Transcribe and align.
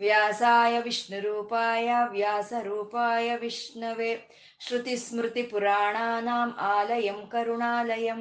व्यासाय 0.00 0.80
विष्णुरूपाय 0.82 1.88
व्यासरूपाय 2.12 3.36
विष्णवे 3.40 4.14
श्रुतिस्मृतिपुराणानाम् 4.66 6.52
आलयं 6.66 7.18
करुणालयं 7.32 8.20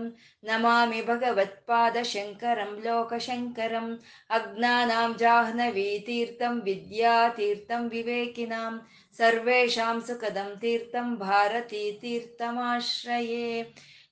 नमामि 0.49 1.01
भगवत्पादशङ्करं 1.07 2.71
लोकशङ्करम् 2.85 3.91
अज्ञानां 4.37 5.11
जाह्नवीतीर्थं 5.19 6.55
विद्यातीर्थं 6.65 7.87
विवेकिनां 7.93 8.73
सर्वेषां 9.19 9.95
सुखदं 10.07 10.49
तीर्थं 10.61 11.07
भारतीतीर्थमाश्रये 11.25 13.47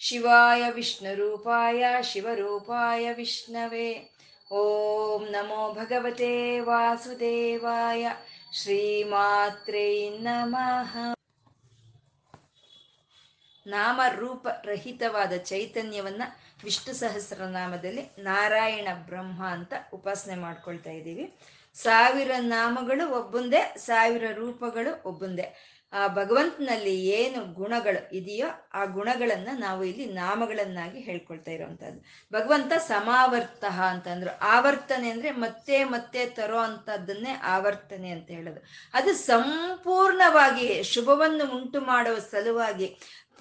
शिवाय 0.07 0.63
विष्णुरूपाय 0.75 1.81
शिवरूपाय 2.03 3.05
विष्णवे 3.17 3.89
ಓಂ 4.57 5.23
ನಮೋ 5.25 5.73
ಭಗವತೆ 5.73 6.59
ವಾಸುದೇವಾಯ 6.59 8.11
ಶ್ರೀಮಾತ್ರೇ 8.53 10.09
ನಮಃ 10.19 10.93
ನಾಮ 13.67 14.01
ರೂಪ 14.15 14.47
ರಹಿತವಾದ 14.63 15.33
ಚೈತನ್ಯವನ್ನ 15.37 16.21
ವಿಷ್ಣು 16.63 16.93
ಸಹಸ್ರನಾಮದಲ್ಲಿ 16.93 18.03
ನಾರಾಯಣ 18.17 18.87
ಬ್ರಹ್ಮ 19.05 19.47
ಅಂತ 19.47 19.73
ಉಪಾಸನೆ 19.93 20.35
ಮಾಡ್ಕೊಳ್ತಾ 20.35 20.89
ಇದ್ದೀವಿ. 20.89 21.33
ಸಾವಿರ 21.73 22.31
ನಾಮಗಳು 22.39 23.09
ಒಬ್ಬೊಂದೇ, 23.19 23.73
ಸಾವಿರ 23.77 24.23
ರೂಪಗಳು 24.33 25.03
ಒಬ್ಬೊಂದೇ. 25.05 25.47
ಆ 25.95 26.07
ಭಗವಂತನಲ್ಲಿ 26.07 26.95
ಏನು 27.09 27.39
ಗುಣಗಳು 27.53 28.01
ಇದೆಯೋ 28.15 28.47
ಆ 28.73 28.85
ಗುಣಗಳನ್ನ 28.85 29.49
ನಾವು 29.59 29.83
ಇಲ್ಲಿ 29.83 30.05
ನಾಮಗಳನ್ನಾಗಿ 30.13 30.99
ಹೇಳ್ಕೊಳ್ತಾ 30.99 31.51
ಇರೋವಂಥದ್ದು 31.51 31.99
ಭಗವಂತ 32.33 32.73
ಸಮಾವರ್ತ 32.87 33.65
ಅಂತಂದ್ರು. 33.65 34.31
ಆವರ್ತನೆ 34.55 35.09
ಅಂದ್ರೆ 35.09 35.31
ಮತ್ತೆ 35.31 35.77
ಮತ್ತೆ 35.83 36.25
ತರೋ 36.29 36.57
ಅಂತದನ್ನೇ 36.57 37.33
ಆವರ್ತನೆ 37.43 38.09
ಅಂತ 38.09 38.29
ಹೇಳೋದು. 38.31 38.61
ಅದು 38.93 39.13
ಸಂಪೂರ್ಣವಾಗಿ 39.13 40.83
ಶುಭವನ್ನು 40.83 41.45
ಉಂಟು 41.57 41.81
ಮಾಡುವ 41.81 42.17
ಸಲುವಾಗಿ 42.31 42.87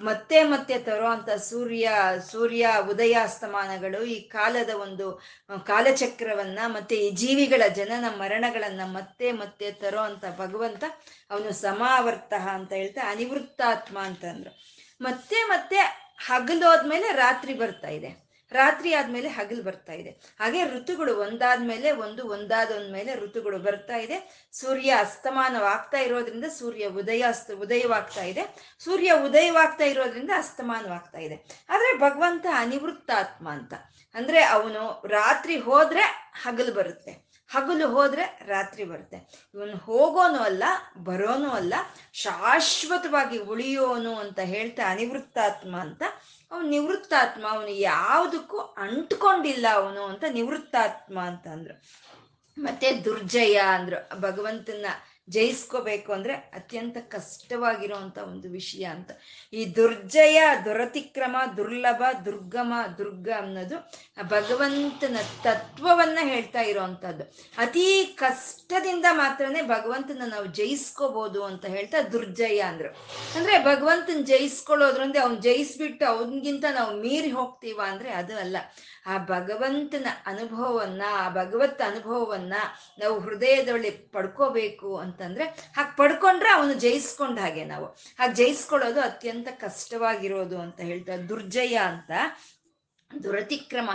ಮತ್ತೆ 0.00 0.42
ಮತ್ತೆ 0.42 0.78
ತರುವಂತ 0.78 1.30
ಸೂರ್ಯ 1.30 1.92
ಸೂರ್ಯ 2.30 2.76
ಉದಯಾಸ್ತಮಾನಗಳು 2.90 4.04
ಈ 4.04 4.20
ಕಾಲದ 4.20 4.70
ಒಂದು 4.70 5.22
ಕಾಲಚಕ್ರವನ್ನ 5.66 6.58
ಮತ್ತೆ 6.66 6.96
ಈ 6.96 7.10
ಜೀವಿಗಳ 7.10 7.62
ಜನನ 7.68 8.04
ಮರಣಗಳನ್ನ 8.16 8.80
ಮತ್ತೆ 8.84 9.32
ಮತ್ತೆ 9.32 9.72
ತರೋ 9.72 10.00
ಅಂತ 10.00 10.24
ಭಗವಂತ 10.38 10.84
ಅವನು 11.30 11.52
ಸಮಾವರ್ತ 11.52 12.34
ಅಂತ 12.34 12.72
ಹೇಳ್ತಾ 12.72 13.10
ಅನಿವೃತ್ತಾತ್ಮ 13.10 13.98
ಅಂತಂದ್ರು. 13.98 14.50
ಮತ್ತೆ 15.00 15.36
ಮತ್ತೆ 15.36 15.76
ಹಗಲೋದ್ಮೇಲೆ 16.26 17.12
ರಾತ್ರಿ 17.12 17.54
ಬರ್ತಾ 17.54 17.88
ಇದೆ. 17.88 18.23
ರಾತ್ರಿ 18.54 18.94
ಆದ್ಮೇಲೆ 18.94 19.28
ಹಗಲು 19.28 19.62
ಬರ್ತಾ 19.62 19.92
ಇದೆ. 19.92 20.10
ಹಾಗೆ 20.10 20.64
ಋತುಗಳು 20.64 21.16
ಒಂದಾದ್ಮೇಲೆ 21.16 21.90
ಒಂದು 21.90 22.28
ಒಂದಾದೊಂದ್ಮೇಲೆ 22.28 23.14
ಋತುಗಳು 23.14 23.58
ಬರ್ತಾ 23.58 23.96
ಇದೆ. 23.96 24.48
ಸೂರ್ಯ 24.52 24.90
ಅಸ್ತಮಾನವಾಗ್ತಾ 24.98 25.98
ಇರೋದ್ರಿಂದ 25.98 26.44
ಸೂರ್ಯ 26.44 26.86
ಉದಯ 26.86 27.24
ಉದಯವಾಗ್ತಾ 27.60 28.22
ಇದೆ. 28.22 28.74
ಸೂರ್ಯ 28.78 29.12
ಉದಯವಾಗ್ತಾ 29.12 29.84
ಇರೋದ್ರಿಂದ 29.84 30.30
ಅಸ್ತಮಾನವಾಗ್ತಾ 30.36 31.18
ಇದೆ. 31.18 31.66
ಆದ್ರೆ 31.68 31.98
ಭಗವಂತ 31.98 32.46
ಅನಿವೃತ್ತಾತ್ಮ 32.54 33.48
ಅಂತ. 33.48 33.74
ಅಂದ್ರೆ 34.14 34.44
ಅವನು 34.44 35.06
ರಾತ್ರಿ 35.06 35.58
ಹೋದ್ರೆ 35.58 36.32
ಹಗಲು 36.42 36.74
ಬರುತ್ತೆ. 36.74 37.34
ಹಗಲು 37.48 37.88
ಹೋದ್ರೆ 37.88 38.40
ರಾತ್ರಿ 38.46 38.84
ಬರುತ್ತೆ. 38.84 39.48
ಇವನು 39.54 39.76
ಹೋಗೋನು 39.76 40.38
ಅಲ್ಲ, 40.38 40.64
ಬರೋನು 40.98 41.50
ಅಲ್ಲ, 41.50 41.74
ಶಾಶ್ವತವಾಗಿ 42.12 43.38
ಉಳಿಯೋನು 43.38 44.14
ಅಂತ 44.14 44.38
ಹೇಳ್ತಾ 44.38 44.90
ಅನಿವೃತ್ತಾತ್ಮ 44.90 45.76
ಅಂತ 45.76 46.02
ಅವನು 46.54 46.68
ನಿವೃತ್ತಾತ್ಮ 46.68 47.44
ಅವನು 47.48 47.72
ಯಾವುದಕ್ಕೂ 47.84 48.58
ಅಂಟ್ಕೊಂಡಿಲ್ಲ 48.58 49.66
ಅವನು 49.74 50.02
ಅಂತ 50.04 50.24
ನಿವೃತ್ತಾತ್ಮ 50.30 51.16
ಅಂತ 51.20 51.46
ಅಂದ್ರು 51.48 51.74
ಮತ್ತೆ 52.56 52.88
ದುರ್ಜಯ 53.04 53.56
ಅಂದ್ರು 53.70 54.20
ಭಗವಂತನ 54.20 54.86
ಜಯಿಸ್ಕೋಬೇಕು 55.28 56.12
ಅಂದ್ರೆ 56.12 56.32
ಅತ್ಯಂತ 56.32 56.96
ಕಷ್ಟವಾಗಿರುವಂತ 57.08 58.18
ಒಂದು 58.18 58.50
ವಿಷಯ 58.50 58.84
ಅಂತ. 58.84 59.10
ಈ 59.52 59.64
ದುರ್ಜಯ, 59.76 60.42
ದುರತಿಕ್ರಮ, 60.64 61.36
ದುರ್ಲಭ, 61.56 62.02
ದುರ್ಗಮ, 62.24 62.74
ದುರ್ಗ 62.98 63.28
ಅನ್ನೋದು 63.36 63.76
ಭಗವಂತನ 64.28 65.16
ತತ್ವವನ್ನ 65.44 66.18
ಹೇಳ್ತಾ 66.22 66.60
ಇರೋವಂಥದ್ದು 66.60 67.24
ಅತಿ 67.58 68.14
ಕಷ್ಟದಿಂದ 68.16 69.04
ಮಾತ್ರನೇ 69.12 69.62
ಭಗವಂತನ 69.62 70.22
ನಾವು 70.26 70.46
ಜಯಿಸ್ಕೋಬಹುದು 70.46 71.44
ಅಂತ 71.44 71.66
ಹೇಳ್ತಾ 71.66 72.02
ದುರ್ಜಯ 72.02 72.60
ಅಂದ್ರು. 72.60 72.88
ಅಂದ್ರೆ 73.36 73.64
ಭಗವಂತನ 73.64 74.20
ಜಯಿಸ್ಕೊಳ್ಳೋದ್ರಿಂದ 74.22 75.16
ಅವ್ನು 75.22 75.40
ಜಯಿಸ್ಬಿಟ್ಟು 75.40 76.06
ಅವನಿಗಿಂತ 76.06 76.64
ನಾವು 76.70 76.96
ಮೀರಿ 76.96 77.30
ಹೋಗ್ತೀವ 77.30 77.80
ಅಂದ್ರೆ 77.90 78.10
ಅದು 78.10 78.36
ಅಲ್ಲ. 78.36 78.56
ಆ 79.06 79.18
ಭಗವಂತನ 79.18 80.06
ಅನುಭವವನ್ನ, 80.26 81.02
ಆ 81.12 81.28
ಭಗವತ್ 81.28 81.82
ಅನುಭವವನ್ನ 81.82 82.54
ನಾವು 82.98 83.20
ಹೃದಯದಲ್ಲಿ 83.20 83.90
ಪಡ್ಕೋಬೇಕು 83.90 84.96
ಅಂತಂದ್ರೆ, 84.96 85.44
ಹಾಗೆ 85.44 85.96
ಪಡ್ಕೊಂಡ್ರೆ 85.96 86.50
ಅವನು 86.50 86.74
ಜಯಿಸ್ಕೊಂಡ 86.74 87.38
ಹಾಗೆ 87.38 87.64
ನಾವು. 87.64 87.86
ಹಾಗೆ 88.18 88.34
ಜಯಿಸ್ಕೊಳ್ಳೋದು 88.34 89.00
ಅತ್ಯಂತ 89.00 89.48
ಕಷ್ಟವಾಗಿರೋದು 89.50 90.58
ಅಂತ 90.58 90.80
ಹೇಳ್ತಾರೆ. 90.80 91.28
ದುರ್ಜಯ 91.28 91.74
ಅಂತ 91.74 92.10
ದುರತಿಕ್ರಮ. 93.22 93.90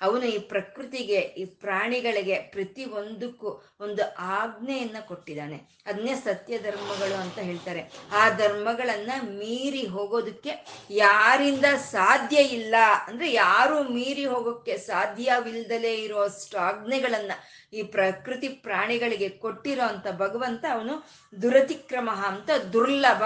ಅವನು 0.00 0.24
ಈ 0.24 0.38
ಪ್ರಕೃತಿಗೆ, 0.38 1.18
ಈ 1.18 1.44
ಪ್ರಾಣಿಗಳಿಗೆ 1.44 2.34
ಪ್ರತಿ 2.34 2.84
ಒಂದಕ್ಕೂ 2.84 3.64
ಒಂದು 3.80 4.14
ಆಜ್ಞೆಯನ್ನ 4.18 4.96
ಕೊಟ್ಟಿದ್ದಾನೆ. 5.00 5.56
ಅದನ್ನೇ 5.86 6.14
ಸತ್ಯ 6.14 6.58
ಧರ್ಮಗಳು 6.58 7.20
ಅಂತ 7.20 7.38
ಹೇಳ್ತಾರೆ. 7.38 7.92
ಆ 8.12 8.28
ಧರ್ಮಗಳನ್ನ 8.28 9.10
ಮೀರಿ 9.22 9.86
ಹೋಗೋದಕ್ಕೆ 9.86 10.50
ಯಾರಿಂದ 10.90 11.64
ಸಾಧ್ಯ 11.90 12.36
ಇಲ್ಲ, 12.36 12.74
ಅಂದ್ರೆ 13.06 13.32
ಯಾರು 13.32 13.82
ಮೀರಿ 13.82 14.24
ಹೋಗೋಕ್ಕೆ 14.26 14.76
ಸಾಧ್ಯವಿಲ್ಲದಲೇ 14.76 15.94
ಇರೋ 15.94 16.20
ಅಷ್ಟು 16.20 16.58
ಆಜ್ಞೆಗಳನ್ನ 16.58 17.32
ಈ 17.72 17.82
ಪ್ರಕೃತಿ 17.82 18.48
ಪ್ರಾಣಿಗಳಿಗೆ 18.48 19.28
ಕೊಟ್ಟಿರೋ 19.28 19.86
ಅಂತ 19.88 20.06
ಭಗವಂತ 20.16 20.64
ಅವನು 20.72 21.08
ದುರತಿಕ್ರಮ 21.42 22.10
ಅಂತ 22.26 22.50
ದುರ್ಲಭ. 22.72 23.22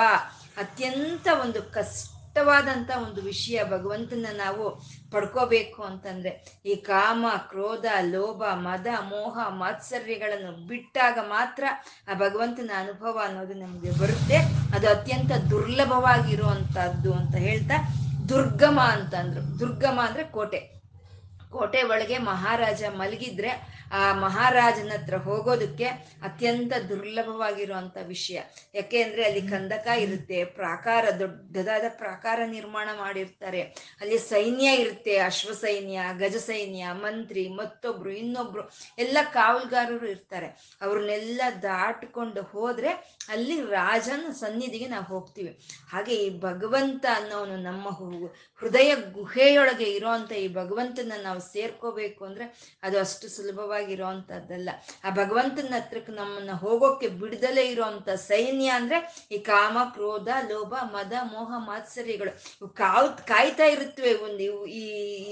ಅತ್ಯಂತ 0.57 1.29
ಒಂದು 1.41 1.63
ಕಷ್ಟ 1.63 2.39
ಒಂದು 3.03 3.23
ವಿಷಯ 3.23 3.65
ಭಗವಂತನ 3.65 4.27
ನಾವು 4.33 4.81
ಪಡ್ಕೋಬೇಕು 5.13 5.83
ಅಂತಂದ್ರೆ 5.83 6.61
ಈ 6.67 6.75
ಕಾಮ, 6.75 7.27
ಕ್ರೋಧ, 7.49 7.85
ಲೋಭ, 8.03 8.43
ಮದ, 8.53 8.87
ಮೋಹ, 8.87 9.49
ಮಾತ್ಸರ್ಯಗಳನ್ನು 9.49 10.67
ಬಿಟ್ಟಾಗ 10.67 11.19
ಮಾತ್ರ 11.23 11.65
ಆ 12.09 12.15
ಭಗವಂತನ 12.15 12.71
ಅನುಭವ 12.77 13.21
ಅನ್ನೋದು 13.25 13.55
ನಮಗೆ 13.55 13.91
ಬರುತ್ತೆ. 13.91 14.37
ಅದು 14.77 14.89
ಅತ್ಯಂತ 14.89 15.33
ದುರ್ಲಭವಾಗಿರುವಂತಹದ್ದು 15.51 17.13
ಅಂತ 17.13 17.35
ಹೇಳ್ತಾ 17.35 17.75
ದುರ್ಗಮ 18.29 18.81
ಅಂತಂದ್ರು. 18.81 19.59
ದುರ್ಗಮ 19.59 20.01
ಅಂದ್ರೆ 20.07 20.25
ಕೋಟೆ. 20.25 20.80
ಕೋಟೆ 21.53 21.83
ಒಳಗೆ 21.83 22.19
ಮಹಾರಾಜ 22.19 22.83
ಮಲಗಿದ್ರೆ 23.01 23.81
ಆ 23.93 24.13
ಮಹಾರಾಜನ 24.13 24.93
ಹತ್ರ 24.93 25.17
ಹೋಗೋದಕ್ಕೆ 25.17 25.87
ಅತ್ಯಂತ 26.23 26.73
ದುರ್ಲಭವಾಗಿರುವಂತ 26.89 27.97
ವಿಷಯ. 28.07 28.39
ಯಾಕೆ 28.75 29.03
ಅಂದ್ರೆ 29.03 29.23
ಅಲ್ಲಿ 29.25 29.43
ಕಂದಕ 29.43 29.87
ಇರುತ್ತೆ, 29.99 30.45
ಪ್ರಾಕಾರ, 30.45 31.05
ದೊಡ್ಡದಾದ 31.19 31.85
ಪ್ರಾಕಾರ 31.89 32.41
ನಿರ್ಮಾಣ 32.47 32.89
ಮಾಡಿರ್ತಾರೆ. 32.99 33.63
ಅಲ್ಲಿ 34.01 34.19
ಸೈನ್ಯ 34.19 34.75
ಇರುತ್ತೆ 34.75 35.19
ಅಶ್ವ 35.19 35.53
ಸೈನ್ಯ 35.53 36.01
ಗಜ 36.19 36.37
ಸೈನ್ಯ 36.37 36.93
ಮಂತ್ರಿ, 36.93 37.49
ಮತ್ತೊಬ್ರು, 37.49 38.11
ಇನ್ನೊಬ್ರು, 38.11 38.65
ಎಲ್ಲ 38.99 39.19
ಕಾವಲುಗಾರರು 39.33 40.07
ಇರ್ತಾರೆ. 40.07 40.79
ಅವ್ರನ್ನೆಲ್ಲ 40.83 41.41
ದಾಟ್ಕೊಂಡು 41.63 42.43
ಹೋದ್ರೆ 42.43 42.93
ಅಲ್ಲಿ 43.29 43.61
ರಾಜನ 43.61 44.31
ಸನ್ನಿಧಿಗೆ 44.31 44.87
ನಾವು 44.87 45.05
ಹೋಗ್ತೀವಿ. 45.05 45.53
ಹಾಗೆ 45.91 46.15
ಈ 46.15 46.39
ಭಗವಂತ 46.39 47.07
ಅನ್ನೋನು 47.17 47.57
ನಮ್ಮ 47.57 47.89
ಹೃದಯ 48.63 48.95
ಗುಹೆಯೊಳಗೆ 48.95 49.85
ಇರೋಂಥ 49.85 50.33
ಈ 50.33 50.49
ಭಗವಂತನ 50.55 51.13
ನಾವು 51.23 51.40
ಸೇರ್ಕೋಬೇಕು 51.41 52.25
ಅಂದ್ರೆ 52.25 52.47
ಅದು 52.83 52.99
ಅಷ್ಟು 52.99 53.29
ಸುಲಭವಾಗಿರುವಂತದ್ದಲ್ಲ 53.29 54.71
ಆ 55.05 55.11
ಭಗವಂತನ 55.11 55.75
ಹತ್ರಕ್ಕೆ 55.77 56.13
ನಮ್ಮನ್ನ 56.13 56.51
ಹೋಗೋಕೆ 56.53 57.09
ಬಿಡದಲೇ 57.09 57.65
ಇರುವಂತ 57.69 58.11
ಸೈನ್ಯ 58.11 58.69
ಅಂದ್ರೆ 58.69 59.29
ಈ 59.33 59.39
ಕಾಮ, 59.39 59.79
ಕ್ರೋಧ, 59.93 60.29
ಲೋಭ, 60.49 60.75
ಮದ, 60.93 61.13
ಮೋಹ, 61.23 61.53
ಮಾತ್ಸರ್ಯಗಳು. 61.67 62.31
ಇವು 62.31 62.69
ಕಾವ್ 62.69 63.27
ಕಾಯ್ತಾ 63.27 63.65
ಇರುತ್ತವೆ 63.65 64.15
ಒಂದು 64.15 64.43
ಇವು 64.43 64.67
ಈ 64.67 64.85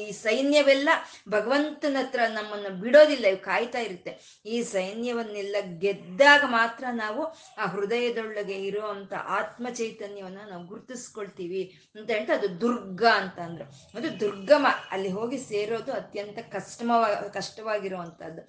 ಈ 0.02 0.12
ಸೈನ್ಯವೆಲ್ಲ 0.12 0.88
ಭಗವಂತನ 1.28 1.96
ಹತ್ರ 2.00 2.20
ನಮ್ಮನ್ನ 2.28 2.68
ಬಿಡೋದಿಲ್ಲ, 2.80 3.26
ಇವು 3.26 3.42
ಕಾಯ್ತಾ 3.42 3.78
ಇರುತ್ತೆ. 3.78 4.42
ಈ 4.46 4.62
ಸೈನ್ಯವನ್ನೆಲ್ಲ 4.62 5.56
ಗೆದ್ದಾಗ 5.78 6.42
ಮಾತ್ರ 6.46 6.84
ನಾವು 6.92 7.24
ಆ 7.58 7.66
ಹೃದಯದೊಳಗೆ 7.66 8.54
ಇರುವಂತ 8.54 9.12
ಆತ್ಮ 9.14 9.66
ಚೈತನ್ಯವನ್ನ 9.68 10.38
ನಾವು 10.48 10.66
ಗುರುತಿಸ್ಕೊಳ್ತೀವಿ. 10.66 11.62
ಅಂತ 11.96 12.10
ಹೇಳ್ತಾ 12.10 12.34
ಅದು 12.34 12.60
ದುರ್ಗ 12.60 13.04
ಅಂತ 13.06 13.38
ಅಂದ್ರು 13.38 13.64
ಅದು 13.98 14.20
ದುರ್ಗಮ. 14.20 14.66
ಅಲ್ಲಿ 14.90 15.10
ಹೋಗಿ 15.10 15.38
ಸೇರೋದು 15.38 15.92
ಅತ್ಯಂತ 16.00 16.38
ಕಷ್ಟಮ 16.56 16.90
ಕಷ್ಟವಾಗಿರುವಂಥದ್ದು 17.38 18.42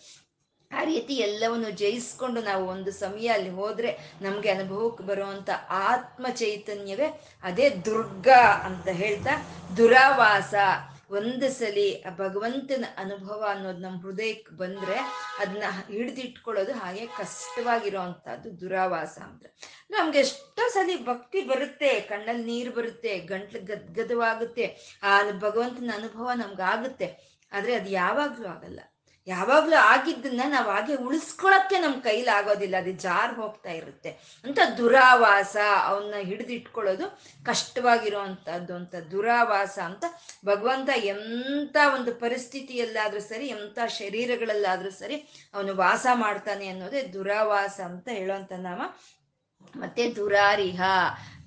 ಆ 0.71 0.81
ರೀತಿ 0.83 1.13
ಎಲ್ಲವನ್ನು 1.27 1.69
ಜಯಿಸ್ಕೊಂಡು 1.81 2.39
ನಾವು 2.41 2.63
ಒಂದು 2.67 2.91
ಸಮಯ 3.03 3.27
ಅಲ್ಲಿ 3.27 3.51
ಹೋದ್ರೆ 3.59 3.91
ನಮ್ಗೆ 4.21 4.49
ಅನುಭವಕ್ಕೆ 4.49 5.03
ಬರುವಂತ 5.03 5.49
ಆತ್ಮ 5.87 6.25
ಚೈತನ್ಯವೇ 6.41 7.07
ಅದೇ 7.43 7.67
ದುರ್ಗ 7.87 8.29
ಅಂತ 8.67 8.87
ಹೇಳ್ತಾ, 9.01 9.33
ದುರಾವಾಸ 9.77 10.53
ಒಂದು 11.17 11.47
ಸಲಿ 11.49 11.85
ಭಗವಂತನ 12.17 12.85
ಅನುಭವ 13.03 13.39
ಅನ್ನೋದು 13.51 13.81
ನಮ್ಮ 13.85 13.97
ಹೃದಯಕ್ಕೆ 14.03 14.51
ಬಂದ್ರೆ 14.55 14.97
ಅದನ್ನ 15.41 15.63
ಹಿಡಿದಿಟ್ಕೊಳ್ಳೋದು 15.87 16.73
ಹಾಗೆ 16.81 17.05
ಕಷ್ಟವಾಗಿರೋವಂಥದ್ದು 17.19 18.49
ದುರಾವಾಸ 18.61 19.15
ಅಂತ. 19.27 19.43
ನಮ್ಗೆ 19.91 20.19
ಎಷ್ಟೋ 20.19 20.65
ಸಲಿ 20.75 20.97
ಭಕ್ತಿ 21.05 21.41
ಬರುತ್ತೆ, 21.51 21.91
ಕಣ್ಣಲ್ಲಿ 22.11 22.45
ನೀರು 22.51 22.71
ಬರುತ್ತೆ, 22.71 23.13
ಗಂಟ್ಲು 23.31 23.61
ಗದ್ಗದವಾಗುತ್ತೆ, 23.71 24.67
ಆ 25.03 25.15
ಭಗವಂತನ 25.45 25.91
ಅನುಭವ 25.99 26.29
ನಮ್ಗಾಗುತ್ತೆ 26.43 27.09
ಆದ್ರೆ 27.51 27.73
ಅದು 27.75 27.89
ಯಾವಾಗ್ಲೂ 27.89 28.47
ಆಗಲ್ಲ. 28.47 28.79
ಯಾವಾಗ್ಲೂ 29.27 29.75
ಆಗಿದ್ದನ್ನ 29.75 30.41
ನಾವು 30.47 30.71
ಹಾಗೆ 30.71 30.95
ಉಳಿಸ್ಕೊಳಕ್ಕೆ 30.95 31.79
ನಮ್ 31.79 32.01
ಕೈಲಾಗೋದಿಲ್ಲ 32.01 32.75
ಅದು 32.77 32.91
ಜಾರ್ 32.91 33.33
ಹೋಗ್ತಾ 33.33 33.71
ಇರುತ್ತೆ. 33.71 34.09
ಅಂತ 34.43 34.59
ದುರಾವಾಸ 34.77 35.57
ಅವನ್ನ 35.85 36.13
ಹಿಡಿದಿಟ್ಕೊಳ್ಳೋದು 36.21 37.05
ಕಷ್ಟವಾಗಿರುವಂತಹದ್ದು 37.45 38.75
ಅಂತ, 38.75 38.95
ದುರಾವಾಸ 39.11 39.79
ಅಂತ 39.85 40.05
ಭಗವಂತ 40.45 40.89
ಎಂಥ 40.95 41.77
ಒಂದು 41.95 42.15
ಪರಿಸ್ಥಿತಿಯಲ್ಲಾದ್ರೂ 42.15 43.19
ಸರಿ 43.19 43.47
ಎಂಥ 43.47 43.79
ಶರೀರಗಳಲ್ಲಾದ್ರೂ 43.87 44.91
ಸರಿ 44.91 45.49
ಅವನು 45.53 45.75
ವಾಸ 45.75 46.07
ಮಾಡ್ತಾನೆ 46.13 46.67
ಅನ್ನೋದೇ 46.67 47.01
ದುರಾವಾಸ 47.03 47.79
ಅಂತ 47.85 48.07
ಹೇಳೋವಂಥ 48.09 48.51
ನಾಮ 48.51 48.81
ಮತ್ತೆ 49.75 50.15
ದುರಾರಿಹ. 50.15 50.81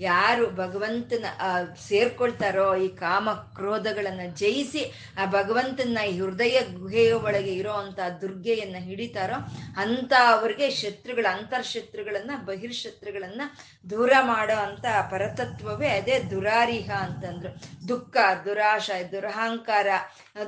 ಯಾರು 0.01 0.51
ಭಗವಂತನ 0.51 1.25
ಸೇರ್ಕೊಳ್ತಾರೋ 1.89 2.77
ಈ 2.77 2.89
ಕಾಮ 2.89 3.33
ಕ್ರೋಧಗಳನ್ನ 3.33 4.21
ಜಯಿಸಿ 4.35 4.83
ಆ 5.19 5.27
ಭಗವಂತನ 5.27 5.99
ಈ 6.09 6.21
ಹೃದಯ 6.21 6.61
ಗುಹೆಯ 6.61 7.13
ಒಳಗೆ 7.13 7.55
ಇರೋ 7.55 7.73
ಅಂತ 7.73 8.01
ದುರ್ಗೆಯನ್ನ 8.21 8.77
ಹಿಡಿತಾರೋ 8.79 9.35
ಅಂತ 9.77 10.13
ಅವ್ರಿಗೆ 10.27 10.71
ಶತ್ರುಗಳ, 10.71 11.27
ಅಂತರ್ಶತ್ರುಗಳನ್ನ, 11.31 12.31
ಬಹಿರ್ಶತ್ರುಗಳನ್ನ 12.45 13.43
ದೂರ 13.91 14.13
ಮಾಡೋ 14.21 14.55
ಅಂತ 14.55 14.85
ಪರತತ್ವವೇ 15.11 15.89
ಅದೇ 15.89 16.19
ದುರಾರಿಹ 16.31 16.91
ಅಂತಂದ್ರು. 17.01 17.53
ದುಃಖ, 17.89 18.17
ದುರಾಶ, 18.45 18.91
ದುರಹಂಕಾರ, 19.13 19.87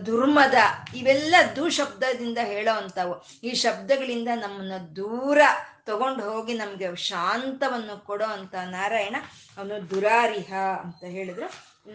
ದುರ್ಮದ 0.07 0.55
ಇವೆಲ್ಲ 0.97 1.35
ದು 1.57 1.71
ಶಬ್ದದಿಂದ 1.71 2.39
ಹೇಳೋ 2.43 2.75
ಅಂತವು 2.75 3.15
ಈ 3.43 3.55
ಶಬ್ದಗಳಿಂದ 3.55 4.29
ನಮ್ಮನ್ನ 4.35 4.73
ದೂರ 4.97 5.39
ತಗೊಂಡು 5.87 6.31
ಹೋಗಿ 6.31 6.55
ನಮ್ಗೆ 6.55 6.97
ಶಾಂತವನ್ನು 6.97 8.05
ಕೊಡೋ 8.05 8.25
ಅಂತ 8.25 8.55
ನಾರಾಯಣ 8.55 9.17
ಅವನು 9.59 9.91
ದುರಾರಿಹ 9.91 10.53
ಅಂತ 10.55 11.05
ಹೇಳಿದ್ರು. 11.05 11.47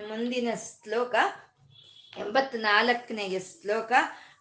ಮುಂದಿನ 0.07 0.47
ಶ್ಲೋಕ 0.56 1.15
ಎಂಬತ್ನಾಲ್ಕನೆಯ 2.18 3.39
ಶ್ಲೋಕ 3.39 3.91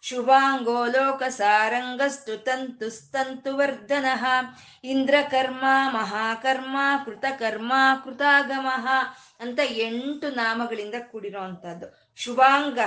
ಶುಭಾಂಗೋಲೋಕ 0.03 1.23
ಸಾರಂಗಸ್ತು 1.29 2.37
ತಂತು 2.37 2.89
ಸ್ತಂತು 2.89 3.57
ವರ್ಧನ, 3.57 4.05
ಇಂದ್ರಕರ್ಮ, 4.83 5.63
ಮಹಾಕರ್ಮ, 5.89 6.77
ಕೃತಕರ್ಮ, 7.05 7.73
ಕೃತಾಗಮ 8.03 8.67
ಅಂತ 9.39 9.59
ಎಂಟು 9.65 10.29
ನಾಮಗಳಿಂದ 10.29 10.95
ಕೂಡಿರೋ 11.11 11.41
ಅಂಥದ್ದು 11.41 11.87
ಶುಭಾಂಗ 12.15 12.79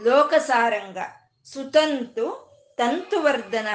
ಲೋಕಸಾರಂಗ 0.00 0.98
ಸುತಂತು 1.44 2.26
ತಂತುವರ್ಧನ 2.78 3.68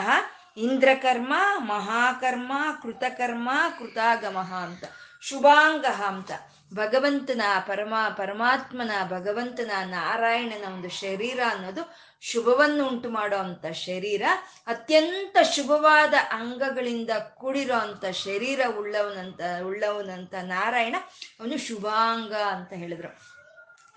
ಇಂದ್ರಕರ್ಮ, 0.58 1.34
ಮಹಾಕರ್ಮ, 1.58 2.52
ಕೃತಕರ್ಮ, 2.84 3.50
ಕೃತಾಗಮ 3.80 4.38
ಅಂತ. 4.38 4.84
ಶುಭಾಂಗ 5.22 5.86
ಅಂತ. 5.86 6.32
ಭಗವಂತನ 6.74 7.42
ಪರಮ, 7.68 7.94
ಪರಮಾತ್ಮನ 8.18 8.92
ಭಗವಂತನ 9.08 9.72
ನಾರಾಯಣನ 9.84 10.74
ಒಂದು 10.74 10.90
ಶರೀರ 10.90 11.40
ಅನ್ನೋದು 11.50 11.96
ಶುಭವನ್ನು 12.22 12.88
ಉಂಟು 12.88 13.10
ಮಾಡೋ 13.10 13.38
ಅಂತ 13.38 13.66
ಶರೀರ. 13.66 14.24
ಅತ್ಯಂತ 14.68 15.38
ಶುಭವಾದ 15.44 16.14
ಅಂಗಗಳಿಂದ 16.32 17.10
ಕೂಡಿರೋ 17.10 17.76
ಅಂತ 17.76 18.06
ಶರೀರ 18.06 18.62
ಉಳ್ಳವನಂತ 18.78 19.42
ಉಳ್ಳವನಂತ 19.66 20.34
ನಾರಾಯಣ 20.42 20.96
ಅವನು 21.40 21.58
ಶುಭಾಂಗ 21.58 22.34
ಅಂತ 22.34 22.74
ಹೇಳಿದ್ರು. 22.74 23.08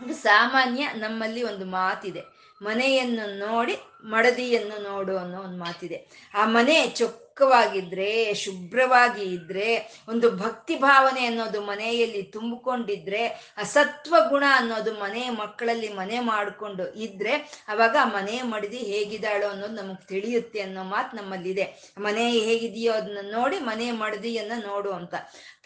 ಅದು 0.01 0.15
ಸಾಮಾನ್ಯ 0.15 0.89
ನಮ್ಮಲ್ಲಿ 0.95 1.43
ಒಂದು 1.43 1.65
ಮಾತಿದೆ. 1.65 2.38
ಮನೆಯನ್ನು 2.63 3.39
ನೋಡಿ 3.39 3.77
ಮಡದಿಯನ್ನು 4.05 4.83
ನೋಡು 4.83 5.17
ಅನ್ನೋ 5.17 5.43
ಒಂದು 5.43 5.59
ಮಾತಿದೆ. 5.59 6.07
ಆ 6.35 6.47
ಮನೆ 6.47 6.87
ಚೊಕ್ಕವಾಗಿದ್ರೆ, 6.89 8.35
ಶುಭ್ರವಾಗಿ 8.35 9.23
ಇದ್ರೆ, 9.23 9.99
ಒಂದು 10.09 10.31
ಭಕ್ತಿ 10.31 10.77
ಭಾವನೆ 10.77 11.27
ಅನ್ನೋದು 11.27 11.61
ಮನೆಯಲ್ಲಿ 11.61 12.23
ತುಂಬಿಕೊಂಡಿದ್ರೆ, 12.23 13.27
ಅಸತ್ವ 13.57 14.15
ಗುಣ 14.29 14.45
ಅನ್ನೋದು 14.55 14.93
ಮನೆ 14.93 15.31
ಮಕ್ಕಳಲ್ಲಿ 15.31 15.89
ಮನೆ 15.89 16.21
ಮಾಡಿಕೊಂಡು 16.21 16.95
ಇದ್ರೆ, 16.95 17.33
ಅವಾಗ 17.69 17.97
ಮನೆ 18.05 18.43
ಮಡದಿ 18.43 18.77
ಹೇಗಿದ್ದಾಳೋ 18.77 19.49
ಅನ್ನೋದು 19.49 19.73
ನಮಗೆ 19.73 20.07
ತಿಳಿಯುತ್ತೆ 20.07 20.61
ಅನ್ನೋ 20.61 20.83
ಮಾತು 20.85 21.17
ನಮ್ಮಲ್ಲಿದೆ. 21.17 21.93
ಮನೆ 21.99 22.31
ಹೇಗಿದೆಯೋ 22.31 22.93
ಅದನ್ನ 22.93 23.19
ನೋಡಿ 23.23 23.59
ಮನೆ 23.59 23.93
ಮಡದಿಯನ್ನ 23.93 24.53
ನೋಡು 24.67 24.93
ಅಂತ. 24.93 25.15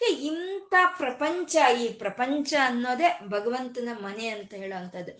ಇಂಥ 0.07 0.73
ಪ್ರಪಂಚ, 0.97 1.55
ಈ 1.81 1.87
ಪ್ರಪಂಚ 1.87 2.53
ಅನ್ನೋದೇ 2.65 3.19
ಭಗವಂತನ 3.27 3.89
ಮನೆ 4.01 4.27
ಅಂತ 4.27 4.53
ಹೇಳುವಂಥದ್ದು 4.53 5.11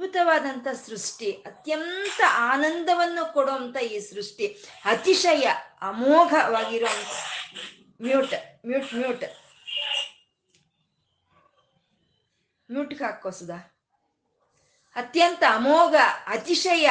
ಅತ್ಯದ್ಭುತವಾದಂಥ 0.00 0.68
ಸೃಷ್ಟಿ, 0.86 1.30
ಅತ್ಯಂತ 1.48 2.20
ಆನಂದವನ್ನು 2.52 3.24
ಕೊಡುವಂಥ 3.34 3.76
ಈ 3.94 3.96
ಸೃಷ್ಟಿ, 4.00 4.46
ಅತಿಶಯ 4.84 5.44
ಅಮೋಘವಾಗಿರುವಂಥ 5.88 7.10
ಮ್ಯೂಟ್ 8.04 8.34
ಮ್ಯೂಟ್ 8.68 8.92
ಮ್ಯೂಟ್ 9.00 9.24
ಮ್ಯೂಟ್ಗೆ 12.68 13.02
ಹಾಕೋ 13.04 13.30
ಸುಧಾ. 13.30 13.58
ಅತ್ಯಂತ 14.96 15.42
ಅಮೋಘ, 15.58 15.94
ಅತಿಶಯ 16.26 16.88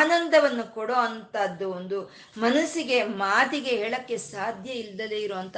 ಆನಂದವನ್ನು 0.00 0.64
ಕೊಡೋ 0.74 0.96
ಅಂಥದ್ದು 1.08 1.68
ಒಂದು 1.78 1.98
ಮನಸ್ಸಿಗೆ, 2.38 3.00
ಮಾತಿಗೆ 3.24 3.74
ಹೇಳಕ್ಕೆ 3.82 4.18
ಸಾಧ್ಯ 4.32 4.70
ಇಲ್ಲದಲೇ 4.82 5.20
ಇರುವಂತ 5.26 5.56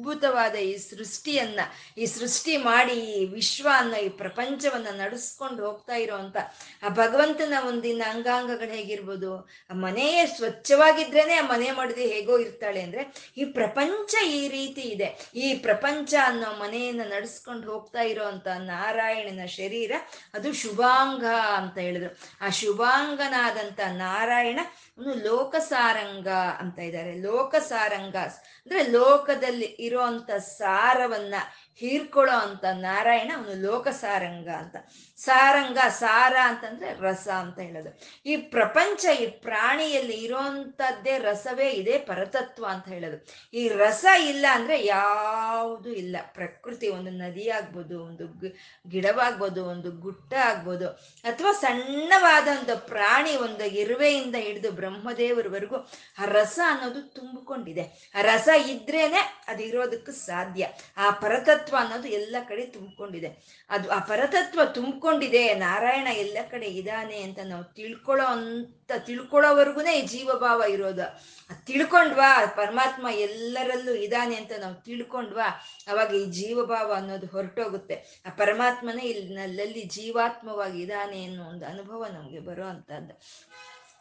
ಅದ್ಭುತವಾದ 0.00 0.54
ಈ 0.54 0.74
ಸೃಷ್ಟಿಯನ್ನ, 0.78 1.60
ಈ 1.98 2.04
ಸೃಷ್ಟಿ 2.06 2.56
ಮಾಡಿ 2.56 2.92
ಈ 2.92 3.24
ವಿಶ್ವ 3.24 3.66
ಅನ್ನೋ 3.76 3.96
ಈ 3.96 4.08
ಪ್ರಪಂಚವನ್ನ 4.20 4.90
ನಡೆಸ್ಕೊಂಡು 5.00 5.60
ಹೋಗ್ತಾ 5.66 5.94
ಇರೋವಂಥ 5.94 6.36
ಆ 6.82 6.88
ಭಗವಂತನ 6.88 7.54
ಒಂದಿನ 7.68 8.02
ಅಂಗಾಂಗಗಳು 8.10 8.72
ಹೇಗಿರ್ಬೋದು? 8.76 9.32
ಆ 9.70 9.74
ಮನೆಯೇ 9.74 10.22
ಸ್ವಚ್ಛವಾಗಿದ್ರೇನೆ 10.26 11.34
ಆ 11.34 11.44
ಮನೆ 11.46 11.68
ಮಾಡಿದ್ರೆ 11.70 12.06
ಹೇಗೋ 12.06 12.38
ಇರ್ತಾಳೆ 12.38 12.80
ಅಂದ್ರೆ 12.82 13.02
ಈ 13.36 13.44
ಪ್ರಪಂಚ 13.44 14.14
ಈ 14.28 14.40
ರೀತಿ 14.48 14.80
ಇದೆ. 14.80 15.08
ಈ 15.34 15.54
ಪ್ರಪಂಚ 15.54 16.14
ಅನ್ನೋ 16.24 16.50
ಮನೆಯನ್ನ 16.64 17.00
ನಡೆಸ್ಕೊಂಡು 17.14 17.66
ಹೋಗ್ತಾ 17.72 18.00
ಇರೋವಂಥ 18.02 18.48
ನಾರಾಯಣನ 18.48 19.46
ಶರೀರ, 19.46 19.92
ಅದು 20.34 20.50
ಶುಭಾಂಗ 20.52 21.24
ಅಂತ 21.56 21.78
ಹೇಳಿದ್ರು. 21.78 22.12
ಆ 22.40 22.50
ಶುಭಾಂಗನಾದಂತ 22.50 23.80
ನಾರಾಯಣ 24.04 24.60
ಅವನು 25.00 25.24
ಲೋಕಸಾರಂಗ 25.24 26.28
ಅಂತ 26.58 26.78
ಇದ್ದಾರೆ. 26.78 27.20
ಲೋಕಸಾರಂಗ 27.20 28.16
ಅಂದ್ರೆ 28.16 28.82
ಲೋಕದಲ್ಲಿ 28.82 29.64
ಇರೋಂಥ 29.64 30.30
ಸಾರವನ್ನ 30.30 31.34
ಹೀರ್ಕೊಳ್ಳೋ 31.74 32.38
ಅಂತ 32.38 32.64
ನಾರಾಯಣ 32.64 33.30
ಅವನು 33.36 33.62
ಲೋಕಸಾರಂಗ 33.62 34.48
ಅಂತ. 34.48 34.76
ಸಾರಂಗ, 35.24 35.78
ಸಾರ 35.88 36.34
ಅಂತಂದ್ರೆ 36.42 36.90
ರಸ 37.00 37.28
ಅಂತ 37.28 37.58
ಹೇಳೋದು. 37.58 37.90
ಈ 38.26 38.36
ಪ್ರಪಂಚ, 38.36 39.04
ಈ 39.20 39.26
ಪ್ರಾಣಿಯಲ್ಲಿ 39.26 40.16
ಇರೋಂಥದ್ದೇ 40.16 41.18
ರಸವೇ 41.18 41.68
ಇದೆ 41.70 41.98
ಪರತತ್ವ 41.98 42.66
ಅಂತ 42.70 42.88
ಹೇಳೋದು. 42.88 43.18
ಈ 43.54 43.68
ರಸ 43.68 44.04
ಇಲ್ಲ 44.24 44.46
ಅಂದ್ರೆ 44.52 44.76
ಯಾವುದು 44.86 45.90
ಇಲ್ಲ. 45.92 46.16
ಪ್ರಕೃತಿ 46.34 46.88
ಒಂದು 46.88 47.10
ನದಿ 47.10 47.48
ಆಗ್ಬೋದು, 47.48 48.04
ಒಂದು 48.04 48.26
ಗಿಡವಾಗ್ಬೋದು, 48.88 49.64
ಒಂದು 49.64 49.90
ಗುಟ್ಟ 49.90 50.34
ಆಗ್ಬೋದು, 50.34 50.88
ಅಥವಾ 51.24 51.52
ಸಣ್ಣವಾದ 51.52 52.48
ಒಂದು 52.48 52.76
ಪ್ರಾಣಿ 52.86 53.36
ಒಂದು 53.36 53.64
ಇರುವೆಯಿಂದ 53.64 54.36
ಹಿಡಿದು 54.38 54.72
ಬ್ರಹ್ಮದೇವರವರೆಗೂ 54.72 55.76
ಆ 56.18 56.24
ರಸ 56.24 56.58
ಅನ್ನೋದು 56.66 57.02
ತುಂಬಿಕೊಂಡಿದೆ. 57.02 58.12
ಆ 58.14 58.20
ರಸ 58.22 58.48
ಇದ್ರೇನೆ 58.68 59.20
ಅದು 59.48 59.62
ಇರೋದಕ್ಕೆ 59.62 60.12
ಸಾಧ್ಯ. 60.12 60.66
ಆ 60.96 61.10
ಪರತತ್ವ 61.10 61.76
ಅನ್ನೋದು 61.80 62.08
ಎಲ್ಲ 62.08 62.36
ಕಡೆ 62.48 62.66
ತುಂಬಿಕೊಂಡಿದೆ. 62.66 63.30
ಅದು 63.70 63.90
ಆ 63.90 63.98
ಪರತತ್ವ 63.98 64.60
ತುಂಬಿಕೊಂಡಿದೆ 65.10 65.54
ನಾರಾಯಣ 65.54 66.08
ಎಲ್ಲ 66.16 66.38
ಕಡೆ 66.50 66.66
ಇದ್ದಾನೆ 66.66 67.16
ಅಂತ 67.22 67.38
ನಾವು 67.44 67.64
ತಿಳ್ಕೊಳ್ಳೋ 67.64 68.26
ಅಂತ, 68.26 68.90
ತಿಳ್ಕೊಳ್ಳೋವರೆಗೂನೆ 69.06 69.92
ಈ 69.98 70.02
ಜೀವಭಾವ 70.06 70.62
ಇರೋದು. 70.68 71.06
ತಿಳ್ಕೊಂಡ್ವಾ, 71.66 72.46
ಪರಮಾತ್ಮ 72.56 73.06
ಎಲ್ಲರಲ್ಲೂ 73.10 73.94
ಇದ್ದಾನೆ 73.94 74.34
ಅಂತ 74.36 74.52
ನಾವು 74.60 74.74
ತಿಳ್ಕೊಂಡ್ವಾ, 74.74 75.48
ಅವಾಗ 75.88 76.10
ಈ 76.14 76.24
ಜೀವಭಾವ 76.30 76.92
ಅನ್ನೋದು 76.92 77.26
ಹೊರಟೋಗುತ್ತೆ. 77.26 78.22
ಆ 78.26 78.30
ಪರಮಾತ್ಮನೇ 78.36 79.02
ಇಲ್ಲಿ 79.02 79.34
ನಲ್ಲಲ್ಲಿ 79.34 79.82
ಜೀವಾತ್ಮವಾಗಿ 79.82 80.80
ಇದ್ದಾನೆ 80.82 81.24
ಅನ್ನೋ 81.24 81.44
ಒಂದು 81.44 81.66
ಅನುಭವ 81.66 82.06
ನಮಗೆ 82.06 82.40
ಬರೋ 82.40 82.68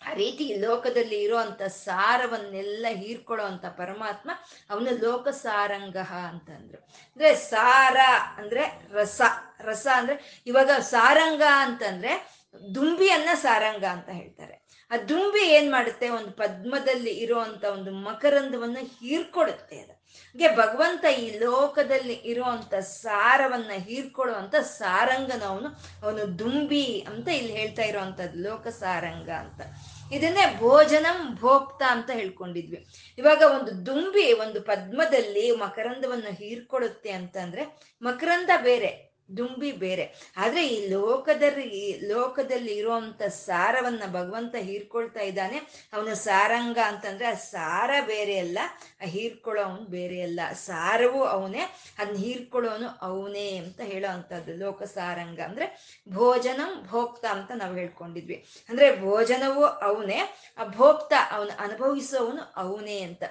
ಆ 0.08 0.14
ರೀತಿ 0.14 0.56
ಲೋಕದಲ್ಲಿ 0.56 1.22
ಇರುವಂತ 1.22 1.62
ಸಾರವನ್ನೆಲ್ಲ 1.62 2.86
ಹೀರ್ಕೊಳ್ಳೋ 2.90 3.46
ಅಂತ 3.46 3.66
ಪರಮಾತ್ಮ 3.66 4.32
ಅವನು 4.70 5.02
ಲೋಕಸಾರಂಗ 5.02 5.98
ಅಂತಂದ್ರು. 5.98 6.82
ಅಂದ್ರೆ 6.84 7.36
ಸಾರ 7.36 7.98
ಅಂದ್ರೆ 8.38 8.88
ರಸ 8.92 9.22
ರಸ 9.60 9.88
ಅಂದ್ರೆ 9.96 10.44
ಇವಾಗ 10.46 10.72
ಸಾರಂಗ 10.72 11.44
ಅಂತಂದ್ರೆ 11.56 12.40
ದುಂಬಿಯನ್ನ 12.76 13.30
ಸಾರಂಗ 13.34 13.86
ಅಂತ 13.86 14.10
ಹೇಳ್ತಾರೆ. 14.10 14.88
ಆ 14.92 14.98
ದುಂಬಿ 14.98 15.50
ಏನ್ 15.50 15.72
ಮಾಡುತ್ತೆ? 15.72 16.10
ಒಂದು 16.10 16.32
ಪದ್ಮದಲ್ಲಿ 16.32 17.10
ಇರುವಂತ 17.10 17.64
ಒಂದು 17.64 17.92
ಮಕರಂದವನ್ನ 17.92 18.78
ಹೀರ್ಕೊಡುತ್ತೆ 19.00 19.80
ಅದು. 19.80 19.99
ಹಾಗೆ 20.10 20.56
ಭಗವಂತ 20.56 21.06
ಈ 21.06 21.40
ಲೋಕದಲ್ಲಿ 21.40 22.14
ಇರುವಂತ 22.14 22.76
ಸಾರವನ್ನ 22.76 23.72
ಹೀರ್ಕೊಳ್ಳುವಂತ 23.76 24.56
ಸಾರಂಗನವನು 24.56 25.68
ಅವನು 26.04 26.40
ದುಂಬಿ 26.40 27.06
ಅಂತ 27.10 27.28
ಇಲ್ಲಿ 27.28 27.54
ಹೇಳ್ತಾ 27.54 27.82
ಇರುವಂತದ್ದು, 27.82 28.50
ಲೋಕ 28.50 28.68
ಸಾರಂಗ 28.68 29.30
ಅಂತ. 29.30 29.62
ಇದನ್ನೇ 30.12 30.56
ಭೋಜನಂ 30.58 31.36
ಭೋಕ್ತ 31.36 31.84
ಅಂತ 31.88 32.10
ಹೇಳ್ಕೊಂಡಿದ್ವಿ. 32.10 32.86
ಇವಾಗ 33.18 33.44
ಒಂದು 33.60 33.86
ದುಂಬಿ 33.86 34.34
ಒಂದು 34.34 34.62
ಪದ್ಮದಲ್ಲಿ 34.62 35.52
ಮಕರಂದವನ್ನು 35.52 36.34
ಹೀರ್ಕೊಳ್ಳುತ್ತೆ 36.36 37.12
ಅಂತಂದ್ರೆ 37.12 37.82
ಮಕರಂದ 38.02 38.50
ಬೇರೆ. 38.62 39.09
ದುಂಬಿ 39.38 39.72
ಬೇರೆ. 39.72 40.34
ಆದ್ರೆ 40.38 40.68
ಈ 40.68 40.90
ಲೋಕದಲ್ಲಿ 40.90 42.00
ಲೋಕದಲ್ಲಿ 42.08 42.76
ಇರುವಂತ 42.76 43.24
ಸಾರವನ್ನ 43.24 44.04
ಭಗವಂತ 44.12 44.56
ಹೀರ್ಕೊಳ್ತಾ 44.56 45.20
ಇದ್ದಾನೆ. 45.20 45.58
ಅವನ 45.94 46.14
ಸಾರಂಗ 46.14 46.78
ಅಂತಂದ್ರೆ 46.86 47.26
ಆ 47.26 47.34
ಸಾರ 47.34 47.92
ಬೇರೆ 48.06 48.40
ಅಲ್ಲ, 48.40 48.60
ಆ 49.02 49.06
ಹೀರ್ಕೊಳ್ಳೋವನು 49.06 49.86
ಬೇರೆ 49.86 50.22
ಅಲ್ಲ. 50.22 50.40
ಸಾರವೂ 50.54 51.24
ಅವನೇ 51.24 51.62
ಅದನ್ನ 51.98 52.18
ಹೀರ್ಕೊಳ್ಳೋನು 52.18 52.88
ಅವನೇ 53.02 53.58
ಅಂತ 53.58 53.82
ಹೇಳೋ 53.82 54.14
ಅಂಥದ್ದು 54.14 54.56
ಲೋಕ 54.56 54.84
ಸಾರಂಗ 54.84 55.40
ಅಂದ್ರೆ 55.40 56.00
ಭೋಜನಂ 56.14 56.86
ಭೋಕ್ತ 56.88 57.26
ಅಂತ 57.26 57.52
ನಾವು 57.56 57.76
ಹೇಳ್ಕೊಂಡಿದ್ವಿ. 57.76 58.46
ಅಂದ್ರೆ 58.70 59.02
ಭೋಜನವೂ 59.02 59.64
ಅವನೇ, 59.64 60.38
ಆ 60.58 60.64
ಭೋಕ್ತ 60.64 61.14
ಅವನು 61.32 61.52
ಅನುಭವಿಸೋವನು 61.60 62.54
ಅವನೇ 62.56 63.02
ಅಂತ. 63.02 63.24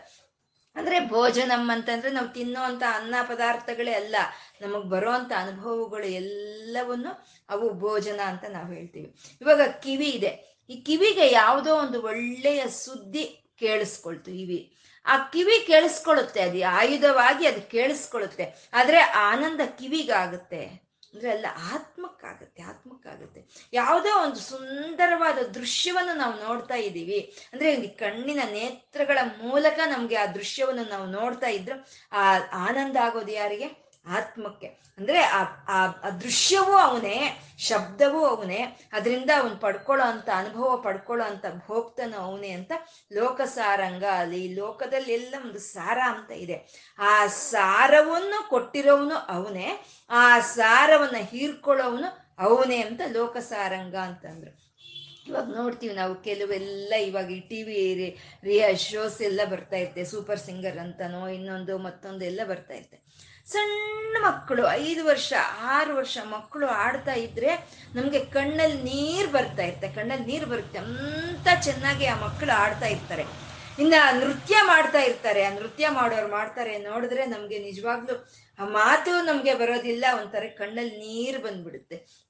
ಅಂದ್ರೆ 0.76 1.08
ಭೋಜನಂ 1.08 1.70
ಅಂತಂದ್ರೆ 1.72 2.10
ನಾವು 2.10 2.28
ತಿನ್ನುವಂತ 2.28 2.82
ಅನ್ನ 2.94 3.14
ಪದಾರ್ಥಗಳೇ 3.22 3.92
ಅಲ್ಲ. 3.92 4.16
ನಮಗ್ 4.60 4.90
ಬರುವಂತ 4.90 5.32
ಅನುಭವಗಳು 5.36 6.06
ಎಲ್ಲವನ್ನು 6.06 7.28
ಅವು 7.48 7.74
ಭೋಜನ 7.74 8.20
ಅಂತ 8.20 8.44
ನಾವು 8.48 8.72
ಹೇಳ್ತೀವಿ. 8.72 9.14
ಇವಾಗ 9.40 9.60
ಕಿವಿ 9.60 10.06
ಇದೆ. 10.06 10.58
ಈ 10.70 10.80
ಕಿವಿಗೆ 10.80 11.32
ಯಾವುದೋ 11.32 11.74
ಒಂದು 11.74 12.02
ಒಳ್ಳೆಯ 12.02 12.68
ಸುದ್ದಿ 12.68 13.54
ಕೇಳಿಸ್ಕೊಳ್ತು 13.58 14.30
ಇವಿ 14.30 14.74
ಆ 15.06 15.18
ಕಿವಿ 15.18 15.64
ಕೇಳಿಸ್ಕೊಳುತ್ತೆ, 15.66 16.40
ಅದು 16.40 16.64
ಆಯುಧವಾಗಿ 16.64 17.46
ಅದು 17.46 17.70
ಕೇಳಿಸ್ಕೊಳುತ್ತೆ. 17.70 18.70
ಆದ್ರೆ 18.72 19.00
ಆನಂದ 19.00 19.60
ಕಿವಿಗಾಗುತ್ತೆ. 19.78 20.87
ಅಂದ್ರೆ 21.14 21.30
ಎಲ್ಲ 21.30 21.46
ಆತ್ಮಕ್ಕಾಗುತ್ತೆ, 21.74 22.62
ಆತ್ಮಕ್ಕಾಗತ್ತೆ. 22.62 23.68
ಯಾವುದೋ 23.72 24.22
ಒಂದು 24.22 24.36
ಸುಂದರವಾದ 24.36 25.38
ದೃಶ್ಯವನ್ನು 25.38 26.14
ನಾವು 26.14 26.34
ನೋಡ್ತಾ 26.44 26.74
ಇದ್ದೀವಿ. 26.74 27.48
ಅಂದ್ರೆ 27.52 27.86
ಕಣ್ಣಿನ 27.86 28.40
ನೇತ್ರಗಳ 28.44 29.18
ಮೂಲಕ 29.42 29.78
ನಮಗೆ 29.86 30.16
ಆ 30.16 30.26
ದೃಶ್ಯವನ್ನು 30.26 30.84
ನಾವು 30.88 31.06
ನೋಡ್ತಾ 31.06 31.46
ಇದ್ರೆ 31.46 32.06
ಆ 32.12 32.24
ಆನಂದ 32.52 32.96
ಆಗೋದು 32.96 33.32
ಯಾರಿಗೆ? 33.32 33.87
ಆತ್ಮಕ್ಕೆ. 34.16 34.68
ಅಂದ್ರೆ 34.98 35.18
ಆ 35.18 36.08
ದೃಶ್ಯವೂ 36.22 36.74
ಅವನೇ, 36.76 37.18
ಶಬ್ದವೂ 37.58 38.20
ಅವನೇ, 38.24 38.60
ಅದರಿಂದ 38.92 39.30
ಅವನು 39.40 39.56
ಪಡ್ಕೊಳ್ಳೋ 39.56 40.04
ಅಂತ 40.04 40.28
ಅನುಭವ, 40.34 40.70
ಪಡ್ಕೊಳ್ಳೋ 40.76 41.24
ಅಂತ 41.24 41.46
ಭೋಕ್ತನು 41.66 42.16
ಅವನೇ 42.18 42.50
ಅಂತ 42.50 42.72
ಲೋಕಸಾರಂಗ 43.12 44.04
ಅಲ್ಲಿ 44.04 44.54
ಲೋಕದಲ್ಲಿ 44.54 45.12
ಎಲ್ಲ 45.12 45.34
ಒಂದು 45.44 45.58
ಸಾರ 45.58 45.98
ಅಂತ 46.06 46.30
ಇದೆ. 46.30 46.56
ಆ 46.98 47.26
ಸಾರವನ್ನು 47.26 48.48
ಕೊಟ್ಟಿರೋವನು 48.48 49.18
ಅವನೇ, 49.36 49.68
ಆ 50.10 50.38
ಸಾರವನ್ನ 50.38 51.20
ಹೀರ್ಕೊಳ್ಳೋವನು 51.32 52.10
ಅವನೇ 52.38 52.82
ಅಂತ 52.82 53.00
ಲೋಕಸಾರಂಗ 53.12 53.96
ಅಂತಂದ್ರು. 54.08 54.52
ಇವಾಗ 55.28 55.48
ನೋಡ್ತೀವಿ 55.56 55.94
ನಾವು 55.94 56.14
ಕೆಲವೆಲ್ಲ 56.22 56.92
ಇವಾಗ 57.06 57.30
ಈ 57.30 57.40
ಟಿ 57.48 57.58
ವಿ 57.62 57.80
ರಿಯಾ 58.44 58.68
ಶೋಸ್ 58.74 59.22
ಎಲ್ಲ 59.22 59.40
ಬರ್ತಾ 59.50 59.76
ಇರುತ್ತೆ 59.76 60.04
ಸೂಪರ್ 60.04 60.40
ಸಿಂಗರ್ 60.40 60.78
ಅಂತನೋ 60.78 61.28
ಇನ್ನೊಂದು, 61.28 61.78
ಮತ್ತೊಂದು 61.78 62.24
ಎಲ್ಲ 62.24 62.40
ಬರ್ತಾ 62.48 62.74
ಇರುತ್ತೆ 62.74 62.98
ಸಣ್ಣ 63.52 64.16
ಮಕ್ಕಳು, 64.20 64.70
ಐದು 64.70 65.04
ವರ್ಷ, 65.04 65.32
ಆರು 65.60 65.96
ವರ್ಷ 65.96 66.18
ಮಕ್ಕಳು 66.24 66.66
ಆಡ್ತಾ 66.66 67.12
ಇದ್ರೆ 67.12 67.56
ನಮ್ಗೆ 67.94 68.24
ಕಣ್ಣಲ್ಲಿ 68.24 68.82
ನೀರು 68.82 69.28
ಬರ್ತಾ 69.28 69.62
ಇರುತ್ತೆ. 69.62 69.88
ಕಣ್ಣಲ್ಲಿ 69.88 70.26
ನೀರು 70.26 70.46
ಬರುತ್ತೆ. 70.46 70.78
ಅಂತ 70.78 71.48
ಚೆನ್ನಾಗಿ 71.62 72.06
ಆ 72.06 72.14
ಮಕ್ಕಳು 72.14 72.56
ಆಡ್ತಾ 72.56 72.86
ಇರ್ತಾರೆ. 72.86 73.24
ಇನ್ನ 73.78 73.94
ನೃತ್ಯ 74.12 74.56
ಮಾಡ್ತಾ 74.62 74.98
ಇರ್ತಾರೆ. 74.98 75.42
ಆ 75.42 75.54
ನೃತ್ಯ 75.54 75.88
ಮಾಡೋರು 75.88 76.30
ಮಾಡ್ತಾರೆ 76.30 76.78
ನೋಡಿದ್ರೆ 76.78 77.26
ನಮ್ಗೆ 77.26 77.58
ನಿಜವಾಗ್ಲೂ 77.58 78.28
ಆ 78.58 78.64
ಮಾತು 78.64 79.24
ನಮ್ಗೆ 79.24 79.54
ಬರೋದಿಲ್ಲ. 79.54 80.04
ಒಂಥರ 80.20 80.42
ಕಣ್ಣಲ್ಲಿ 80.56 80.96
ನೀರು 80.96 81.42
ಬಂದ್ಬಿಡುತ್ತೆ. 81.42 82.28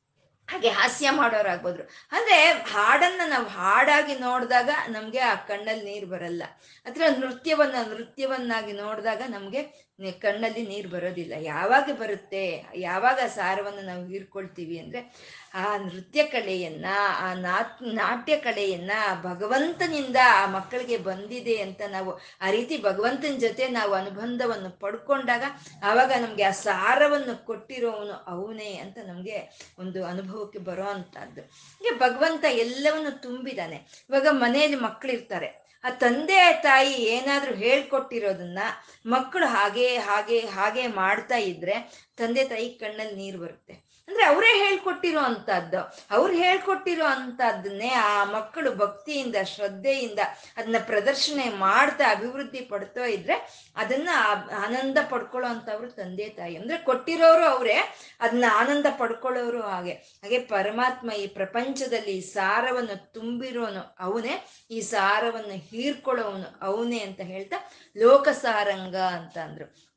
ಹಾಗೆ 0.51 0.69
ಹಾಸ್ಯ 0.69 1.11
ಮಾಡೋರಾಗ್ಬೋದ್ರು 1.11 1.83
ಅಂದ್ರೆ 2.13 2.51
ಹಾಡನ್ನ 2.51 3.21
ನಾವು 3.27 3.47
ಹಾಡಾಗಿ 3.47 4.19
ನೋಡಿದಾಗ 4.19 4.71
ನಮ್ಗೆ 4.89 5.19
ಆ 5.19 5.35
ಕಣ್ಣಲ್ಲಿ 5.35 5.85
ನೀರು 5.85 6.07
ಬರಲ್ಲ. 6.07 6.43
ಅಥವಾ 6.85 7.17
ನೃತ್ಯವನ್ನ, 7.17 7.91
ನೃತ್ಯವನ್ನಾಗಿ 7.91 8.73
ನೋಡಿದಾಗ 8.73 9.23
ನಮ್ಗೆ 9.29 9.88
ಕಣ್ಣಲ್ಲಿ 9.99 10.67
ನೀರು 10.67 10.89
ಬರೋದಿಲ್ಲ. 10.89 11.33
ಯಾವಾಗ 11.39 11.91
ಬರುತ್ತೆ, 12.01 12.65
ಯಾವಾಗ 12.77 13.19
ಸಾರವನ್ನು 13.27 13.83
ನಾವು 13.83 14.07
ಹೀರ್ಕೊಳ್ತೀವಿ 14.07 14.79
ಅಂದ್ರೆ 14.79 15.15
ಆ 15.55 15.77
ನೃತ್ಯ 15.77 16.25
ಕಲೆಯನ್ನ, 16.25 16.87
ಆ 17.19 17.35
ನಾಟ್ 17.35 17.83
ನಾಟ್ಯ 17.83 18.37
ಕಲೆಯನ್ನ 18.37 18.91
ಭಗವಂತನಿಂದ 19.23 20.17
ಆ 20.25 20.47
ಮಕ್ಕಳಿಗೆ 20.47 20.97
ಬಂದಿದೆ 20.97 21.57
ಅಂತ 21.57 21.83
ನಾವು, 21.91 22.19
ಆ 22.43 22.51
ರೀತಿ 22.51 22.83
ಭಗವಂತನ 22.83 23.35
ಜೊತೆ 23.39 23.69
ನಾವು 23.69 23.95
ಅನುಬಂಧವನ್ನು 23.95 24.71
ಪಡ್ಕೊಂಡಾಗ 24.71 25.45
ಆವಾಗ 25.83 26.13
ನಮಗೆ 26.21 26.43
ಆ 26.43 26.51
ಸಾರವನ್ನು 26.51 27.47
ಕೊಟ್ಟಿರೋವನು 27.47 28.13
ಅವನೇ 28.13 28.75
ಅಂತ 28.75 28.99
ನಮಗೆ 29.07 29.67
ಒಂದು 29.79 30.05
ಅನುಭವಕ್ಕೆ 30.05 30.59
ಬರೋ 30.59 30.85
ಅಂತದ್ದು 30.85 31.41
ಹೀಗೆ 31.79 31.99
ಭಗವಂತ 31.99 32.45
ಎಲ್ಲವನ್ನು 32.45 33.23
ತುಂಬಿದಾನೆ. 33.23 33.77
ಇವಾಗ 34.11 34.27
ಮನೆಯಲ್ಲಿ 34.31 34.77
ಮಕ್ಕಳಿರ್ತಾರೆ 34.77 35.68
ಆ 35.89 35.91
ತಂದೆ 35.91 36.39
ತಾಯಿ 36.63 36.95
ಏನಾದ್ರೂ 37.09 37.55
ಹೇಳ್ಕೊಟ್ಟಿರೋದನ್ನ 37.55 38.63
ಮಕ್ಕಳು 39.07 39.47
ಹಾಗೆ 39.47 39.97
ಹಾಗೆ 39.99 40.41
ಹಾಗೆ 40.41 40.87
ಮಾಡ್ತಾ 40.87 41.37
ಇದ್ರೆ 41.51 41.77
ತಂದೆ 42.17 42.45
ತಾಯಿ 42.45 42.69
ಕಣ್ಣಲ್ಲಿ 42.75 43.17
ನೀರು 43.17 43.39
ಬರುತ್ತೆ. 43.39 43.75
ಅಂದ್ರೆ 44.09 44.25
ಅವರೇ 44.25 44.59
ಹೇಳ್ಕೊಟ್ಟಿರೋ 44.59 45.21
ಅಂತದ್ದು 45.21 45.81
ಅವ್ರು 46.11 46.35
ಹೇಳ್ಕೊಟ್ಟಿರೋ 46.35 47.05
ಅಂತದನ್ನೇ 47.05 47.89
ಆ 47.89 48.25
ಮಕ್ಕಳು 48.25 48.75
ಭಕ್ತಿಯಿಂದ, 48.75 49.37
ಶ್ರದ್ಧೆಯಿಂದ 49.45 50.19
ಅದನ್ನ 50.57 50.77
ಪ್ರದರ್ಶನೆ 50.87 51.49
ಮಾಡ್ತಾ 51.49 52.11
ಅಭಿವೃದ್ಧಿ 52.11 52.61
ಪಡ್ತಾ 52.61 53.05
ಇದ್ರೆ 53.05 53.67
ಅದನ್ನ 53.77 54.09
ಆನಂದ 54.57 54.99
ಪಡ್ಕೊಳ್ಳೋ 55.11 55.49
ಅಂತವ್ರು 55.49 55.91
ತಂದೆ, 55.91 56.29
ತಾಯಿ. 56.29 56.57
ಅಂದ್ರೆ 56.57 56.79
ಕೊಟ್ಟಿರೋರು 56.79 57.45
ಅವರೇ 57.47 57.77
ಅದನ್ನ 58.21 58.45
ಆನಂದ 58.53 58.87
ಪಡ್ಕೊಳ್ಳೋರು 58.99 59.63
ಹಾಗೆ. 59.63 59.93
ಹಾಗೆ 59.93 60.39
ಪರಮಾತ್ಮ 60.39 61.11
ಈ 61.13 61.27
ಪ್ರಪಂಚದಲ್ಲಿ 61.27 62.21
ಸಾರವನ್ನು 62.21 63.13
ತುಂಬಿರೋನು 63.13 63.97
ಅವನೇ, 64.01 64.47
ಈ 64.71 64.81
ಸಾರವನ್ನು 64.81 65.55
ಹೀರ್ಕೊಳ್ಳೋವನು 65.55 66.59
ಅವನೇ 66.63 66.99
ಅಂತ 66.99 67.21
ಹೇಳ್ತಾ 67.21 67.57
ಲೋಕಸಾರಂಗ 67.97 68.97
ಅಂತ 68.97 69.39
ಅಂದ್ರು. 69.39 69.88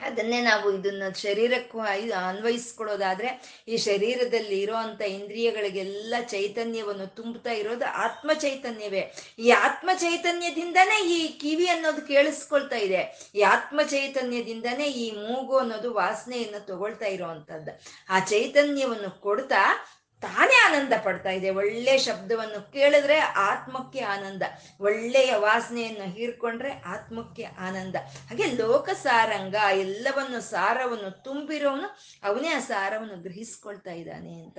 ಅದನ್ನೇ 0.00 0.40
ನಾವು 0.40 0.78
ಇದನ್ನ 0.78 1.02
ಶರೀರಕ್ಕೂ 1.16 1.78
ಅನ್ವಯಿಸ್ಕೊಳ್ಳೋದಾದ್ರೆ 1.78 3.60
ಈ 3.68 3.76
ಶರೀರದಲ್ಲಿ 3.76 4.60
ಇರೋಂತ 4.60 5.02
ಇಂದ್ರಿಯಗಳಿಗೆಲ್ಲ 5.02 6.14
ಚೈತನ್ಯವನ್ನು 6.28 7.06
ತುಂಬುತ್ತಾ 7.06 7.50
ಇರೋದು 7.50 7.84
ಆತ್ಮ 7.84 8.30
ಚೈತನ್ಯವೇ 8.32 9.12
ಈ 9.38 9.50
ಆತ್ಮ 9.50 9.90
ಚೈತನ್ಯದಿಂದನೇ 9.94 11.08
ಈ 11.08 11.28
ಕಿವಿ 11.28 11.66
ಅನ್ನೋದು 11.66 12.06
ಕೇಳಿಸ್ಕೊಳ್ತಾ 12.06 12.76
ಇದೆ. 12.76 13.30
ಈ 13.34 13.40
ಆತ್ಮ 13.40 13.80
ಚೈತನ್ಯದಿಂದನೇ 13.82 14.84
ಈ 14.84 15.10
ಮೂಗು 15.10 15.56
ಅನ್ನೋದು 15.56 15.94
ವಾಸನೆಯನ್ನು 15.94 16.66
ತಗೊಳ್ತಾ 16.66 17.06
ಇರೋವಂಥದ್ದು 17.06 17.80
ಆ 18.08 18.18
ಚೈತನ್ಯವನ್ನು 18.18 19.20
ಕೊಡ್ತಾ 19.20 19.88
ತಾನೇ 20.22 20.76
ಆನಂದ 20.76 20.92
ಪಡ್ತಾ 21.04 21.30
ಇದೆ. 21.30 21.50
ಒಳ್ಳೆ 21.50 21.98
ಶಬ್ದವನ್ನು 21.98 22.72
ಕೇಳಿದ್ರೆ 22.72 23.18
ಆತ್ಮಕ್ಕೆ 23.20 24.00
ಆನಂದ. 24.00 24.42
ಒಳ್ಳೆಯ 24.80 25.34
ವಾಸನೆಯನ್ನು 25.36 26.04
ಹೀರ್ಕೊಂಡ್ರೆ 26.04 26.82
ಆತ್ಮಕ್ಕೆ 26.86 27.44
ಆನಂದ. 27.44 27.94
ಹಾಗೆ 27.96 28.46
ಲೋಕ 28.46 28.90
ಸಾರಂಗ 28.90 29.54
ಎಲ್ಲವನ್ನು, 29.72 30.40
ಸಾರವನ್ನು 30.40 31.22
ತುಂಬಿರೋನು 31.22 31.88
ಅವನೇ 32.28 32.48
ಆ 32.48 32.58
ಸಾರವನ್ನು 32.58 33.16
ಗ್ರಹಿಸ್ಕೊಳ್ತಾ 33.22 33.90
ಇದ್ದಾನೆ 33.90 34.42
ಅಂತ. 34.42 34.58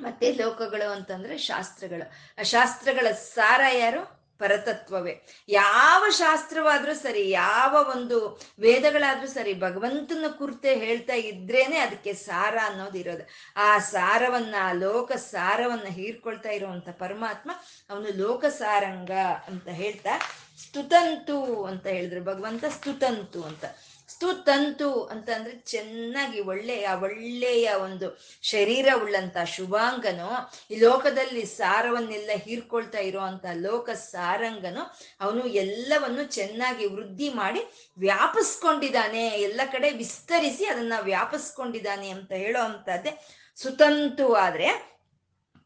ಮತ್ತೆ 0.00 0.32
ಲೋಕಗಳು 0.32 0.90
ಅಂತಂದ್ರೆ 0.90 1.38
ಶಾಸ್ತ್ರಗಳು. 1.38 2.10
ಆ 2.40 2.42
ಶಾಸ್ತ್ರಗಳ 2.42 3.12
ಸಾರ 3.12 3.60
ಯಾರು? 3.72 4.17
ಪರತತ್ವವೇ. 4.38 5.14
ಯಾವ 5.48 6.04
ಶಾಸ್ತ್ರವಾದ್ರೂ 6.10 6.94
ಸರಿ, 6.94 7.30
ಯಾವ 7.30 7.90
ಒಂದು 7.96 8.40
ವೇದಗಳಾದ್ರೂ 8.58 9.26
ಸರಿ, 9.26 9.54
ಭಗವಂತನ 9.54 10.24
ಕುರ್ತೆ 10.38 10.74
ಹೇಳ್ತಾ 10.74 11.12
ಇದ್ರೇನೆ 11.12 11.78
ಅದಕ್ಕೆ 11.78 12.12
ಸಾರ 12.12 12.58
ಅನ್ನೋದು 12.64 12.98
ಇರೋದು. 12.98 13.28
ಆ 13.56 13.78
ಸಾರವನ್ನ, 13.78 14.54
ಆ 14.60 14.72
ಲೋಕ 14.72 15.12
ಸಾರವನ್ನ 15.12 15.88
ಹೀರ್ಕೊಳ್ತಾ 15.88 16.50
ಇರುವಂತ 16.50 16.88
ಪರಮಾತ್ಮ 16.88 17.50
ಅವನು 17.90 18.16
ಲೋಕ 18.16 18.44
ಸಾರಂಗ 18.44 19.10
ಅಂತ 19.46 19.68
ಹೇಳ್ತಾ, 19.68 20.18
ಸ್ತುತಂತು 20.62 21.64
ಅಂತ 21.64 21.86
ಹೇಳಿದ್ರು. 21.86 22.24
ಭಗವಂತ 22.24 22.64
ಸ್ತುತಂತು 22.64 23.42
ಅಂತ. 23.42 23.64
ಸ್ತುತಂತು 24.08 25.02
ಅಂತ 25.04 25.28
ಅಂದ್ರೆ 25.30 25.54
ಚೆನ್ನಾಗಿ 25.66 26.40
ಒಳ್ಳೆಯ 26.40 26.88
ಒಳ್ಳೆಯ 27.02 27.74
ಒಂದು 27.74 28.06
ಶರೀರ 28.42 28.88
ಉಳ್ಳಂತ 29.02 29.36
ಶುಭಾಂಗನು 29.46 30.28
ಈ 30.70 30.78
ಲೋಕದಲ್ಲಿ 30.78 31.44
ಸಾರವನ್ನೆಲ್ಲ 31.46 32.30
ಹೀರ್ಕೊಳ್ತಾ 32.44 32.98
ಇರುವಂತ 32.98 33.46
ಲೋಕ 33.54 33.90
ಸಾರಂಗನು 33.90 34.84
ಅವನು 35.20 35.46
ಎಲ್ಲವನ್ನು 35.46 36.24
ಚೆನ್ನಾಗಿ 36.24 36.86
ವೃದ್ಧಿ 36.86 37.28
ಮಾಡಿ 37.28 37.62
ವ್ಯಾಪಿಸ್ಕೊಂಡಿದ್ದಾನೆ, 37.98 39.28
ಎಲ್ಲ 39.28 39.60
ಕಡೆ 39.72 39.90
ವಿಸ್ತರಿಸಿ 39.92 40.64
ಅದನ್ನ 40.64 40.92
ವ್ಯಾಪಿಸ್ಕೊಂಡಿದ್ದಾನೆ 41.02 42.10
ಅಂತ 42.10 42.32
ಹೇಳೋ 42.32 42.60
ಅಂತದ್ದೇ 42.60 43.12
ಸುತಂತು 43.56 44.34
ಆದ್ರೆ 44.34 44.97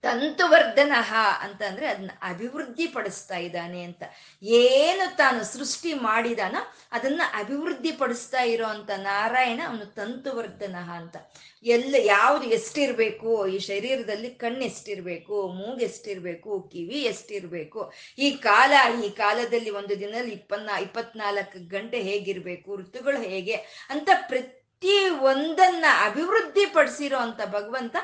ತಂತುವರ್ಧನ 0.03 0.93
ಅಂತಂದ್ರೆ 1.41 1.87
ಅದನ್ನ 1.87 2.11
ಅಭಿವೃದ್ಧಿ 2.23 2.87
ಪಡಿಸ್ತಾ 2.87 3.37
ಇದ್ದಾನೆ 3.37 3.83
ಅಂತ. 3.83 4.03
ಏನು 4.43 5.17
ತಾನು 5.17 5.45
ಸೃಷ್ಟಿ 5.45 5.93
ಮಾಡಿದಾನ 5.95 6.57
ಅದನ್ನ 6.93 7.23
ಅಭಿವೃದ್ಧಿ 7.35 7.93
ಪಡಿಸ್ತಾ 7.93 8.43
ಇರೋ 8.43 8.67
ಅಂತ 8.67 8.91
ನಾರಾಯಣ 8.91 9.61
ಅವನು 9.67 9.85
ತಂತುವರ್ಧನ 9.95 10.77
ಅಂತ. 10.77 11.17
ಎಲ್ಲ 11.65 11.95
ಯಾವ್ದು 11.99 12.45
ಎಷ್ಟಿರ್ಬೇಕು? 12.45 13.47
ಈ 13.47 13.59
ಶರೀರದಲ್ಲಿ 13.59 14.31
ಕಣ್ಣು 14.31 14.65
ಎಷ್ಟಿರ್ಬೇಕು? 14.65 15.49
ಮೂಗು 15.49 15.79
ಎಷ್ಟಿರ್ಬೇಕು? 15.79 16.71
ಕಿವಿ 16.73 17.03
ಎಷ್ಟಿರ್ಬೇಕು? 17.03 17.93
ಈ 18.19 18.31
ಕಾಲ, 18.31 18.73
ಈ 19.05 19.11
ಕಾಲದಲ್ಲಿ 19.11 19.71
ಒಂದು 19.71 20.01
ದಿನದಲ್ಲಿ 20.01 20.35
ಇಪ್ಪತ್ನಾ, 20.35 20.79
ಇಪ್ಪತ್ನಾಲ್ಕು 20.79 21.69
ಗಂಟೆ 21.69 22.01
ಹೇಗಿರ್ಬೇಕು? 22.01 22.77
ಋತುಗಳು 22.77 23.21
ಹೇಗೆ 23.23 23.55
ಅಂತ 23.91 24.11
ಪ್ರತಿ 24.29 24.62
ಪ್ರತಿ 24.83 24.95
ಒಂದನ್ನ 25.31 25.85
ಅಭಿವೃದ್ಧಿ 26.07 26.63
ಪಡಿಸಿರೋ 26.75 27.19
ಅಂತ 27.27 27.41
ಭಗವಂತ, 27.53 27.97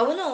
ಅವನು 0.00 0.24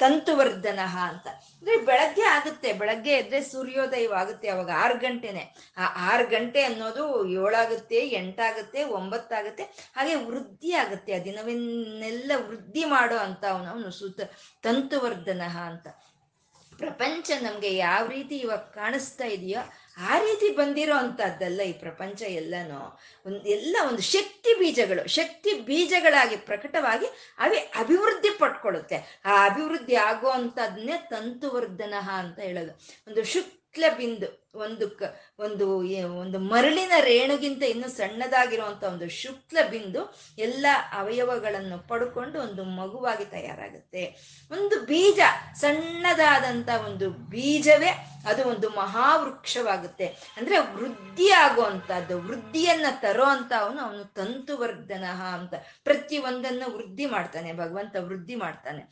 ತಂತುವರ್ಧನ 0.00 0.80
ಅಂತ. 1.06 1.26
ಅಂದ್ರೆ 1.54 1.76
ಬೆಳಗ್ಗೆ 1.88 2.24
ಆಗುತ್ತೆ, 2.34 2.68
ಬೆಳಗ್ಗೆ 2.80 3.12
ಎದ್ರೆ 3.20 3.40
ಸೂರ್ಯೋದಯವಾಗುತ್ತೆ 3.52 4.48
ಅವಾಗ 4.54 4.70
ಆರು 4.82 4.96
ಗಂಟೆನೆ. 5.06 5.44
ಆ 5.78 5.86
ಆರು 6.10 6.26
ಗಂಟೆ 6.28 6.60
ಅನ್ನೋದು 6.62 7.04
ಏಳಾಗುತ್ತೆ, 7.42 8.00
ಎಂಟಾಗುತ್ತೆ, 8.20 8.82
ಒಂಬತ್ತಾಗುತ್ತೆ, 8.98 9.66
ಹಾಗೆ 9.96 10.14
ವೃದ್ಧಿ 10.28 10.72
ಆಗುತ್ತೆ 10.82 11.14
ಆ 11.18 11.22
ದಿನವನ್ನೆಲ್ಲ 11.24 12.30
ವೃದ್ಧಿ 12.48 12.84
ಮಾಡೋ 12.94 13.18
ಅಂತ 13.28 13.44
ಅವನು 13.54 13.68
ಅವನು 13.72 13.90
ಸುತ, 14.00 14.20
ತಂತುವರ್ಧನ 14.62 15.42
ಅಂತ. 15.70 15.88
ಪ್ರಪಂಚ 16.78 17.30
ನಮ್ಗೆ 17.42 17.70
ಯಾವ 17.76 18.02
ರೀತಿ 18.06 18.34
ಇವಾಗ 18.36 18.64
ಕಾಣಿಸ್ತಾ 18.74 19.26
ಇದೆಯೋ 19.36 19.62
ಆ 19.98 20.18
ರೀತಿ 20.18 20.50
ಬಂದಿರೋ 20.50 20.94
ಅಂತದ್ದಲ್ಲ 20.94 21.60
ಈ 21.60 21.72
ಪ್ರಪಂಚ 21.72 22.22
ಎಲ್ಲನೂ. 22.22 22.98
ಒಂದು 23.26 23.44
ಎಲ್ಲ 23.48 23.76
ಒಂದು 23.88 24.02
ಶಕ್ತಿ 24.02 24.58
ಬೀಜಗಳು, 24.58 25.08
ಶಕ್ತಿ 25.08 25.52
ಬೀಜಗಳಾಗಿ 25.52 26.36
ಪ್ರಕಟವಾಗಿ 26.36 27.06
ಅವೇ 27.38 27.58
ಅಭಿವೃದ್ಧಿ 27.58 28.38
ಪಟ್ಕೊಳ್ಳುತ್ತೆ 28.38 29.22
ಆ 29.24 29.44
ಅಭಿವೃದ್ಧಿ 29.44 29.94
ಆಗೋ 29.94 30.28
ಅಂತದನ್ನೇ 30.28 31.06
ತಂತುವರ್ಧನ 31.10 31.94
ಅಂತ 32.10 32.38
ಹೇಳೋದು. 32.38 32.72
ಒಂದು 33.08 33.24
ಶುಕ್ಲ 33.24 33.84
ಬಿಂದು. 33.96 34.47
ಒಂದು 34.58 34.86
ಕ, 34.90 35.02
ಒಂದು 35.38 35.66
ಒಂದು 36.20 36.38
ಮರಳಿನ 36.38 36.94
ರೇಣುಗಿಂತ 37.00 37.62
ಇನ್ನೂ 37.62 37.88
ಸಣ್ಣದಾಗಿರುವಂತ 37.88 38.82
ಒಂದು 38.84 39.08
ಶುಕ್ಲ 39.08 39.58
ಬಿಂದು 39.70 40.02
ಎಲ್ಲ 40.38 40.66
ಅವಯವಗಳನ್ನು 40.92 41.78
ಪಡ್ಕೊಂಡು 41.88 42.36
ಒಂದು 42.40 42.64
ಮಗುವಾಗಿ 42.64 43.24
ತಯಾರಾಗುತ್ತೆ. 43.24 44.04
ಒಂದು 44.50 44.78
ಬೀಜ, 44.80 45.20
ಸಣ್ಣದಾದಂತ 45.54 46.68
ಒಂದು 46.88 47.08
ಬೀಜವೇ 47.10 47.92
ಅದು 48.26 48.42
ಒಂದು 48.48 48.68
ಮಹಾವೃಕ್ಷವಾಗುತ್ತೆ. 48.70 50.06
ಅಂದ್ರೆ 50.36 50.58
ವೃದ್ಧಿ 50.74 51.28
ಆಗುವಂತಹದ್ದು 51.30 52.16
ವೃದ್ಧಿಯನ್ನ 52.20 52.86
ತರೋ 53.00 53.24
ಅಂತ 53.24 53.52
ಅವನು 53.60 53.80
ಅವನು 53.80 54.04
ತಂತುವರ್ಧನ 54.14 55.04
ಅಂತ 55.38 55.54
ಪ್ರತಿ 55.84 56.18
ಒಂದನ್ನು 56.18 56.66
ವೃದ್ಧಿ 56.76 57.06
ಮಾಡ್ತಾನೆ, 57.06 57.52
ಭಗವಂತ 57.52 57.96
ವೃದ್ಧಿ 58.00 58.34
ಮಾಡ್ತಾನೆ. 58.34 58.82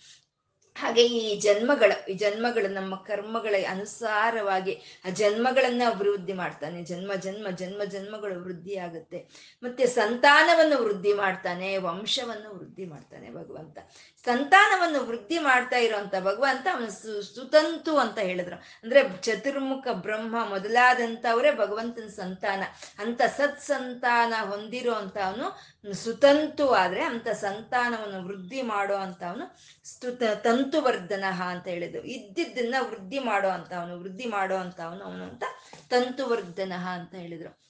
ಹಾಗೆ 0.77 1.07
ಈ 1.07 1.41
ಜನ್ಮಗಳ, 1.41 1.93
ಈ 2.09 2.13
ಜನ್ಮಗಳು 2.13 2.69
ನಮ್ಮ 2.69 2.97
ಕರ್ಮಗಳ 2.97 3.55
ಅನುಸಾರವಾಗಿ 3.71 5.03
ಆ 5.05 5.11
ಜನ್ಮಗಳನ್ನ 5.11 5.83
ಅಭಿವೃದ್ಧಿ 5.87 6.33
ಮಾಡ್ತಾನೆ. 6.33 6.85
ಜನ್ಮ 6.85 7.15
ಜನ್ಮ 7.15 7.47
ಜನ್ಮ, 7.51 7.85
ಜನ್ಮಗಳು 7.85 8.45
ವೃದ್ಧಿ 8.45 8.77
ಆಗುತ್ತೆ. 8.77 9.19
ಮತ್ತೆ 9.63 9.87
ಸಂತಾನವನ್ನು 9.87 10.85
ವೃದ್ಧಿ 10.85 11.13
ಮಾಡ್ತಾನೆ, 11.13 11.77
ವಂಶವನ್ನು 11.77 12.59
ವೃದ್ಧಿ 12.59 12.85
ಮಾಡ್ತಾನೆ 12.85 13.31
ಭಗವಂತ. 13.31 13.79
ಸಂತಾನವನ್ನು 14.25 15.05
ವೃದ್ಧಿ 15.05 15.39
ಮಾಡ್ತಾ 15.39 15.77
ಇರುವಂತ 15.77 16.15
ಭಗವಂತ 16.21 16.67
ಅವನು 16.73 16.91
ಸುತಂತು 17.35 17.97
ಅಂತ 17.97 18.19
ಹೇಳಿದ್ರು. 18.19 18.57
ಅಂದ್ರೆ 18.57 19.03
ಚತುರ್ಮುಖ 19.23 19.89
ಬ್ರಹ್ಮ 19.93 20.49
ಮೊದಲಾದಂಥವರೇ 20.49 21.53
ಭಗವಂತನ 21.53 22.09
ಸಂತಾನ. 22.09 22.63
ಅಂತ 22.99 23.23
ಸತ್ 23.37 23.61
ಸಂತಾನ 23.61 24.35
ಹೊಂದಿರೋ 24.51 24.93
ಅವನು 24.93 25.76
ಸುತಂತು 25.93 26.71
ಆದ್ರೆ 26.71 27.03
ಅಂತ 27.03 27.29
ಸಂತಾನವನ್ನು 27.29 28.29
ವೃದ್ಧಿ 28.29 28.63
ಮಾಡೋ 28.63 28.95
ಅಂತವನು 28.95 29.59
ಸ್ತುತ, 29.85 30.23
ತಂತುವರ್ಧನ 30.23 31.25
ಅಂತ 31.41 31.69
ಹೇಳಿದ್ರು 31.69 32.05
ಇದ್ದಿದ್ದನ್ನ 32.05 32.75
ವೃದ್ಧಿ 32.81 33.19
ಮಾಡೋ 33.19 33.49
ಅಂತವನು 33.49 34.01
ವೃದ್ಧಿ 34.01 34.27
ಮಾಡೋ 34.27 34.57
ಅಂತ 34.57 34.81
ಅವನು 34.81 35.05
ಅವನು 35.05 35.23
ಅಂತ 35.23 35.45
ತಂತುವರ್ಧನ 35.89 36.73
ಅಂತ 36.73 37.15
ಹೇಳಿದ್ರು. 37.15 37.67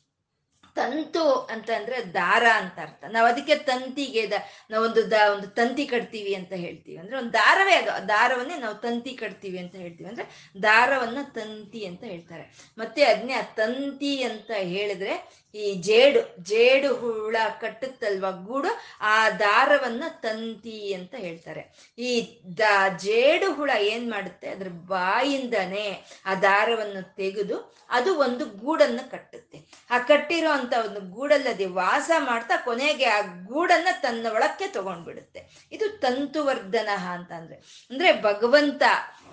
ತಂತು 0.75 1.33
ಅಂತ 1.33 1.71
ಅಂದ್ರೆ 1.71 2.15
ದಾರ 2.15 2.45
ಅಂತ 2.55 2.79
ಅರ್ಥ. 2.79 3.05
ನಾವು 3.09 3.27
ಅದಕ್ಕೆ 3.27 3.55
ತಂತಿಗೆ 3.55 4.31
ದ 4.31 4.33
ನಾವೊಂದು 4.71 5.11
ದ, 5.11 5.13
ಒಂದು 5.37 5.47
ತಂತಿ 5.47 5.87
ಕಟ್ತೀವಿ 5.87 6.35
ಅಂತ 6.35 6.53
ಹೇಳ್ತೀವಿ. 6.53 6.97
ಅಂದ್ರೆ 6.97 7.19
ಒಂದು 7.19 7.33
ದಾರವೇ 7.33 7.75
ಅದು. 7.75 7.93
ಆ 7.93 7.99
ದಾರವನ್ನೇ 7.99 8.59
ನಾವು 8.59 8.75
ತಂತಿ 8.75 9.11
ಕಟ್ತೀವಿ 9.11 9.59
ಅಂತ 9.59 9.77
ಹೇಳ್ತೀವಿ. 9.77 10.11
ಅಂದ್ರೆ 10.11 10.49
ದಾರವನ್ನ 10.63 11.19
ತಂತಿ 11.23 11.87
ಅಂತ 11.87 12.05
ಹೇಳ್ತಾರೆ. 12.05 12.75
ಮತ್ತೆ 12.79 13.05
ಅದನ್ನೇ 13.05 13.33
ಆ 13.33 13.43
ತಂತಿ 13.43 14.23
ಅಂತ 14.23 14.51
ಹೇಳಿದ್ರೆ 14.57 15.46
ಈ 15.57 15.75
ಜೇಡು 15.75 16.45
ಜೇಡು 16.45 16.95
ಹುಳ 16.95 17.37
ಕಟ್ಟುತ್ತಲ್ವ 17.61 18.27
ಗೂಡು, 18.45 18.69
ಆ 19.01 19.31
ದಾರವನ್ನ 19.31 20.05
ತಂತಿ 20.09 20.95
ಅಂತ 20.95 21.15
ಹೇಳ್ತಾರೆ. 21.19 21.63
ಈ 21.99 22.39
ದ, 22.59 22.61
ಜೇಡು 22.97 23.53
ಹುಳ 23.53 23.71
ಏನ್ 23.79 24.11
ಮಾಡುತ್ತೆ? 24.11 24.49
ಅದ್ರ 24.49 24.69
ಬಾಯಿಂದನೇ 24.69 26.05
ಆ 26.27 26.35
ದಾರವನ್ನು 26.35 27.03
ತೆಗೆದು 27.17 27.77
ಅದು 27.91 28.15
ಒಂದು 28.19 28.45
ಗೂಡನ್ನು 28.45 29.11
ಕಟ್ಟುತ್ತೆ. 29.11 29.59
ಆ 29.91 29.99
ಕಟ್ಟಿರೋ 29.99 30.53
ಒಂದು 30.81 31.01
ಗೂಡಲ್ಲದೆ 31.15 31.67
ವಾಸ 31.67 32.11
ಮಾಡ್ತಾ 32.19 32.57
ಕೊನೆಗೆ 32.57 33.05
ಆ 33.05 33.21
ಗೂಡನ್ನ 33.21 33.89
ತನ್ನ 34.03 34.27
ಒಳಕ್ಕೆ 34.35 34.67
ತಗೊಂಡ್ಬಿಡುತ್ತೆ. 34.67 35.69
ಇದು 35.73 35.89
ತಂತುವರ್ಧನ 35.89 36.89
ಅಂತ 37.11 37.33
ಅಂದ್ರೆ 37.33 37.87
ಅಂದ್ರೆ 37.91 38.23
ಭಗವಂತ 38.23 38.83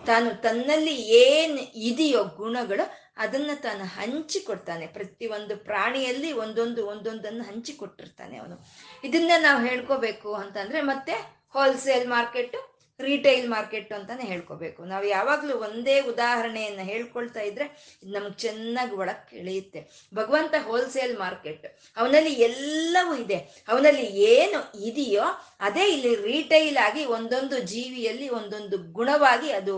ತಾನು 0.05 0.41
ತನ್ನಲ್ಲಿ 0.41 0.95
ಏನ್ 0.95 1.59
ಇದೆಯೋ 1.75 2.23
ಗುಣಗಳು 2.23 3.02
ಅದನ್ನ 3.17 3.51
ತಾನು 3.61 3.83
ಹಂಚಿಕೊಡ್ತಾನೆ 3.95 4.87
ಪ್ರತಿಯೊಂದು 4.87 5.57
ಪ್ರಾಣಿಯಲ್ಲಿ 5.63 6.31
ಒಂದೊಂದು 6.33 6.87
ಒಂದೊಂದನ್ನು 6.87 7.43
ಹಂಚಿಕೊಟ್ಟಿರ್ತಾನೆ 7.43 8.37
ಅವನು. 8.37 8.55
ಇದನ್ನ 9.03 9.31
ನಾವು 9.41 9.65
ಹೇಳ್ಕೋಬೇಕು 9.65 10.33
ಅಂತಂದ್ರೆ 10.33 10.81
ಮತ್ತೆ 10.81 11.15
ಹೋಲ್ಸೇಲ್ 11.49 12.07
ಮಾರ್ಕೆಟ್ 12.07 12.55
ರಿಟೈಲ್ 13.07 13.45
ಮಾರ್ಕೆಟ್ 13.53 13.91
ಅಂತಾನೆ 13.97 14.23
ಹೇಳ್ಕೋಬೇಕು. 14.31 14.79
ನಾವು 14.91 15.05
ಯಾವಾಗ್ಲೂ 15.15 15.53
ಒಂದೇ 15.67 15.95
ಉದಾಹರಣೆಯನ್ನ 16.11 16.83
ಹೇಳ್ಕೊಳ್ತಾ 16.91 17.41
ಇದ್ರೆ 17.49 17.65
ನಮ್ಗೆ 18.13 18.35
ಚೆನ್ನಾಗಿ 18.45 18.95
ಒಳಕ್ 19.03 19.33
ಎಳೆಯುತ್ತೆ 19.41 19.81
ಭಗವಂತ 20.19 20.53
ಹೋಲ್ಸೇಲ್ 20.67 21.15
ಮಾರ್ಕೆಟ್ 21.17 21.65
ಅವನಲ್ಲಿ 21.97 22.33
ಎಲ್ಲವೂ 22.49 23.13
ಇದೆ. 23.25 23.39
ಅವನಲ್ಲಿ 23.73 24.07
ಏನು 24.33 24.61
ಇದೆಯೋ 24.89 25.27
ಅದೇ 25.67 25.85
ಇಲ್ಲಿ 25.95 26.13
ರಿಟೈಲ್ 26.31 26.77
ಆಗಿ 26.87 27.03
ಒಂದೊಂದು 27.17 27.59
ಜೀವಿಯಲ್ಲಿ 27.73 28.29
ಒಂದೊಂದು 28.39 28.77
ಗುಣವಾಗಿ 28.99 29.51
ಅದು 29.59 29.75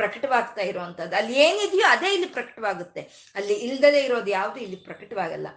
ಪ್ರಕಟವಾಗ್ತಾ 0.00 0.62
ಇರುವಂತದ್ದು 0.70 1.16
ಅಲ್ಲಿ 1.20 1.36
ಏನಿದೆಯೋ 1.46 1.86
ಅದೇ 1.96 2.10
ಇಲ್ಲಿ 2.16 2.30
ಪ್ರಕಟವಾಗುತ್ತೆ. 2.38 3.02
ಅಲ್ಲಿ 3.36 3.54
ಇಲ್ದಲೇ 3.68 4.02
ಇರೋದು 4.08 4.30
ಯಾವುದು 4.38 4.60
ಇಲ್ಲಿ 4.66 4.80
ಪ್ರಕಟವಾಗಲ್ಲ. 4.88 5.48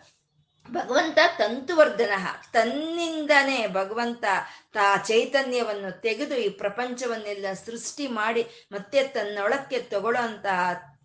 ಭಗವಂತ 0.70 1.20
ತಂತುವರ್ಧನ 1.38 2.12
ತನ್ನಿಂದನೇ 2.52 3.68
ಭಗವಂತ 3.68 4.26
ತಾ 4.72 4.98
ಚೈತನ್ಯವನ್ನು 4.98 6.02
ತೆಗೆದು 6.02 6.36
ಈ 6.36 6.50
ಪ್ರಪಂಚವನ್ನೆಲ್ಲ 6.50 7.46
ಸೃಷ್ಟಿ 7.66 8.08
ಮಾಡಿ 8.08 8.44
ಮತ್ತೆ 8.72 9.04
ತನ್ನೊಳಕ್ಕೆ 9.08 9.80
ತಗೊಳ್ಳೋ 9.80 10.24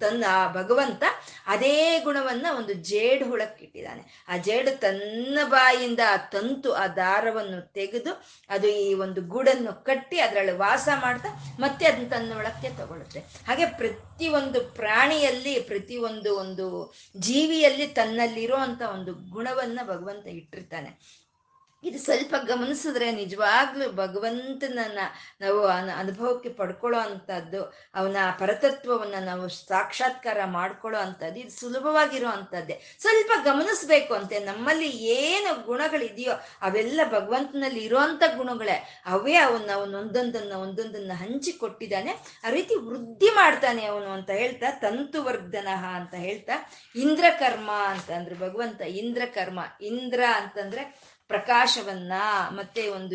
ತನ್ನ 0.00 0.24
ಭಗವಂತ 0.54 1.02
ಅದೇ 1.46 2.00
ಗುಣವನ್ನ 2.04 2.46
ಒಂದು 2.56 2.72
ಜೇಡು 2.72 3.24
ಹುಳಕ್ಕಿಟ್ಟಿದ್ದಾನೆ. 3.24 4.02
ಆ 4.28 4.36
ಜೇಡು 4.36 4.80
ತನ್ನ 4.80 5.38
ಬಾಯಿಂದ 5.44 6.00
ಆ 6.08 6.16
ತಂತು 6.16 6.72
ಆ 6.72 6.86
ದಾರವನ್ನು 6.86 7.72
ತೆಗೆದು 7.72 8.12
ಅದು 8.48 8.68
ಈ 8.68 8.94
ಒಂದು 8.94 9.20
ಗೂಡನ್ನು 9.22 9.84
ಕಟ್ಟಿ 9.84 10.18
ಅದರಲ್ಲಿ 10.20 10.52
ವಾಸ 10.52 10.88
ಮಾಡ್ತಾ 11.00 11.30
ಮತ್ತೆ 11.60 11.86
ಅದನ್ನ 11.86 12.08
ತನ್ನ 12.08 12.36
ಒಳಕ್ಕೆ 12.36 12.70
ತಗೊಳುತ್ತೆ 12.76 13.20
ಹಾಗೆ 13.20 13.66
ಪ್ರತಿ 13.66 14.28
ಒಂದು 14.28 14.60
ಪ್ರಾಣಿಯಲ್ಲಿ, 14.74 15.60
ಪ್ರತಿ 15.60 15.96
ಒಂದು 15.96 16.30
ಒಂದು 16.36 16.66
ಜೀವಿಯಲ್ಲಿ 17.18 17.86
ತನ್ನಲ್ಲಿರೋ 17.86 18.56
ಅಂತ 18.56 18.82
ಒಂದು 18.82 19.14
ಗುಣವನ್ನ 19.14 19.80
ಭಗವಂತ 19.84 20.26
ಇಟ್ಟಿರ್ತಾನೆ. 20.26 21.19
ಇದು 21.82 21.98
ಸ್ವಲ್ಪ 21.98 22.34
ಗಮನಿಸಿದ್ರೆ 22.46 23.12
ನಿಜವಾಗ್ಲೂ 23.12 23.92
ಭಗವಂತನನ್ನ 23.92 24.98
ನಾವು 25.40 25.60
ಅನುಭವಕ್ಕೆ 25.96 26.48
ಪಡ್ಕೊಳ್ಳೋ 26.48 27.00
ಅಂಥದ್ದು, 27.00 27.74
ಅವನ 27.94 28.16
ಪರತತ್ವವನ್ನ 28.38 29.14
ನಾವು 29.24 29.48
ಸಾಕ್ಷಾತ್ಕಾರ 29.48 30.44
ಮಾಡ್ಕೊಳ್ಳೋ 30.44 31.00
ಅಂಥದ್ದು, 31.00 31.40
ಇದು 31.40 31.60
ಸುಲಭವಾಗಿರೋ 31.60 32.28
ಅಂಥದ್ದೇ. 32.28 32.96
ಸ್ವಲ್ಪ 33.00 33.30
ಗಮನಿಸ್ಬೇಕು 33.44 34.14
ಅಂತೆ, 34.14 34.38
ನಮ್ಮಲ್ಲಿ 34.38 34.88
ಏನು 34.88 35.64
ಗುಣಗಳಿದೆಯೋ 35.64 36.32
ಅವೆಲ್ಲ 36.62 37.00
ಭಗವಂತನಲ್ಲಿ 37.10 37.84
ಇರೋಂಥ 37.84 38.22
ಗುಣಗಳೇ. 38.36 39.02
ಅವೇ 39.06 39.34
ಅವನ್ನ 39.34 39.70
ಅವನೊಂದೊಂದನ್ನ 39.74 40.52
ಒಂದೊಂದನ್ನ 40.52 41.12
ಹಂಚಿ 41.14 41.52
ಕೊಟ್ಟಿದ್ದಾನೆ 41.52 42.12
ಆ 42.44 42.50
ರೀತಿ 42.50 42.74
ವೃದ್ಧಿ 42.74 43.30
ಮಾಡ್ತಾನೆ 43.30 43.84
ಅವನು 43.84 44.10
ಅಂತ 44.10 44.30
ಹೇಳ್ತಾ, 44.30 44.70
ತಂತುವರ್ಧನಃ 44.70 45.84
ಅಂತ 45.84 46.14
ಹೇಳ್ತಾ, 46.14 46.52
ಇಂದ್ರಕರ್ಮ 46.96 47.70
ಅಂತ 47.70 48.10
ಅಂದ್ರೆ 48.10 48.34
ಭಗವಂತ, 48.34 48.80
ಇಂದ್ರಕರ್ಮ, 48.80 49.60
ಇಂದ್ರ 49.80 50.22
ಅಂತಂದ್ರೆ 50.34 51.19
ಪ್ರಕಾಶವನ್ನ 51.30 52.12
ಮತ್ತೆ 52.50 52.88
ಒಂದು 52.88 53.14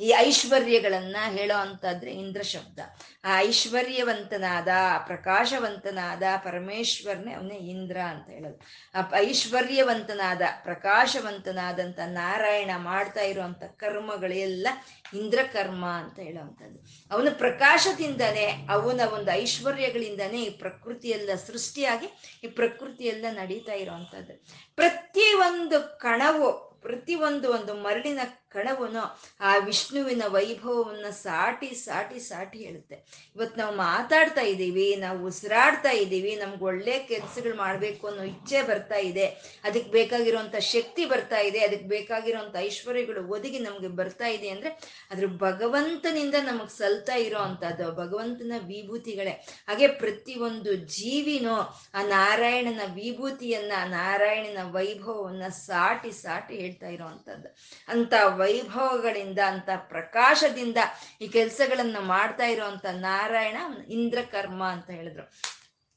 ಈ 0.00 0.12
ಐಶ್ವರ್ಯಗಳನ್ನ 0.18 1.16
ಹೇಳೋ 1.28 1.58
ಅಂತಾದ್ರೆ 1.58 2.12
ಇಂದ್ರ 2.12 2.42
ಶಬ್ದ. 2.42 2.78
ಆ 3.24 3.38
ಐಶ್ವರ್ಯವಂತನಾದ, 3.38 4.68
ಪ್ರಕಾಶವಂತನಾದ 5.06 6.22
ಪರಮೇಶ್ವರನೇ 6.44 7.32
ಅವನೇ 7.32 7.54
ಇಂದ್ರ 7.54 7.96
ಅಂತ 7.96 8.30
ಹೇಳೋದು. 8.30 8.60
ಆ 8.94 9.00
ಐಶ್ವರ್ಯವಂತನಾದ, 9.18 10.42
ಪ್ರಕಾಶವಂತನಾದಂಥ 10.64 11.98
ನಾರಾಯಣ 12.04 12.70
ಮಾಡ್ತಾ 12.76 13.20
ಇರುವಂತ 13.20 13.64
ಕರ್ಮಗಳೆಲ್ಲ 13.64 14.68
ಇಂದ್ರ 15.14 15.38
ಕರ್ಮ 15.52 15.86
ಅಂತ 15.86 16.18
ಹೇಳುವಂಥದ್ದು 16.18 16.78
ಅವನ 17.14 17.28
ಪ್ರಕಾಶದಿಂದನೇ, 17.38 18.66
ಅವನ 18.70 19.00
ಒಂದು 19.14 19.30
ಐಶ್ವರ್ಯಗಳಿಂದನೇ 19.30 20.42
ಈ 20.42 20.50
ಪ್ರಕೃತಿಯೆಲ್ಲ 20.50 21.30
ಸೃಷ್ಟಿಯಾಗಿ 21.46 22.08
ಈ 22.44 22.46
ಪ್ರಕೃತಿಯೆಲ್ಲ 22.46 23.24
ನಡೀತಾ 23.30 23.72
ಇರುವಂಥದ್ದು 23.72 24.34
ಪ್ರತಿ 24.76 25.34
ಒಂದು 25.34 25.98
ಕಣವು 25.98 26.67
ಪ್ರತಿ 26.82 27.14
ಒಂದು 27.20 27.46
ಒಂದು 27.50 27.72
ಮರಳಿನ 27.82 28.20
ಕಣವನು 28.54 29.02
ಆ 29.48 29.50
ವಿಷ್ಣುವಿನ 29.68 30.24
ವೈಭವವನ್ನು 30.36 31.10
ಸಾಟಿ 31.24 31.70
ಸಾಟಿ 31.84 32.18
ಸಾಟಿ 32.28 32.58
ಹೇಳುತ್ತೆ. 32.66 32.96
ಇವತ್ತು 33.36 33.56
ನಾವು 33.62 33.74
ಮಾತಾಡ್ತಾ 33.86 34.44
ಇದ್ದೀವಿ, 34.52 34.86
ನಾವು 35.04 35.18
ಉಸಿರಾಡ್ತಾ 35.30 35.92
ಇದ್ದೀವಿ, 36.02 36.32
ನಮ್ಗೆ 36.42 36.64
ಒಳ್ಳೆ 36.70 36.94
ಕೆಲಸಗಳು 37.10 37.56
ಮಾಡಬೇಕು 37.64 38.04
ಅನ್ನೋ 38.10 38.24
ಇಚ್ಛೆ 38.32 38.60
ಬರ್ತಾ 38.70 39.00
ಇದೆ. 39.10 39.26
ಅದಕ್ಕೆ 39.66 39.90
ಬೇಕಾಗಿರುವಂಥ 39.98 40.56
ಶಕ್ತಿ 40.74 41.04
ಬರ್ತಾ 41.12 41.40
ಇದೆ 41.48 41.60
ಅದಕ್ಕೆ 41.66 41.88
ಬೇಕಾಗಿರುವಂಥ 41.96 42.56
ಐಶ್ವರ್ಯಗಳು 42.68 43.22
ಒದಗಿ 43.34 43.60
ನಮಗೆ 43.66 43.90
ಬರ್ತಾ 44.00 44.30
ಇದೆ 44.36 44.48
ಅಂದರೆ 44.54 44.72
ಅದ್ರ 45.12 45.26
ಭಗವಂತನಿಂದ 45.46 46.36
ನಮಗೆ 46.50 46.74
ಸಲ್ತಾ 46.80 47.18
ಇರೋ 47.26 47.40
ಅಂಥದ್ದು 47.48 47.88
ಭಗವಂತನ 48.00 48.54
ವಿಭೂತಿಗಳೇ. 48.72 49.34
ಹಾಗೆ 49.68 49.88
ಪ್ರತಿಯೊಂದು 50.02 50.72
ಜೀವಿನೂ 50.96 51.54
ಆ 51.98 52.02
ನಾರಾಯಣನ 52.14 52.82
ವಿಭೂತಿಯನ್ನ, 52.98 53.72
ನಾರಾಯಣನ 53.98 54.62
ವೈಭವವನ್ನು 54.76 55.50
ಸಾಟಿ 55.66 56.12
ಸಾಟಿ 56.22 56.54
ಹೇಳ್ತಾ 56.62 56.88
ಇರೋವಂಥದ್ದು 56.96 57.48
ಅಂತ 57.92 58.14
ವೈಭವಗಳಿಂದ 58.38 59.38
ಅಂತ 59.38 59.68
ಪ್ರಕಾಶದಿಂದ 59.76 60.76
ಈ 61.20 61.28
ಕೆಲಸಗಳನ್ನು 61.28 62.00
ಮಾಡ್ತಾ 62.00 62.46
ಇರುವಂತ 62.46 62.86
ನಾರಾಯಣ 62.86 63.56
ಇಂದ್ರಕರ್ಮ 63.88 64.64
ಅಂತ 64.64 64.90
ಹೇಳಿದ್ರು. 64.90 65.32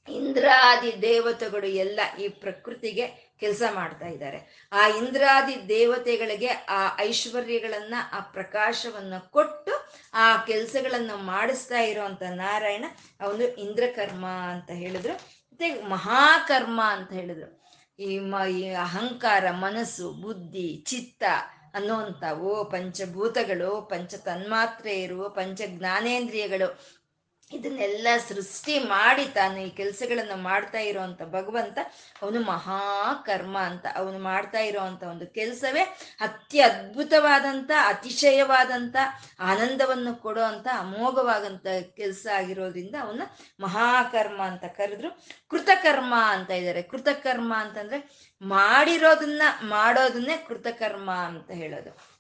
ಇಂದ್ರಾದಿ 0.10 1.02
ದೇವತೆಗಳು 1.02 1.68
ಎಲ್ಲ 1.68 2.00
ಈ 2.20 2.28
ಪ್ರಕೃತಿಗೆ 2.28 3.36
ಕೆಲಸ 3.40 3.62
ಮಾಡ್ತಾ 3.74 4.08
ಇದ್ದಾರೆ. 4.08 4.70
ಆ 4.72 4.88
ಇಂದ್ರಾದಿ 4.88 5.70
ದೇವತೆಗಳಿಗೆ 5.70 6.48
ಆ 6.48 6.98
ಐಶ್ವರ್ಯಗಳನ್ನ, 7.00 7.96
ಆ 8.12 8.20
ಪ್ರಕಾಶವನ್ನ 8.20 9.14
ಕೊಟ್ಟು 9.18 9.72
ಆ 10.14 10.38
ಕೆಲಸಗಳನ್ನ 10.38 11.12
ಮಾಡಿಸ್ತಾ 11.14 11.80
ಇರುವಂತ 11.80 12.24
ನಾರಾಯಣ 12.24 12.86
ಅವನು 13.22 13.44
ಇಂದ್ರಕರ್ಮ 13.44 14.26
ಅಂತ 14.26 14.72
ಹೇಳಿದ್ರು. 14.72 15.14
ಮತ್ತೆ 15.14 15.84
ಮಹಾಕರ್ಮ 15.84 16.82
ಅಂತ 16.84 17.14
ಹೇಳಿದ್ರು. 17.14 17.62
ಈ 18.00 18.70
ಅಹಂಕಾರ, 18.74 19.52
ಮನಸ್ಸು, 19.52 20.12
ಬುದ್ಧಿ, 20.12 20.84
ಚಿತ್ತ 20.88 21.24
ಅನ್ನುವಂಥವು 21.76 22.66
ಪಂಚಭೂತಗಳು 22.66 23.82
ಪಂಚ 23.82 24.16
ತನ್ಮಾತ್ರೆಯರು 24.16 25.30
ಪಂಚ 25.30 25.62
ಜ್ಞಾನೇಂದ್ರಿಯಗಳು 25.68 26.68
ಇದನ್ನೆಲ್ಲ 27.54 28.08
ಸೃಷ್ಟಿ 28.28 28.80
ಮಾಡಿ 28.80 29.26
ತಾನು 29.26 29.58
ಈ 29.58 29.70
ಕೆಲಸಗಳನ್ನು 29.70 30.36
ಮಾಡ್ತಾ 30.36 30.80
ಇರೋವಂಥ 30.80 31.22
ಭಗವಂತ 31.22 31.78
ಅವನು 32.22 32.42
ಮಹಾಕರ್ಮ 32.42 33.58
ಅಂತ. 33.58 33.86
ಅವನು 33.96 34.20
ಮಾಡ್ತಾ 34.20 34.60
ಇರೋವಂಥ 34.60 35.04
ಒಂದು 35.04 35.28
ಕೆಲಸವೇ 35.28 35.82
ಅತ್ಯ 36.20 36.62
ಅದ್ಭುತವಾದಂಥ, 36.62 37.72
ಅತಿಶಯವಾದಂಥ, 37.86 38.96
ಆನಂದವನ್ನು 39.40 40.16
ಕೊಡೋ 40.16 40.42
ಅಂಥ 40.42 40.68
ಕೆಲಸ 41.96 42.28
ಆಗಿರೋದ್ರಿಂದ 42.36 42.96
ಅವನ್ನ 43.02 43.22
ಮಹಾಕರ್ಮ 43.60 44.42
ಅಂತ 44.42 44.66
ಕರೆದ್ರು. 44.66 45.22
ಕೃತಕರ್ಮ 45.50 46.14
ಅಂತ 46.18 46.50
ಇದ್ದಾರೆ. 46.50 46.82
ಕೃತಕರ್ಮ 46.82 47.54
ಅಂತಂದ್ರೆ 47.58 48.32
ಮಾಡಿರೋದನ್ನ 48.42 49.42
ಮಾಡೋದನ್ನೇ 49.62 50.38
ಕೃತಕರ್ಮ 50.38 51.12
ಅಂತ 51.12 51.52
ಹೇಳೋದು. 51.52 52.11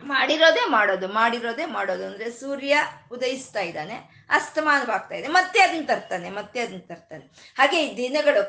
ಮಾಡಿರೋದೇ 0.00 0.60
ಮಾಡೋದು 0.68 1.08
ಮಾಡಿರೋದೇ 1.08 1.64
ಮಾಡೋದು. 1.64 2.06
ಅಂದ್ರೆ 2.06 2.30
ಸೂರ್ಯ 2.30 2.76
ಉದಯಿಸ್ತಾ 3.12 3.60
ಇದ್ದಾನೆ 3.60 4.26
ಅಸ್ತಮಾನವಾಗ್ತಾ 4.30 5.14
ಇದೆ 5.14 5.28
ಮತ್ತೆ 5.28 5.60
ಅದನ್ನ 5.60 5.86
ತರ್ತಾನೆ, 5.86 6.30
ಮತ್ತೆ 6.30 6.60
ಅದನ್ನ 6.60 6.78
ತರ್ತಾನೆ. 6.78 7.54
ಹಾಗೆ 7.54 7.86
ಈ 7.86 7.96
ದಿನಗಳು 7.96 8.42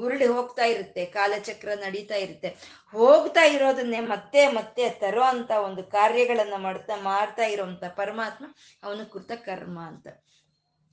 ಹುರುಳಿ 0.00 0.26
ಹೋಗ್ತಾ 0.26 0.64
ಇರುತ್ತೆ, 0.64 1.04
ಕಾಲಚಕ್ರ 1.04 1.68
ನಡೀತಾ 1.74 2.14
ಇರುತ್ತೆ. 2.14 2.48
ಹೋಗ್ತಾ 2.92 3.42
ಇರೋದನ್ನೇ 3.42 4.00
ಮತ್ತೆ 4.00 4.48
ಮತ್ತೆ 4.48 4.90
ತರೋ 4.90 5.22
ಅಂತ 5.22 5.50
ಒಂದು 5.50 5.82
ಕಾರ್ಯಗಳನ್ನ 5.82 6.54
ಮಾಡ್ತಾ 6.56 6.96
ಮಾಡ್ತಾ 6.96 7.42
ಇರೋಂತ 7.42 7.84
ಪರಮಾತ್ಮ 7.84 8.44
ಅವನು 8.82 9.12
ಕೃತಕರ್ಮ 9.12 9.80
ಅಂತ. 9.80 10.06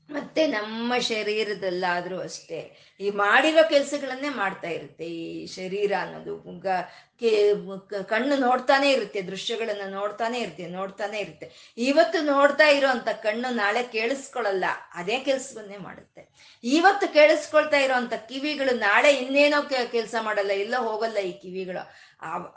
ಮತ್ತೆ 0.09 0.47
ನಮ್ಮ 0.47 0.97
ಶರೀರದಲ್ಲಾದ್ರೂ 0.97 2.19
ಅಷ್ಟೇ. 2.19 2.77
ಈ 2.99 3.09
ಮಾಡಿರೋ 3.09 3.69
ಕೆಲಸಗಳನ್ನೇ 3.69 4.29
ಮಾಡ್ತಾ 4.29 4.67
ಇರುತ್ತೆ. 4.67 5.05
ಈ 5.05 5.45
ಶರೀರ 5.45 5.91
ಅನ್ನೋದು 6.01 6.37
ಕಣ್ಣು 8.09 8.35
ನೋಡ್ತಾನೆ 8.45 8.87
ಇರುತ್ತೆ, 8.91 9.19
ದೃಶ್ಯಗಳನ್ನ 9.21 9.85
ನೋಡ್ತಾನೆ 9.93 10.37
ಇರುತ್ತೆ 10.39 10.65
ನೋಡ್ತಾನೆ 10.77 11.17
ಇರುತ್ತೆ. 11.19 11.47
ಇವತ್ತು 11.89 12.19
ನೋಡ್ತಾ 12.25 12.67
ಇರೋ 12.77 12.87
ಅಂತ 12.87 13.09
ಕಣ್ಣು 13.25 13.49
ನಾಳೆ 13.55 13.83
ಕೇಳಿಸ್ಕೊಳ್ಳಲ್ಲ, 13.95 14.65
ಅದೇ 14.93 15.17
ಕೆಲ್ಸವನ್ನೇ 15.27 15.77
ಮಾಡುತ್ತೆ. 15.87 16.21
ಇವತ್ತು 16.63 17.07
ಕೇಳಿಸ್ಕೊಳ್ತಾ 17.13 17.79
ಇರೋಂಥ 17.87 18.13
ಕಿವಿಗಳು 18.29 18.75
ನಾಳೆ 18.77 19.11
ಇನ್ನೇನೋ 19.15 19.59
ಕೆಲಸ 19.91 20.15
ಮಾಡಲ್ಲ 20.21 20.53
ಇಲ್ಲ 20.63 20.75
ಹೋಗಲ್ಲ 20.87 21.19
ಈ 21.31 21.33
ಕಿವಿಗಳು. 21.43 21.83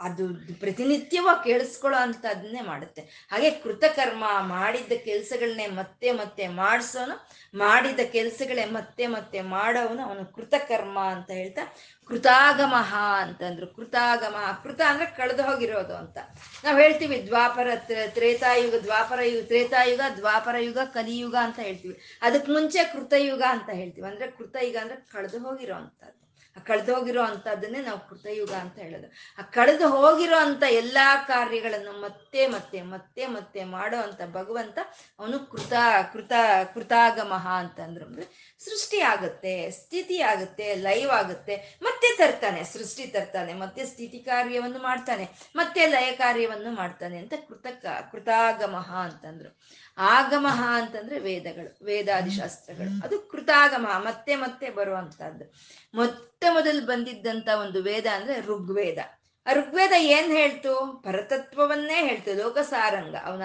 ಅದು 0.01 0.25
ಪ್ರತಿನಿತ್ಯವಾಗಿ 0.61 1.43
ಕೇಳಿಸ್ಕೊಳ್ಳೋ 1.45 1.99
ಅಂತದನ್ನೇ 1.99 2.63
ಮಾಡುತ್ತೆ. 2.63 3.03
ಹಾಗೆ 3.31 3.51
ಕೃತಕರ್ಮ 3.63 4.25
ಮಾಡಿದ್ದ 4.55 4.95
ಕೆಲಸಗಳನ್ನೇ 5.05 5.67
ಮತ್ತೆ 5.79 6.09
ಮತ್ತೆ 6.13 6.45
ಮಾಡಿಸೋನು, 6.59 7.17
ಮಾಡಿದ 7.59 8.03
ಕೆಲಸಗಳೇ 8.17 8.65
ಮತ್ತೆ 8.77 9.05
ಮತ್ತೆ 9.07 9.41
ಮಾಡೋವನು 9.55 10.03
ಅವನು 10.09 10.25
ಕೃತಕರ್ಮ 10.37 10.99
ಅಂತ 11.15 11.31
ಹೇಳ್ತಾ 11.31 11.65
ಕೃತಾಗಮಹ 12.09 12.95
ಅಂತಂದ್ರು. 13.19 13.67
ಕೃತಾಗಮ. 13.67 14.37
ಕೃತ 14.63 14.81
ಅಂದ್ರೆ 14.89 15.07
ಕಳೆದು 15.07 15.43
ಹೋಗಿರೋದು 15.43 15.97
ಅಂತ. 15.97 16.19
ನಾವು 16.65 16.79
ಹೇಳ್ತೀವಿ 16.79 17.27
ದ್ವಾಪರ 17.27 17.69
ತ್ರೇತಾಯುಗ, 18.07 18.75
ದ್ವಾಪರ 18.75 19.21
ಯುಗ, 19.25 19.45
ತ್ರೇತಾಯುಗ, 19.45 20.01
ದ್ವಾಪರ 20.17 20.57
ಯುಗ, 20.59 20.79
ಕಲಿಯುಗ 20.79 21.35
ಅಂತ 21.41 21.59
ಹೇಳ್ತೀವಿ. 21.59 22.19
ಅದಕ್ಕೆ 22.23 22.53
ಮುಂಚೆ 22.53 22.85
ಕೃತಯುಗ 22.85 23.43
ಅಂತ 23.49 23.71
ಹೇಳ್ತೀವಿ. 23.71 24.09
ಅಂದ್ರೆ 24.09 24.31
ಕೃತಯುಗ 24.31 24.77
ಅಂದ್ರೆ 24.81 24.97
ಕಳೆದು 24.97 25.39
ಹೋಗಿರೋ 25.39 25.75
ಅಂಥದ್ದು 25.75 26.24
ಆ 26.57 26.61
ಕಳೆದು 26.61 26.95
ಹೋಗಿರೋ 26.95 27.23
ಅಂಥದ್ದನ್ನೇ 27.23 27.81
ನಾವು 27.83 28.01
ಕೃತಯುಗ 28.09 28.53
ಅಂತ 28.53 28.79
ಹೇಳೋದು. 28.79 29.09
ಆ 29.39 29.43
ಕಳೆದು 29.43 29.87
ಹೋಗಿರೋ 29.89 30.37
ಅಂತ 30.39 30.63
ಎಲ್ಲಾ 30.71 31.07
ಕಾರ್ಯಗಳನ್ನು 31.27 31.93
ಮತ್ತೆ 32.01 32.47
ಮತ್ತೆ 32.47 32.83
ಮತ್ತೆ 32.83 33.27
ಮತ್ತೆ 33.27 33.65
ಮಾಡೋ 33.65 33.97
ಅಂತ 33.97 34.21
ಭಗವಂತ 34.33 34.79
ಅವನು 35.19 35.39
ಕೃತ 35.53 35.73
ಕೃತ, 36.13 36.33
ಕೃತಾಗಮಹ 36.75 37.47
ಅಂತಂದ್ರು. 37.59 38.07
ಅಂದ್ರೆ 38.07 38.27
ಸೃಷ್ಟಿ 38.59 39.01
ಆಗುತ್ತೆ, 39.01 39.71
ಸ್ಥಿತಿ 39.71 40.21
ಆಗುತ್ತೆ, 40.21 40.75
ಲೈವ್ 40.75 41.11
ಆಗುತ್ತೆ, 41.11 41.57
ಮತ್ತೆ 41.83 42.17
ತರ್ತಾನೆ, 42.17 42.65
ಸೃಷ್ಟಿ 42.65 43.07
ತರ್ತಾನೆ, 43.07 43.55
ಮತ್ತೆ 43.55 43.85
ಸ್ಥಿತಿ 43.87 44.19
ಕಾರ್ಯವನ್ನು 44.19 44.79
ಮಾಡ್ತಾನೆ, 44.79 45.29
ಮತ್ತೆ 45.57 45.87
ಲಯ 45.87 46.13
ಕಾರ್ಯವನ್ನು 46.13 46.71
ಮಾಡ್ತಾನೆ 46.71 47.19
ಅಂತ 47.19 47.35
ಕೃತಕ, 47.49 47.87
ಕೃತಾಗಮಹ 48.13 48.91
ಅಂತಂದ್ರು. 48.97 49.51
ಆಗಮಹ 49.99 50.69
ಅಂತಂದ್ರೆ 50.73 51.19
ವೇದಗಳು 51.19 51.85
ವೇದಾದಿ 51.85 52.31
ಶಾಸ್ತ್ರಗಳು 52.31 53.05
ಅದು 53.05 53.19
ಕೃತಾಗಮ 53.19 53.87
ಮತ್ತೆ 53.97 54.37
ಮತ್ತೆ 54.37 54.71
ಬರುವಂತಹದ್ದು. 54.71 55.53
ಮೊತ್ತ 55.95 56.45
ಮೊದಲು 56.51 56.87
ಬಂದಿದ್ದಂತ 56.87 57.49
ಒಂದು 57.61 57.83
ವೇದ 57.83 58.07
ಅಂದ್ರೆ 58.15 58.41
ಋಗ್ವೇದ. 58.41 58.99
ಆ 59.47 59.53
ಋಗ್ವೇದ 59.53 59.93
ಏನ್ 59.99 60.33
ಹೇಳ್ತು? 60.33 61.03
ಪರತತ್ವವನ್ನೇ 61.05 61.95
ಹೇಳ್ತು 61.95 62.39
ಲೋಕಸಾರಂಗ. 62.39 63.15
ಅವನ 63.25 63.43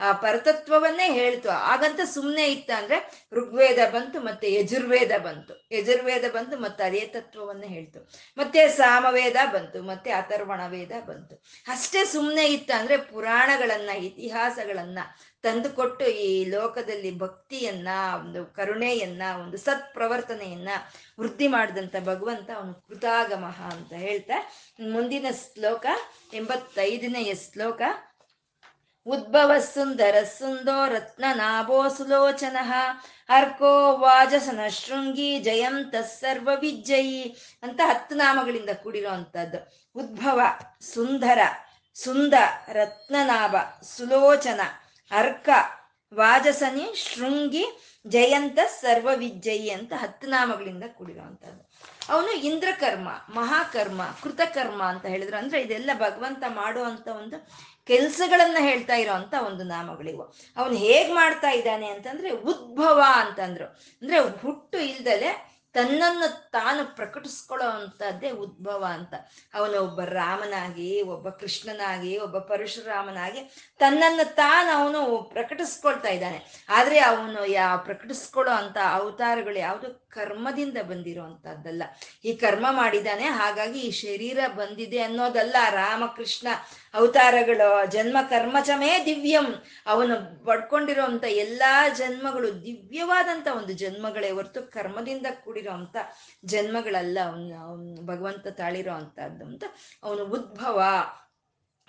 ಆ 0.00 0.12
ಪರತತ್ವವನ್ನೇ 0.12 1.12
ಹೇಳ್ತು. 1.12 1.48
ಹಾಗಂತ 1.48 2.00
ಸುಮ್ಮನೆ 2.04 2.52
ಇತ್ತ 2.52 2.70
ಅಂದ್ರೆ 2.76 3.26
ಋಗ್ವೇದ 3.32 3.78
ಬಂತು 3.90 4.20
ಮತ್ತೆ 4.20 4.54
ಯಜುರ್ವೇದ 4.54 5.10
ಬಂತು. 5.18 5.74
ಯಜುರ್ವೇದ 5.74 6.30
ಬಂತು 6.30 6.58
ಮತ್ತೆ 6.58 6.84
ಅದೇ 6.84 7.00
ತತ್ವವನ್ನೇ 7.00 7.66
ಹೇಳ್ತು. 7.66 8.10
ಮತ್ತೆ 8.36 8.68
ಸಾಮವೇದ 8.68 9.36
ಬಂತು, 9.52 9.82
ಮತ್ತೆ 9.82 10.10
ಅಥರ್ವಣ 10.10 10.66
ವೇದ 10.66 10.92
ಬಂತು. 11.06 11.42
ಅಷ್ಟೇ 11.66 12.04
ಸುಮ್ಮನೆ 12.04 12.46
ಇತ್ತ 12.46 12.70
ಅಂದ್ರೆ 12.78 12.96
ಪುರಾಣಗಳನ್ನ, 12.96 13.90
ಇತಿಹಾಸಗಳನ್ನ 13.90 14.98
ತಂದುಕೊಟ್ಟು 15.42 16.06
ಈ 16.06 16.44
ಲೋಕದಲ್ಲಿ 16.44 17.18
ಭಕ್ತಿಯನ್ನ, 17.18 17.88
ಒಂದು 18.20 18.46
ಕರುಣೆಯನ್ನ, 18.46 19.22
ಒಂದು 19.42 19.56
ಸತ್ 19.56 19.94
ಪ್ರವರ್ತನೆಯನ್ನ 19.94 20.68
ವೃದ್ಧಿ 21.20 21.48
ಮಾಡಿದಂಥ 21.48 21.96
ಭಗವಂತ 22.04 22.50
ಅವನು 22.56 22.74
ಕೃತಾಗಮಹ 22.74 23.72
ಅಂತ 23.72 23.92
ಹೇಳ್ತಾ 23.92 24.52
ಮುಂದಿನ 24.90 25.26
ಶ್ಲೋಕ, 25.30 25.86
ಎಂಬತ್ತೈದನೆಯ 26.34 27.34
ಶ್ಲೋಕ 27.34 27.82
ಉದ್ಭವ 29.06 29.52
ಸುಂದರ 29.58 30.22
ಸುಂದೋ 30.38 30.86
ರತ್ನನಾಭೋ 30.86 31.88
ಸುಲೋಚನ 31.88 32.56
ಅರ್ಕೋ 33.28 33.96
ವಾಜಸನ 33.96 34.60
ಶೃಂಗಿ 34.68 35.38
ಜಯಂತ 35.38 35.94
ಸರ್ವ 35.96 36.50
ವಿಜಯಿ 36.60 37.22
ಅಂತ 37.62 37.80
ಹತ್ತು 37.84 38.14
ನಾಮಗಳಿಂದ 38.14 38.70
ಕೂಡಿರೋ 38.82 39.10
ಉದ್ಭವ, 39.96 40.40
ಸುಂದರ 40.80 41.38
ಸುಂದ 41.94 42.34
ರತ್ನನಾಭ 42.72 43.56
ಸುಲೋಚನ 43.82 44.60
ಅರ್ಕ 45.10 45.48
ವಾಜಸನಿ, 46.14 46.94
ಶೃಂಗಿ, 46.94 47.66
ಜಯಂತ 48.06 48.58
ಸರ್ವ 48.80 49.08
ವಿಜಯಿ 49.16 49.70
ಅಂತ 49.70 49.92
ಹತ್ತು 49.96 50.26
ನಾಮಗಳಿಂದ 50.26 50.84
ಕೂಡಿರುವಂಥದ್ದು. 50.94 51.70
ಅವನು 52.08 52.32
ಇಂದ್ರಕರ್ಮ, 52.32 53.08
ಮಹಾಕರ್ಮ, 53.08 54.02
ಕೃತಕರ್ಮ 54.22 54.82
ಅಂತ 54.82 55.06
ಹೇಳಿದ್ರು. 55.06 55.36
ಅಂದ್ರೆ 55.36 55.62
ಇದೆಲ್ಲ 55.62 55.90
ಭಗವಂತ 55.94 56.42
ಮಾಡುವಂತ 56.48 57.08
ಒಂದು 57.08 57.48
ಕೆಲ್ಸಗಳನ್ನ 57.86 58.56
ಹೇಳ್ತಾ 58.60 58.94
ಇರೋ 58.94 59.12
ಅಂತ 59.12 59.34
ಒಂದು 59.46 59.64
ನಾಮಗಳಿವು. 59.64 60.22
ಅವನು 60.56 60.76
ಹೇಗ್ 60.76 61.12
ಮಾಡ್ತಾ 61.14 61.50
ಇದ್ದಾನೆ 61.50 61.86
ಅಂತಂದ್ರೆ 61.86 62.30
ಉದ್ಭವ 62.30 63.02
ಅಂತಂದ್ರು. 63.14 63.66
ಅಂದ್ರೆ 64.02 64.18
ಹುಟ್ಟು 64.18 64.78
ಇಲ್ದಲೆ 64.78 65.54
ತನ್ನನ್ನು 65.74 66.50
ತಾನು 66.50 66.96
ಪ್ರಕಟಿಸ್ಕೊಳ್ಳೋ 66.96 67.68
ಅಂಥದ್ದೇ 67.68 68.30
ಉದ್ಭವ 68.30 68.84
ಅಂತ. 68.90 69.14
ಅವನು 69.54 69.80
ಒಬ್ಬ 69.82 70.00
ರಾಮನಾಗಿ, 70.00 71.02
ಒಬ್ಬ 71.02 71.28
ಕೃಷ್ಣನಾಗಿ, 71.28 72.18
ಒಬ್ಬ 72.18 72.38
ಪರಶುರಾಮನಾಗಿ 72.38 73.40
ತನ್ನನ್ನು 73.78 74.34
ತಾನು 74.34 74.70
ಅವನು 74.82 75.22
ಪ್ರಕಟಿಸ್ಕೊಳ್ತಾ 75.22 76.08
ಇದ್ದಾನೆ. 76.08 76.66
ಆದ್ರೆ 76.68 76.98
ಅವನು 77.00 77.46
ಯಾ 77.46 77.76
ಪ್ರಕಟಿಸ್ಕೊಳ್ಳೋ 77.76 78.52
ಅಂತ 78.52 78.76
ಅವತಾರಗಳು 78.90 79.58
ಯಾವುದು 79.58 80.08
ಕರ್ಮದಿಂದ 80.08 80.78
ಬಂದಿರೋ 80.78 81.24
ಅಂತದ್ದಲ್ಲ 81.24 81.82
ಈ 82.24 82.32
ಕರ್ಮ 82.36 82.66
ಮಾಡಿದ್ದಾನೆ, 82.70 83.24
ಹಾಗಾಗಿ 83.24 83.80
ಈ 83.80 83.90
ಶರೀರ 83.90 84.38
ಬಂದಿದೆ 84.46 84.98
ಅನ್ನೋದಲ್ಲ 84.98 85.56
ರಾಮಕೃಷ್ಣ 85.70 86.48
ಅವತಾರಗಳು, 86.94 87.90
ಜನ್ಮ 87.90 88.16
ಕರ್ಮಚಮೇ 88.30 89.02
ದಿವ್ಯಂ. 89.06 89.62
ಅವನು 89.86 90.44
ಪಡ್ಕೊಂಡಿರೋಂಥ 90.44 91.24
ಎಲ್ಲಾ 91.24 91.88
ಜನ್ಮಗಳು 91.88 92.62
ದಿವ್ಯವಾದಂಥ 92.62 93.48
ಒಂದು 93.56 93.72
ಜನ್ಮಗಳೇ 93.72 94.30
ಹೊರತು 94.30 94.70
ಕರ್ಮದಿಂದ 94.70 95.26
ಕೂಡಿರೋ 95.44 95.94
ಜನ್ಮಗಳಲ್ಲ. 96.44 97.18
ಅವನು 97.26 97.68
ಅವನು 97.68 98.06
ಭಗವಂತ 98.06 98.46
ತಾಳಿರೋ 98.48 98.92
ಅಂಥದ್ದು 98.92 99.44
ಅಂತ 99.44 99.64
ಅವನು 100.02 100.24
ಉದ್ಭವ. 100.24 100.82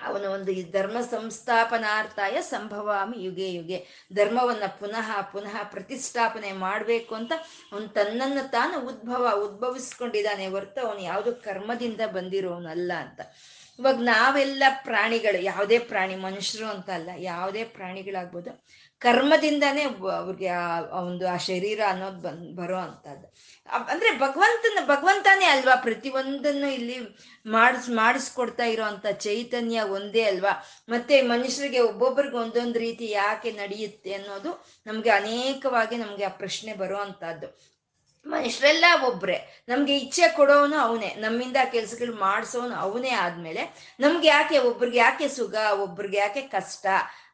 ಅವನ 0.06 0.26
ಒಂದು 0.26 0.52
ಈ 0.52 0.72
ಧರ್ಮ 0.72 1.02
ಸಂಸ್ಥಾಪನಾರ್ಥಾಯ 1.02 2.42
ಸಂಭವಾಮಿ 2.42 3.24
ಯುಗೆ 3.24 3.54
ಯುಗೆ. 3.54 4.08
ಧರ್ಮವನ್ನ 4.14 4.64
ಪುನಃ 4.80 5.22
ಪುನಃ 5.22 5.64
ಪ್ರತಿಷ್ಠಾಪನೆ 5.64 6.52
ಮಾಡಬೇಕು 6.52 7.16
ಅಂತ 7.16 7.32
ಅವನು 7.72 7.88
ತನ್ನನ್ನು 7.88 8.52
ತಾನು 8.52 8.88
ಉದ್ಭವ, 8.88 9.42
ಉದ್ಭವಿಸ್ಕೊಂಡಿದ್ದಾನೆ 9.44 10.48
ಹೊರತು 10.48 10.88
ಅವನು 10.88 11.00
ಯಾವುದು 11.00 11.36
ಕರ್ಮದಿಂದ 11.36 12.02
ಬಂದಿರೋನಲ್ಲ 12.08 12.92
ಅಂತ. 12.98 13.22
ಇವಾಗ 13.80 13.96
ನಾವೆಲ್ಲ 13.96 14.64
ಪ್ರಾಣಿಗಳು, 14.84 15.40
ಯಾವುದೇ 15.42 15.80
ಪ್ರಾಣಿ, 15.80 16.16
ಮನುಷ್ಯರು 16.16 16.68
ಅಂತ 16.68 16.90
ಅಲ್ಲ, 16.90 17.10
ಯಾವುದೇ 17.18 17.64
ಪ್ರಾಣಿಗಳಾಗ್ಬೋದು, 17.64 18.66
ಕರ್ಮದಿಂದಾನೇ 19.02 19.84
ಅವ್ರಿಗೆ 20.20 20.48
ಆ 20.48 20.80
ಒಂದು 21.00 21.28
ಆ 21.28 21.38
ಶರೀರ 21.38 21.80
ಅನ್ನೋದು 21.88 22.22
ಬಂದ್ 22.22 22.56
ಬರೋ 22.56 22.78
ಅಂಥದ್ದು 22.78 23.28
ಅಂದ್ರೆ 23.88 24.18
ಭಗವಂತನ, 24.18 24.80
ಭಗವಂತನೇ 24.86 25.46
ಅಲ್ವಾ 25.46 25.76
ಪ್ರತಿಯೊಂದನ್ನು 25.76 26.68
ಇಲ್ಲಿ 26.74 26.98
ಮಾಡಿಸ್, 27.46 27.90
ಮಾಡಿಸ್ಕೊಡ್ತಾ 27.90 28.66
ಇರೋವಂಥ 28.66 29.06
ಚೈತನ್ಯ 29.08 29.82
ಒಂದೇ 29.82 30.24
ಅಲ್ವಾ? 30.24 30.54
ಮತ್ತೆ 30.90 31.22
ಮನುಷ್ಯರಿಗೆ 31.22 31.80
ಒಬ್ಬೊಬ್ಬರಿಗೆ 31.80 32.38
ಒಂದೊಂದು 32.38 32.80
ರೀತಿ 32.80 33.10
ಯಾಕೆ 33.10 33.52
ನಡೆಯುತ್ತೆ 33.52 34.14
ಅನ್ನೋದು 34.14 34.66
ನಮಗೆ 34.86 35.10
ಅನೇಕವಾಗಿ 35.10 35.96
ನಮಗೆ 35.96 36.24
ಆ 36.24 36.30
ಪ್ರಶ್ನೆ 36.30 36.74
ಬರೋ 36.74 37.00
ಮನುಷ್ಯರೆಲ್ಲ 38.28 38.86
ಒಬ್ರೆ. 39.08 39.64
ನಮ್ಗೆ 39.70 39.98
ಇಚ್ಛೆ 39.98 40.28
ಕೊಡೋನು 40.36 40.78
ಅವನೇ. 40.78 41.16
ನಮ್ಮಿಂದ 41.18 41.58
ಕೆಲಸಗಳು 41.72 42.16
ಮಾಡಿಸೋನು 42.16 42.76
ಅವನೇ 42.76 43.10
ಆದ್ಮೇಲೆ 43.10 43.96
ನಮ್ಗೆ 44.00 44.28
ಯಾಕೆ, 44.28 44.58
ಒಬ್ರಿಗೆ 44.58 44.98
ಯಾಕೆ 44.98 45.28
ಸುಖ, 45.28 45.56
ಒಬ್ರಿಗೆ 45.72 46.18
ಯಾಕೆ 46.18 46.42
ಕಷ್ಟ, 46.42 46.86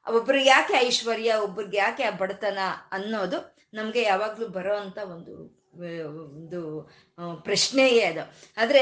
ಒಬ್ರಿಗೆ 0.09 0.49
ಯಾಕೆ 0.49 0.73
ಐಶ್ವರ್ಯ, 0.73 1.33
ಒಬ್ರಿಗೆ 1.33 1.77
ಯಾಕೆ 1.77 2.09
ಬಡತನ 2.09 2.59
ಅನ್ನೋದು 2.91 3.55
ನಮ್ಗೆ 3.73 4.01
ಯಾವಾಗ್ಲೂ 4.01 4.47
ಬರೋ 4.47 4.75
ಅಂತ 4.75 4.97
ಒಂದು 4.97 5.61
ಒಂದು 6.05 6.93
ಪ್ರಶ್ನೆಯೇ 7.43 8.03
ಅದು. 8.03 8.23
ಆದ್ರೆ 8.57 8.81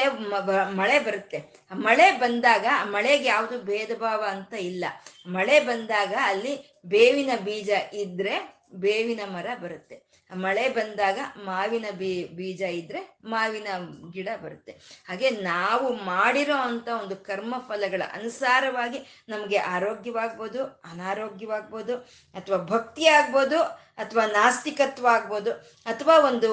ಮಳೆ 0.72 1.00
ಬರುತ್ತೆ. 1.00 1.40
ಮಳೆ 1.74 2.12
ಬಂದಾಗ 2.12 2.66
ಮಳೆಗೆ 2.84 3.28
ಯಾವುದು 3.28 3.62
ಭೇದ 3.62 3.98
ಭಾವ 3.98 4.26
ಅಂತ 4.30 4.54
ಇಲ್ಲ. 4.54 4.86
ಮಳೆ 5.28 5.60
ಬಂದಾಗ 5.60 6.14
ಅಲ್ಲಿ 6.24 6.82
ಬೇವಿನ 6.86 7.30
ಬೀಜ 7.46 7.70
ಇದ್ರೆ 7.94 8.36
ಬೇವಿನ 8.74 9.20
ಮರ 9.26 9.48
ಬರುತ್ತೆ. 9.64 10.09
ಮಳೆ 10.30 10.66
ಬಂದಾಗ 10.70 11.20
ಮಾವಿನ 11.46 11.88
ಬೀ, 11.98 12.12
ಬೀಜ 12.38 12.62
ಇದ್ರೆ 12.80 13.02
ಮಾವಿನ 13.26 13.68
ಗಿಡ 14.12 14.30
ಬರುತ್ತೆ. 14.44 14.74
ಹಾಗೆ 15.08 15.30
ನಾವು 15.30 15.88
ಮಾಡಿರೋ 16.06 16.58
ಅಂತ 16.70 16.88
ಒಂದು 17.02 17.16
ಕರ್ಮ 17.30 17.56
ಫಲಗಳ 17.68 18.02
ಅನುಸಾರವಾಗಿ 18.14 19.00
ನಮಗೆ 19.30 19.60
ಆರೋಗ್ಯವಾಗ್ಬೋದು, 19.76 20.62
ಅನಾರೋಗ್ಯವಾಗ್ಬೋದು, 20.92 21.96
ಅಥವಾ 22.36 22.60
ಭಕ್ತಿ 22.74 23.06
ಆಗ್ಬೋದು 23.08 23.60
ಅಥವಾ 24.00 24.24
ನಾಸ್ತಿಕತ್ವ 24.26 25.08
ಆಗ್ಬೋದು, 25.08 25.52
ಅಥವಾ 25.86 26.16
ಒಂದು 26.28 26.50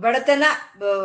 ಬಡತನ 0.00 0.44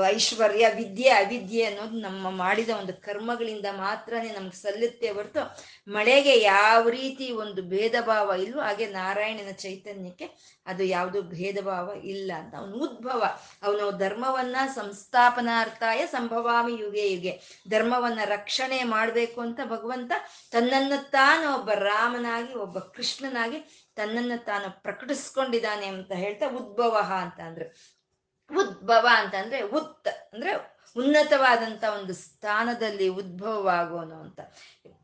ಐಶ್ವರ್ಯ, 0.07 0.65
ವಿದ್ಯೆ, 0.77 1.09
ಅವಿದ್ಯೆ 1.09 1.63
ಅನ್ನೋದು 1.65 1.97
ನಮ್ಮ 1.99 2.29
ಮಾಡಿದ 2.43 2.71
ಒಂದು 2.81 2.93
ಕರ್ಮಗಳಿಂದ 3.07 3.67
ಮಾತ್ರನೇ 3.77 4.29
ನಮ್ಗೆ 4.29 4.57
ಸಲ್ಲುತ್ತೆ 4.61 5.09
ಹೊರತು 5.09 5.43
ಮಳೆಗೆ 5.87 6.35
ಯಾವ 6.43 6.81
ರೀತಿ 6.89 7.27
ಒಂದು 7.43 7.61
ಭೇದ 7.63 7.95
ಭಾವ 8.01 8.37
ಇಲ್ವೋ 8.45 8.61
ಹಾಗೆ 8.61 8.85
ನಾರಾಯಣನ 8.85 9.53
ಚೈತನ್ಯಕ್ಕೆ 9.65 10.27
ಅದು 10.65 10.83
ಯಾವುದು 10.83 11.21
ಭೇದ 11.21 11.61
ಭಾವ 11.65 11.89
ಇಲ್ಲ 12.03 12.31
ಅಂತ. 12.37 12.55
ಅವನು 12.55 12.75
ಉದ್ಭವ. 12.75 13.23
ಅವನು 13.63 13.97
ಧರ್ಮವನ್ನ 13.97 14.55
ಸಂಸ್ಥಾಪನಾರ್ಥಾಯ 14.75 16.05
ಸಂಭವಾಮಿ 16.05 16.73
ಯುಗೆ 16.73 17.13
ಯುಗೆ. 17.13 17.41
ಧರ್ಮವನ್ನ 17.69 18.19
ರಕ್ಷಣೆ 18.25 18.83
ಮಾಡಬೇಕು 18.83 19.41
ಅಂತ 19.41 19.59
ಭಗವಂತ 19.65 20.11
ತನ್ನನ್ನು 20.51 21.09
ತಾನು 21.09 21.55
ಒಬ್ಬ 21.55 21.71
ರಾಮನಾಗಿ, 21.71 22.53
ಒಬ್ಬ 22.53 22.79
ಕೃಷ್ಣನಾಗಿ 22.79 23.89
ತನ್ನನ್ನು 23.95 24.45
ತಾನು 24.45 24.81
ಪ್ರಕಟಿಸ್ಕೊಂಡಿದ್ದಾನೆ 24.81 25.85
ಅಂತ 25.85 26.11
ಹೇಳ್ತಾ 26.11 26.45
ಉದ್ಭವ 26.47 27.11
ಅಂತ 27.21 27.39
ಅಂದ್ರೆ. 27.39 27.93
ಉದ್ಭವ 28.57 29.07
ಅಂತಂದ್ರೆ 29.11 29.61
ಉತ್ 29.61 30.07
ಅಂದ್ರೆ 30.33 30.73
ಉನ್ನತವಾದಂತ 30.97 31.83
ಒಂದು 31.83 32.13
ಸ್ಥಾನದಲ್ಲಿ 32.13 33.07
ಉದ್ಭವವಾಗೋನು 33.07 34.15
ಅಂತ. 34.15 34.39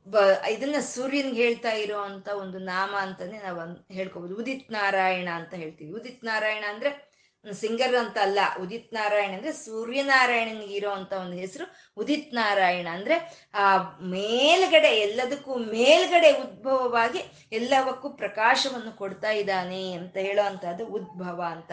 ಬ, 0.10 0.18
ಇದನ್ನ 0.50 0.80
ಸೂರ್ಯನ್ಗೆ 0.80 1.44
ಹೇಳ್ತಾ 1.44 1.72
ಇರೋ 1.72 2.00
ಅಂತ 2.02 2.28
ಒಂದು 2.28 2.60
ನಾಮ 2.60 2.96
ಅಂತಾನೆ 2.96 3.38
ನಾವು 3.38 3.94
ಹೇಳ್ಕೋಬಹುದು 3.94 4.36
ಉದಿತ್ 4.36 4.72
ನಾರಾಯಣ 4.72 5.30
ಅಂತ 5.36 5.54
ಹೇಳ್ತೀವಿ. 5.54 5.92
ಉದಿತ್ 5.92 6.26
ನಾರಾಯಣ 6.26 6.64
ಅಂದ್ರೆ 6.70 7.10
ಸಿಂಗರ್ 7.52 7.96
ಅಂತ 7.96 8.18
ಅಲ್ಲ. 8.22 8.40
ಉದಿತ್ 8.62 8.94
ನಾರಾಯಣ 8.94 9.34
ಅಂದ್ರೆ 9.34 9.52
ಸೂರ್ಯನಾರಾಯಣನಿಗೆ 9.52 10.74
ಇರೋ 10.74 10.90
ಅಂತ 10.90 11.14
ಒಂದು 11.14 11.38
ಹೆಸರು. 11.38 11.94
ಉದಿತ್ 11.98 12.34
ನಾರಾಯಣ 12.34 12.88
ಅಂದ್ರೆ 12.92 13.48
ಆ 13.54 13.78
ಮೇಲ್ಗಡೆ 14.02 14.88
ಎಲ್ಲದಕ್ಕೂ 14.88 15.56
ಮೇಲ್ಗಡೆ 15.56 16.32
ಉದ್ಭವವಾಗಿ 16.32 17.22
ಎಲ್ಲವಕ್ಕೂ 17.52 18.10
ಪ್ರಕಾಶವನ್ನು 18.10 18.92
ಕೊಡ್ತಾ 18.92 19.32
ಇದ್ದಾನೆ 19.32 19.92
ಅಂತ 19.92 20.18
ಹೇಳೋ 20.18 20.44
ಅಂತದ್ದು 20.44 20.86
ಉದ್ಭವ 20.86 21.42
ಅಂತ. 21.42 21.72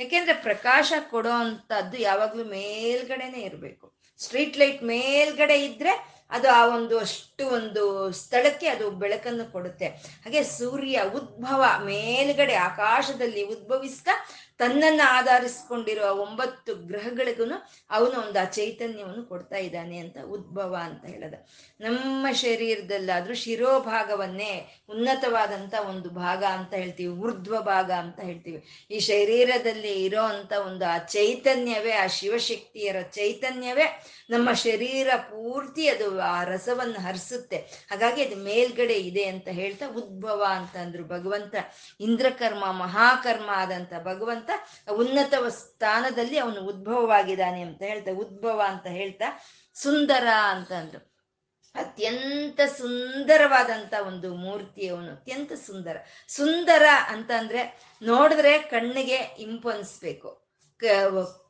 ಯಾಕೆಂದ್ರೆ 0.00 0.34
ಪ್ರಕಾಶ 0.42 0.92
ಕೊಡೋ 1.10 1.30
ಅಂತದ್ದು 1.30 1.96
ಯಾವಾಗ್ಲೂ 1.96 2.44
ಮೇಲ್ಗಡೆನೆ 2.44 3.40
ಇರಬೇಕು. 3.40 3.98
ಸ್ಟ್ರೀಟ್ 4.18 4.58
ಲೈಟ್ 4.58 4.82
ಮೇಲ್ಗಡೆ 4.82 5.64
ಇದ್ರೆ 5.64 6.17
ಅದು 6.30 6.48
ಆ 6.50 6.66
ಒಂದು 6.66 6.98
ಅಷ್ಟು 6.98 7.48
ಒಂದು 7.48 8.12
ಸ್ಥಳಕ್ಕೆ 8.12 8.66
ಅದು 8.66 8.90
ಬೆಳಕನ್ನು 8.90 9.52
ಕೊಡುತ್ತೆ. 9.52 9.86
ಹಾಗೆ 10.24 10.42
ಸೂರ್ಯ 10.42 11.02
ಉದ್ಭವ 11.14 11.64
ಮೇಲ್ಗಡೆ 11.84 12.54
ಆಕಾಶದಲ್ಲಿ 12.54 13.42
ಉದ್ಭವಿಸ್ತಾ 13.44 14.14
ತನ್ನನ್ನು 14.58 15.08
ಆಧರಿಸಿಕೊಂಡಿರುವ 15.08 16.20
ಒಂಬತ್ತು 16.20 16.74
ಗ್ರಹಗಳಿಗೂ 16.74 17.44
ಅವನು 17.90 18.20
ಒಂದು 18.20 18.40
ಆ 18.40 18.44
ಚೈತನ್ಯವನ್ನು 18.44 19.24
ಕೊಡ್ತಾ 19.24 19.56
ಇದ್ದಾನೆ 19.56 19.98
ಅಂತ 19.98 20.16
ಉದ್ಭವ 20.28 20.76
ಅಂತ 20.80 21.04
ಹೇಳದ. 21.04 21.34
ನಮ್ಮ 21.80 22.30
ಶರೀರದಲ್ಲಾದ್ರೂ 22.30 23.34
ಶಿರೋಭಾಗವನ್ನೇ 23.34 24.66
ಉನ್ನತವಾದಂತ 24.88 25.74
ಒಂದು 25.88 26.10
ಭಾಗ 26.10 26.44
ಅಂತ 26.44 26.74
ಹೇಳ್ತೀವಿ, 26.74 27.12
ಊರ್ಧ್ವ 27.12 27.60
ಭಾಗ 27.60 27.90
ಅಂತ 27.90 28.20
ಹೇಳ್ತೀವಿ. 28.20 28.64
ಈ 28.90 28.98
ಶರೀರದಲ್ಲಿ 28.98 30.04
ಇರೋ 30.04 30.22
ಅಂತ 30.22 30.52
ಒಂದು 30.52 30.86
ಆ 30.86 30.98
ಚೈತನ್ಯವೇ, 30.98 31.92
ಆ 31.92 32.06
ಶಿವಶಕ್ತಿಯರ 32.06 33.02
ಚೈತನ್ಯವೇ 33.02 34.04
ನಮ್ಮ 34.30 34.52
ಶರೀರ 34.52 35.08
ಪೂರ್ತಿ 35.16 35.88
ಅದು 35.88 36.20
ಆ 36.20 36.44
ರಸವನ್ನು 36.44 37.00
ಹರಿಸುತ್ತೆ. 37.00 37.56
ಹಾಗಾಗಿ 37.56 38.24
ಅದು 38.24 38.36
ಮೇಲ್ಗಡೆ 38.36 38.94
ಇದೆ 38.94 39.24
ಅಂತ 39.24 39.48
ಹೇಳ್ತಾ 39.48 39.86
ಉದ್ಭವ 39.88 40.46
ಅಂತ 40.50 40.76
ಅಂದ್ರು 40.76 41.04
ಭಗವಂತ. 41.04 41.54
ಇಂದ್ರಕರ್ಮ, 42.00 42.72
ಮಹಾಕರ್ಮ 42.72 43.50
ಆದಂತ 43.52 43.92
ಭಗವಂತ 44.04 44.47
ಉನ್ನತ 44.92 45.34
ಸ್ಥಾನದಲ್ಲಿ 45.48 46.38
ಅವನು 46.38 46.60
ಉದ್ಭವವಾಗಿದ್ದಾನೆ 46.60 47.60
ಅಂತ 47.60 47.82
ಹೇಳ್ತಾ, 47.82 48.10
ಉದ್ಭವ 48.10 48.62
ಅಂತ 48.66 48.86
ಹೇಳ್ತಾ, 48.86 49.24
ಸುಂದರ 49.74 50.26
ಅಂತ 50.50 50.72
ಅಂದ್ರು. 50.72 51.08
ಅತ್ಯಂತ 51.74 52.60
ಸುಂದರವಾದಂತ 52.78 53.94
ಒಂದು 54.06 54.34
ಮೂರ್ತಿ 54.34 54.88
ಅವನು, 54.88 55.12
ಅತ್ಯಂತ 55.12 55.52
ಸುಂದರ. 55.52 55.96
ಸುಂದರ 56.28 56.82
ಅಂತ 57.08 57.30
ಅಂದ್ರೆ 57.38 57.92
ನೋಡಿದ್ರೆ 58.02 58.58
ಕಣ್ಣಿಗೆ 58.58 59.16
ಇಂಪನ್ಸ್ಬೇಕು 59.16 60.48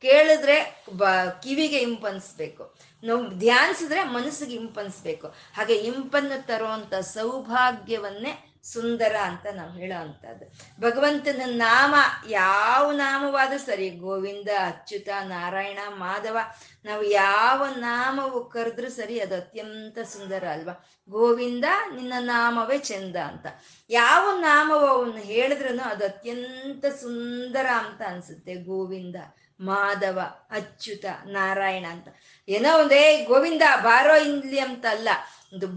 ಕೇಳಿದ್ರೆ 0.01 0.85
ಬ 0.97 1.03
ಕಿವಿಗೆ 1.43 1.77
ಇಂಪನ್ಸ್ಬೇಕು 1.77 2.75
ನಾವು 3.03 3.29
ಧ್ಯಾನಿಸಿದ್ರೆ 3.29 4.03
ಮನಸ್ಸಿಗೆ 4.03 4.55
ಇಂಪನ್ಸ್ಬೇಕು 4.55 5.27
ಹಾಗೆ 5.27 5.75
ಇಂಪನ್ನು 5.75 6.47
ತರುವಂತ 6.47 6.95
ಸೌಭಾಗ್ಯವನ್ನೇ 6.95 8.48
ಸುಂದರ 8.73 9.15
ಅಂತ 9.15 9.45
ನಾವು 9.53 9.71
ಹೇಳೋ 9.71 10.01
ಅಂಥದ್ದು 10.01 10.45
ಭಗವಂತನ 10.81 11.41
ನಾಮ 11.45 11.95
ಯಾವ 12.29 12.91
ನಾಮವಾದರೂ 12.91 13.57
ಸರಿ, 13.57 13.89
ಗೋವಿಂದ, 13.89 14.49
ಅಚ್ಯುತ, 14.65 15.09
ನಾರಾಯಣ, 15.23 15.79
ಮಾಧವ, 15.89 16.37
ನಾವು 16.85 17.03
ಯಾವ 17.03 17.65
ನಾಮವು 17.65 18.49
ಕರೆದ್ರೂ 18.49 18.89
ಸರಿ 18.89 19.19
ಅದು 19.19 19.35
ಅತ್ಯಂತ 19.35 19.99
ಸುಂದರ 19.99 20.47
ಅಲ್ವಾ? 20.47 20.89
ಗೋವಿಂದ, 21.09 21.65
ನಿನ್ನ 21.95 22.13
ನಾಮವೇ 22.19 22.77
ಚಂದ 22.77 23.15
ಅಂತ. 23.15 23.45
ಯಾವ 23.89 24.39
ನಾಮವನ್ನು 24.39 25.17
ಹೇಳಿದ್ರೂ 25.17 25.89
ಅದು 25.89 26.05
ಅತ್ಯಂತ 26.05 26.85
ಸುಂದರ 26.85 27.67
ಅಂತ 27.67 28.01
ಅನ್ಸುತ್ತೆ. 28.07 28.55
ಗೋವಿಂದ, 28.55 29.15
ಮಾಧವ, 29.59 30.19
ಅಚ್ಯುತ, 30.51 31.05
ನಾರಾಯಣ 31.25 31.85
ಅಂತ. 31.89 32.07
ಏನೋ 32.49 32.79
ಒಂದೇ 32.79 33.25
ಗೋವಿಂದ 33.25 33.61
ಬಾರೋ 33.83 34.15
ಇಂದ್ಲಿ 34.15 34.59
ಅಂತ 34.59 34.85
ಅಲ್ಲ 34.89 35.09
ಒಂದು 35.53 35.67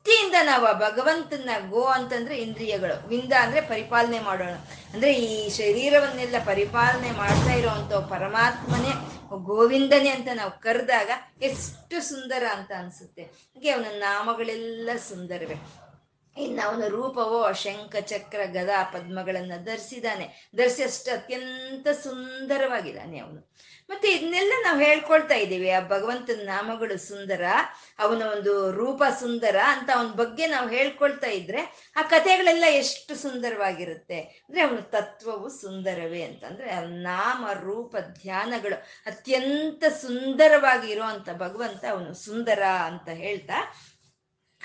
ಭಕ್ತಿಯಿಂದ 0.00 0.34
ನಾವು 0.42 0.66
ಆ 0.66 0.72
ಭಗವಂತನ 0.72 1.50
ಗೋ 1.70 1.84
ಅಂತಂದ್ರೆ 1.84 2.36
ಇಂದ್ರಿಯಗಳು. 2.36 3.08
ವಿಂದ 3.08 3.32
ಅಂದ್ರೆ 3.40 3.60
ಪರಿಪಾಲನೆ 3.60 4.20
ಮಾಡೋಣ. 4.20 4.54
ಅಂದ್ರೆ 4.94 5.12
ಈ 5.12 5.48
ಶರೀರವನ್ನೆಲ್ಲ 5.48 6.34
ಪರಿಪಾಲನೆ 6.44 7.10
ಮಾಡ್ತಾ 7.10 7.52
ಇರೋವಂಥ 7.52 7.92
ಪರಮಾತ್ಮನೇ, 7.92 8.92
ಗೋವಿಂದನೇ 9.44 10.08
ಅಂತ 10.08 10.28
ನಾವು 10.34 10.50
ಕರೆದಾಗ 10.50 11.10
ಎಷ್ಟು 11.42 12.00
ಸುಂದರ 12.08 12.44
ಅಂತ 12.52 12.72
ಅನ್ಸುತ್ತೆ. 12.78 13.22
ಹಾಗೆ 13.22 13.70
ಅವನ 13.70 13.86
ನಾಮಗಳೆಲ್ಲ 13.90 14.90
ಸುಂದರವೇ. 15.08 15.54
ಇನ್ನು 16.36 16.68
ಅವನ 16.68 16.84
ರೂಪವೋ 16.88 17.52
ಶಂಖ 17.52 17.96
ಚಕ್ರ 17.96 18.40
ಗದಾ 18.46 18.84
ಪದ್ಮಗಳನ್ನ 18.84 19.52
ಧರಿಸಿದ್ದಾನೆ. 19.64 20.50
ಧರಿಸಿ 20.56 20.82
ಅಷ್ಟು 20.82 21.10
ಅತ್ಯಂತ 21.10 21.88
ಸುಂದರವಾಗಿದ್ದಾನೆ 21.88 23.18
ಅವನು. 23.18 23.50
ಮತ್ತೆ 23.90 24.10
ಇದನ್ನೆಲ್ಲ 24.12 24.52
ನಾವು 24.62 24.78
ಹೇಳ್ಕೊಳ್ತಾ 24.78 25.34
ಇದ್ದೀವಿ. 25.34 25.70
ಆ 25.70 25.80
ಭಗವಂತನ 25.80 26.40
ನಾಮಗಳು 26.44 26.98
ಸುಂದರ, 26.98 27.44
ಅವನ 27.98 28.22
ಒಂದು 28.22 28.72
ರೂಪ 28.72 29.02
ಸುಂದರ 29.20 29.56
ಅಂತ 29.66 29.90
ಅವನ 29.94 30.06
ಬಗ್ಗೆ 30.06 30.46
ನಾವು 30.46 30.68
ಹೇಳ್ಕೊಳ್ತಾ 30.68 31.26
ಇದ್ರೆ 31.26 31.92
ಆ 31.96 32.02
ಕಥೆಗಳೆಲ್ಲ 32.02 32.64
ಎಷ್ಟು 32.68 33.14
ಸುಂದರವಾಗಿರುತ್ತೆ. 33.14 34.20
ಅಂದ್ರೆ 34.20 34.62
ಅವನ 34.62 34.76
ತತ್ವವು 34.76 35.48
ಸುಂದರವೇ 35.48 36.22
ಅಂತಂದ್ರೆ 36.22 36.80
ನಾಮ, 37.02 37.48
ರೂಪ, 37.52 37.96
ಧ್ಯಾನಗಳು 37.96 38.82
ಅತ್ಯಂತ 39.06 39.84
ಸುಂದರವಾಗಿ 39.84 40.92
ಇರುವಂತ 40.92 41.30
ಭಗವಂತ 41.30 41.84
ಅವನು 41.90 42.14
ಸುಂದರ 42.14 42.62
ಅಂತ 42.62 43.08
ಹೇಳ್ತಾ 43.08 43.74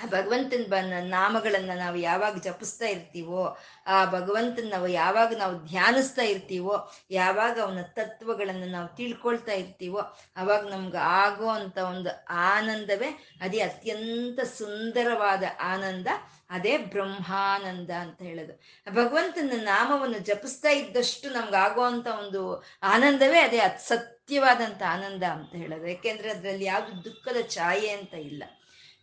ಆ 0.02 0.06
ಭಗವಂತನ 0.06 0.64
ಬ 0.70 0.74
ನಾಮಗಳನ್ನು 1.02 1.78
ನಾವು 1.78 1.96
ಯಾವಾಗ 1.96 2.38
ಜಪಿಸ್ತಾ 2.38 2.86
ಇರ್ತೀವೋ, 2.86 3.58
ಆ 3.88 4.06
ಭಗವಂತನ 4.06 4.68
ನಾವು 4.70 4.88
ಯಾವಾಗ 4.88 5.34
ನಾವು 5.38 5.66
ಧ್ಯಾನಿಸ್ತಾ 5.66 6.22
ಇರ್ತೀವೋ, 6.22 6.92
ಯಾವಾಗ 7.12 7.60
ಅವನ 7.60 7.82
ತತ್ವಗಳನ್ನು 7.82 8.66
ನಾವು 8.66 8.88
ತಿಳ್ಕೊಳ್ತಾ 8.96 9.52
ಇರ್ತೀವೋ, 9.52 10.02
ಅವಾಗ 10.38 10.68
ನಮ್ಗೆ 10.68 10.98
ಆಗೋ 10.98 11.48
ಅಂತ 11.48 11.78
ಒಂದು 11.78 12.26
ಆನಂದವೇ, 12.30 13.08
ಅದೇ 13.42 13.60
ಅತ್ಯಂತ 13.60 14.40
ಸುಂದರವಾದ 14.40 15.44
ಆನಂದ, 15.62 16.08
ಅದೇ 16.50 16.78
ಬ್ರಹ್ಮಾನಂದ 16.78 17.90
ಅಂತ 17.90 18.22
ಹೇಳೋದು. 18.22 18.54
ಭಗವಂತನ 18.92 19.52
ನಾಮವನ್ನು 19.64 20.20
ಜಪಿಸ್ತಾ 20.20 20.70
ಇದ್ದಷ್ಟು 20.70 21.30
ನಮ್ಗೆ 21.30 21.56
ಆಗುವಂತ 21.56 22.08
ಒಂದು 22.08 22.64
ಆನಂದವೇ, 22.84 23.40
ಅದೇ 23.40 23.58
ಅತ್ 23.58 23.82
ಸತ್ಯವಾದಂಥ 23.82 24.82
ಆನಂದ 24.90 25.24
ಅಂತ 25.24 25.56
ಹೇಳೋದು. 25.56 25.88
ಯಾಕೆಂದ್ರೆ 25.88 26.30
ಅದರಲ್ಲಿ 26.30 26.66
ಯಾವುದು 26.66 27.04
ದುಃಖದ 27.04 27.48
ಛಾಯೆ 27.48 27.90
ಅಂತ 27.90 28.14
ಇಲ್ಲ. 28.14 28.44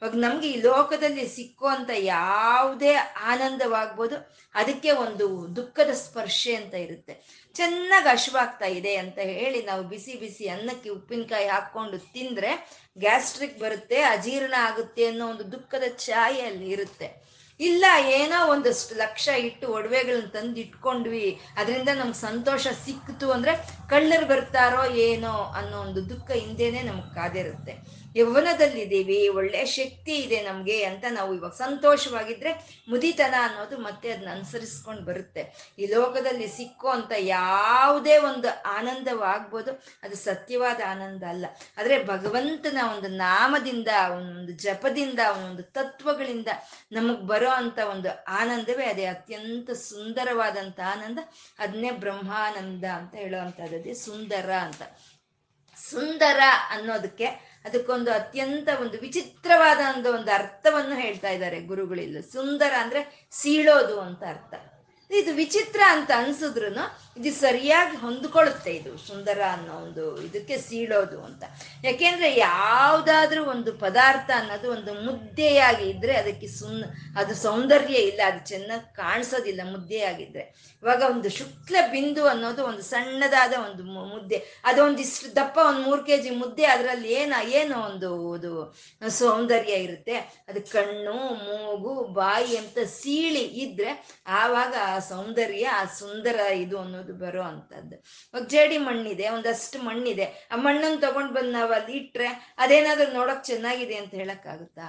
ಇವಾಗ 0.02 0.18
ನಮ್ಗೆ 0.22 0.46
ಈ 0.54 0.56
ಲೋಕದಲ್ಲಿ 0.62 1.24
ಸಿಕ್ಕುವಂತ 1.34 1.90
ಯಾವುದೇ 2.14 2.94
ಆನಂದವಾಗ್ಬೋದು, 3.32 4.16
ಅದಕ್ಕೆ 4.54 4.90
ಒಂದು 5.04 5.26
ದುಃಖದ 5.58 5.92
ಸ್ಪರ್ಶೆ 6.00 6.52
ಅಂತ 6.60 6.74
ಇರುತ್ತೆ. 6.86 7.14
ಚೆನ್ನಾಗಿ 7.54 8.08
ಹಶುವಾಗ್ತಾ 8.12 8.68
ಇದೆ 8.78 8.94
ಅಂತ 9.02 9.18
ಹೇಳಿ 9.38 9.60
ನಾವು 9.70 9.82
ಬಿಸಿ 9.92 10.14
ಬಿಸಿ 10.22 10.46
ಅನ್ನಕ್ಕೆ 10.56 10.90
ಉಪ್ಪಿನಕಾಯಿ 10.96 11.48
ಹಾಕೊಂಡು 11.54 12.00
ತಿಂದ್ರೆ 12.16 12.50
ಗ್ಯಾಸ್ಟ್ರಿಕ್ 13.04 13.56
ಬರುತ್ತೆ, 13.64 14.00
ಅಜೀರ್ಣ 14.14 14.54
ಆಗುತ್ತೆ 14.70 15.06
ಅನ್ನೋ 15.12 15.26
ಒಂದು 15.34 15.46
ದುಃಖದ 15.54 15.88
ಛಾಯೆ 16.06 16.42
ಅಲ್ಲಿ 16.50 16.68
ಇರುತ್ತೆ. 16.76 17.10
ಇಲ್ಲ, 17.60 17.84
ಏನೋ 18.18 18.38
ಒಂದಷ್ಟು 18.52 18.92
ಲಕ್ಷ 19.04 19.24
ಇಟ್ಟು 19.46 19.66
ಒಡವೆಗಳನ್ನ 19.78 20.28
ತಂದು 20.36 20.58
ಇಟ್ಕೊಂಡ್ವಿ 20.66 21.26
ಅದರಿಂದ 21.60 21.90
ನಮ್ಗೆ 21.98 22.20
ಸಂತೋಷ 22.28 22.66
ಸಿಕ್ತು 22.86 23.26
ಅಂದ್ರೆ 23.34 23.52
ಕಳ್ಳರು 23.90 24.26
ಬರ್ತಾರೋ 24.30 24.84
ಏನೋ 25.08 25.34
ಅನ್ನೋ 25.58 25.76
ಒಂದು 25.86 26.00
ದುಃಖ 26.12 26.28
ಹಿಂದೆನೆ 26.44 26.80
ನಮ್ಗೆ 26.88 27.10
ಕಾದಿರುತ್ತೆ. 27.18 27.74
ಯೌವನದಲ್ಲಿದ್ದೀವಿ, 28.16 29.28
ಒಳ್ಳೆ 29.28 29.64
ಶಕ್ತಿ 29.64 30.14
ಇದೆ 30.16 30.42
ನಮಗೆ 30.42 30.84
ಅಂತ 30.84 31.04
ನಾವು 31.10 31.34
ಇವಾಗ 31.34 31.52
ಸಂತೋಷವಾಗಿದ್ರೆ 31.52 32.82
ಮುದಿತನ 32.88 33.34
ಅನ್ನೋದು 33.40 33.78
ಮತ್ತೆ 33.78 34.12
ಅದನ್ನ 34.12 34.30
ಅನುಸರಿಸ್ಕೊಂಡು 34.30 35.02
ಬರುತ್ತೆ. 35.02 35.72
ಈ 35.78 35.86
ಲೋಕದಲ್ಲಿ 35.86 36.48
ಸಿಕ್ಕೋ 36.48 36.88
ಅಂತ 36.88 37.12
ಯಾವುದೇ 37.18 38.16
ಒಂದು 38.16 38.48
ಆನಂದವಾಗ್ಬೋದು, 38.64 39.72
ಅದು 40.02 40.16
ಸತ್ಯವಾದ 40.16 40.80
ಆನಂದ 40.90 41.22
ಅಲ್ಲ. 41.22 41.46
ಆದರೆ 41.78 42.04
ಭಗವಂತನ 42.04 42.78
ಒಂದು 42.96 43.08
ನಾಮದಿಂದ, 43.08 43.88
ಒಂದು 44.10 44.52
ಜಪದಿಂದ, 44.52 45.18
ಒಂದು 45.46 45.62
ತತ್ವಗಳಿಂದ 45.62 46.48
ನಮಗೆ 46.92 47.22
ಬರೋ 47.26 47.50
ಅಂತ 47.50 47.78
ಒಂದು 47.90 48.10
ಆನಂದವೇ 48.28 48.84
ಅದೇ 48.84 49.04
ಅತ್ಯಂತ 49.04 49.70
ಸುಂದರವಾದಂಥ 49.70 50.80
ಆನಂದ. 50.94 51.18
ಅದನ್ನೇ 51.58 51.90
ಬ್ರಹ್ಮಾನಂದ 51.90 52.84
ಅಂತ 52.84 53.14
ಹೇಳುವಂಥದ್ದೇ 53.14 53.94
ಸುಂದರ 53.94 54.50
ಅಂತ. 54.52 54.82
ಸುಂದರ 55.90 56.40
ಅನ್ನೋದಕ್ಕೆ 56.70 57.51
ಅದಕ್ಕೊಂದು 57.64 58.12
ಅತ್ಯಂತ 58.12 58.68
ಒಂದು 58.80 58.98
ವಿಚಿತ್ರವಾದ 58.98 60.06
ಒಂದು 60.14 60.30
ಅರ್ಥವನ್ನು 60.30 60.94
ಹೇಳ್ತಾ 60.94 61.30
ಇದ್ದಾರೆ 61.30 61.60
ಗುರುಗಳಿಲ್ಲ. 61.60 62.20
ಸುಂದರ 62.20 62.72
ಅಂದ್ರೆ 62.80 63.28
ಸೀಳೋದು 63.30 64.00
ಅಂತ 64.00 64.22
ಅರ್ಥ. 64.28 64.54
ಇದು 65.20 65.32
ವಿಚಿತ್ರ 65.42 65.80
ಅಂತ 65.94 66.10
ಅನ್ಸಿದ್ರು 66.22 66.70
ಇದು 67.18 67.30
ಸರಿಯಾಗಿ 67.40 67.96
ಹೊಂದ್ಕೊಳ್ಳುತ್ತೆ 67.96 68.70
ಇದು 68.76 68.90
ಸುಂದರ 69.08 69.40
ಅನ್ನೋ 69.54 69.72
ಒಂದು 69.84 70.04
ಇದಕ್ಕೆ 70.26 70.56
ಸೀಳೋದು 70.58 71.18
ಅಂತ. 71.24 71.42
ಯಾಕೆಂದ್ರೆ 71.84 72.28
ಯಾವುದಾದ್ರೂ 72.36 73.44
ಒಂದು 73.44 73.70
ಪದಾರ್ಥ 73.72 74.30
ಅನ್ನೋದು 74.40 74.68
ಒಂದು 74.76 74.92
ಮುದ್ದೆಯಾಗಿ 75.06 75.84
ಇದ್ರೆ 75.90 76.14
ಅದಕ್ಕೆ 76.16 76.48
ಸುನ್, 76.58 76.84
ಅದು 77.20 77.34
ಸೌಂದರ್ಯ 77.34 77.98
ಇಲ್ಲ, 78.10 78.20
ಅದು 78.30 78.40
ಚೆನ್ನಾಗಿ 78.52 78.88
ಕಾಣಿಸೋದಿಲ್ಲ 78.96 79.60
ಮುದ್ದೆಯಾಗಿದ್ರೆ 79.72 80.44
ಇವಾಗ 80.82 81.02
ಒಂದು 81.14 81.30
ಶುಕ್ಲ 81.30 81.76
ಬಿಂದು 81.90 82.22
ಅನ್ನೋದು 82.26 82.62
ಒಂದು 82.64 82.82
ಸಣ್ಣದಾದ 82.82 83.52
ಒಂದು 83.66 83.82
ಮುದ್ದೆ, 83.84 84.38
ಅದೊಂದಿಷ್ಟು 84.64 85.28
ದಪ್ಪ 85.34 85.58
ಒಂದು 85.68 85.82
ಮೂರು 85.88 86.02
ಕೆ 86.04 86.18
ಜಿ 86.18 86.30
ಮುದ್ದೆ 86.30 86.64
ಅದರಲ್ಲಿ 86.64 87.12
ಏನ, 87.12 87.34
ಏನು 87.60 87.76
ಒಂದು 87.90 88.10
ಇದು 88.38 88.52
ಸೌಂದರ್ಯ 89.18 89.72
ಇರುತ್ತೆ. 89.72 90.16
ಅದು 90.48 90.62
ಕಣ್ಣು, 90.72 91.18
ಮೂಗು, 91.44 91.94
ಬಾಯಿ 92.20 92.56
ಅಂತ 92.56 92.78
ಸೀಳಿ 92.98 93.44
ಇದ್ರೆ 93.66 93.92
ಆವಾಗ 94.26 94.74
ಆ 94.86 94.98
ಸೌಂದರ್ಯ, 95.10 95.64
ಆ 95.80 95.84
ಸುಂದರ 95.98 96.38
ಇದು 96.64 96.76
ಅನ್ನೋದು 96.78 97.14
ಬರೋ 97.14 97.42
ಅಂಥದ್ದು 97.42 97.96
ಇವಾಗ 97.96 98.44
ಜೇಡಿ 98.46 98.78
ಮಣ್ಣಿದೆ, 98.78 99.28
ಒಂದಷ್ಟು 99.28 99.78
ಮಣ್ಣಿದೆ. 99.82 100.26
ಆ 100.52 100.56
ಮಣ್ಣನ್ನು 100.56 101.00
ತಗೊಂಡ್ 101.00 101.32
ಬಂದು 101.32 101.52
ನಾವು 101.52 101.72
ಅಲ್ಲಿ 101.72 101.96
ಇಟ್ಟರೆ 101.98 102.28
ಅದೇನಾದ್ರೂ 102.58 103.12
ನೋಡಕ್ 103.12 103.44
ಚೆನ್ನಾಗಿದೆ 103.44 103.94
ಅಂತ 103.94 104.14
ಹೇಳಕ್ಕಾಗುತ್ತಾ? 104.14 104.88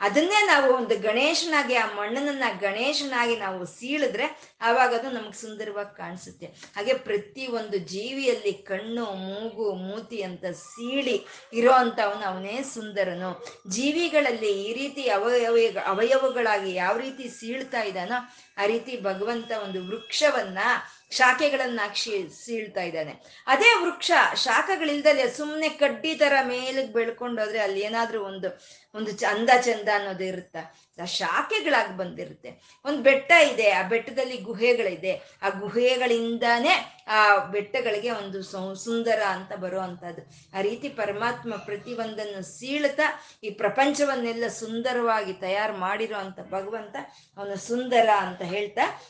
ಅದನ್ನೇ 0.00 0.38
ನಾವು 0.46 0.68
ಒಂದು 0.74 0.94
ಗಣೇಶನಾಗಿ, 0.98 1.74
ಆ 1.74 1.84
ಮಣ್ಣನ್ನ 1.94 2.46
ಗಣೇಶನಾಗಿ 2.60 3.36
ನಾವು 3.36 3.60
ಸೀಳಿದ್ರೆ 3.66 4.26
ಆವಾಗ 4.60 4.94
ಅದು 4.94 5.10
ನಮ್ಗೆ 5.10 5.36
ಸುಂದರವಾಗಿ 5.40 5.96
ಕಾಣಿಸುತ್ತೆ. 5.96 6.46
ಹಾಗೆ 6.46 6.94
ಪ್ರತಿ 6.94 7.44
ಒಂದು 7.46 7.76
ಜೀವಿಯಲ್ಲಿ 7.92 8.52
ಕಣ್ಣು, 8.52 9.04
ಮೂಗು, 9.04 9.66
ಮೂತಿ 9.84 10.18
ಅಂತ 10.22 10.44
ಸೀಳಿ 10.44 11.16
ಇರೋ 11.52 11.72
ಅವನೇ 11.72 12.56
ಸುಂದರನು. 12.74 13.30
ಜೀವಿಗಳಲ್ಲಿ 13.68 14.50
ಈ 14.62 14.72
ರೀತಿ 14.72 15.04
ಅವಯವ, 15.08 15.56
ಅವಯವಗಳಾಗಿ 15.86 16.72
ಯಾವ 16.74 16.94
ರೀತಿ 16.98 17.28
ಸೀಳ್ತಾ 17.28 17.82
ಇದ್ದಾನೋ 17.82 18.18
ಆ 18.58 18.66
ರೀತಿ 18.66 19.00
ಭಗವಂತ 19.00 19.52
ಒಂದು 19.64 19.86
ವೃಕ್ಷವನ್ನ 19.86 20.58
ಶಾಖೆಗಳನ್ನ 21.10 21.80
ಸೀಳ್ತಾ 22.44 22.82
ಇದ್ದಾನೆ. 22.82 23.44
ಅದೇ 23.46 23.70
ವೃಕ್ಷ 23.82 24.10
ಶಾಖಗಳಿಲ್ದಲೆ 24.34 25.30
ಸುಮ್ಮನೆ 25.30 25.68
ಕಡ್ಡಿ 25.68 26.14
ತರ 26.14 26.32
ಮೇಲಕ್ಕೆ 26.42 26.92
ಬೆಳ್ಕೊಂಡೋದ್ರೆ 26.92 27.58
ಅಲ್ಲಿ 27.58 27.80
ಏನಾದ್ರೂ 27.80 28.22
ಒಂದು 28.24 28.48
ಒಂದು 28.94 29.10
ಅಂದ 29.26 29.50
ಚಂದ 29.62 29.88
ಅನ್ನೋದು 29.94 30.24
ಇರುತ್ತ? 30.24 30.56
ಶಾಖೆಗಳಾಗಿ 31.02 31.96
ಬಂದಿರುತ್ತೆ. 31.96 32.80
ಒಂದು 32.84 33.02
ಬೆಟ್ಟ 33.02 33.32
ಇದೆ, 33.32 33.70
ಆ 33.70 33.82
ಬೆಟ್ಟದಲ್ಲಿ 33.82 34.36
ಗುಹೆಗಳಿದೆ. 34.36 35.38
ಆ 35.42 35.48
ಗುಹೆಗಳಿಂದಾನೇ 35.48 37.04
ಆ 37.08 37.36
ಬೆಟ್ಟಗಳಿಗೆ 37.36 38.10
ಒಂದು 38.10 38.42
ಸುಂದರ 38.74 39.22
ಅಂತ 39.22 39.52
ಬರುವಂಥದ್ದು 39.52 40.22
ಆ 40.58 40.60
ರೀತಿ 40.60 40.88
ಪರಮಾತ್ಮ 40.88 41.56
ಪ್ರತಿಯೊಂದನ್ನು 41.56 42.58
ಸೀಳುತ್ತಾ 42.58 43.22
ಈ 43.44 43.50
ಪ್ರಪಂಚವನ್ನೆಲ್ಲ 43.50 44.48
ಸುಂದರವಾಗಿ 44.48 45.32
ತಯಾರು 45.32 45.76
ಮಾಡಿರೋ 45.76 46.16
ಭಗವಂತ 46.50 46.96
ಅವನು 47.36 47.56
ಸುಂದರ 47.56 48.08
ಅಂತ 48.20 48.42
ಹೇಳ್ತಾ 48.42 49.00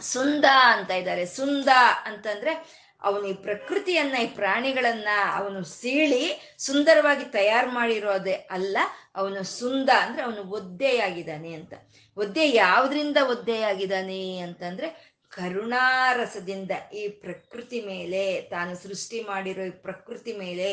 ಸುಂದ 0.00 0.44
ಅಂತ 0.52 0.90
ಇದ್ದಾರೆ. 0.90 1.26
ಸುಂದ 1.26 1.68
ಅಂತಂದ್ರೆ 2.04 2.80
ಅವನು 3.02 3.26
ಈ 3.26 3.32
ಪ್ರಕೃತಿಯನ್ನ, 3.32 4.14
ಈ 4.22 4.26
ಪ್ರಾಣಿಗಳನ್ನ 4.26 5.08
ಅವನು 5.34 5.64
ಸೀಳಿ 5.64 6.24
ಸುಂದರವಾಗಿ 6.58 7.24
ತಯಾರು 7.24 7.70
ಮಾಡಿರೋದೇ 7.70 8.32
ಅಲ್ಲ, 8.32 8.78
ಅವನು 9.16 9.42
ಸುಂದ 9.44 9.88
ಅಂದ್ರೆ 10.00 10.22
ಅವನು 10.22 10.42
ಒದ್ದೆಯಾಗಿದ್ದಾನೆ 10.50 11.52
ಅಂತ. 11.52 11.74
ಒದ್ದೆ 12.16 12.50
ಯಾವ್ದ್ರಿಂದ 12.50 13.16
ಒದ್ದೆಯಾಗಿದ್ದಾನೆ 13.30 14.38
ಅಂತಂದ್ರೆ 14.38 15.10
ಕರುಣಾರಸದಿಂದ 15.30 16.70
ಈ 16.94 17.08
ಪ್ರಕೃತಿ 17.08 17.80
ಮೇಲೆ, 17.80 18.40
ತಾನು 18.40 18.82
ಸೃಷ್ಟಿ 18.82 19.20
ಮಾಡಿರೋ 19.20 19.62
ಈ 19.62 19.70
ಪ್ರಕೃತಿ 19.70 20.32
ಮೇಲೆ, 20.32 20.68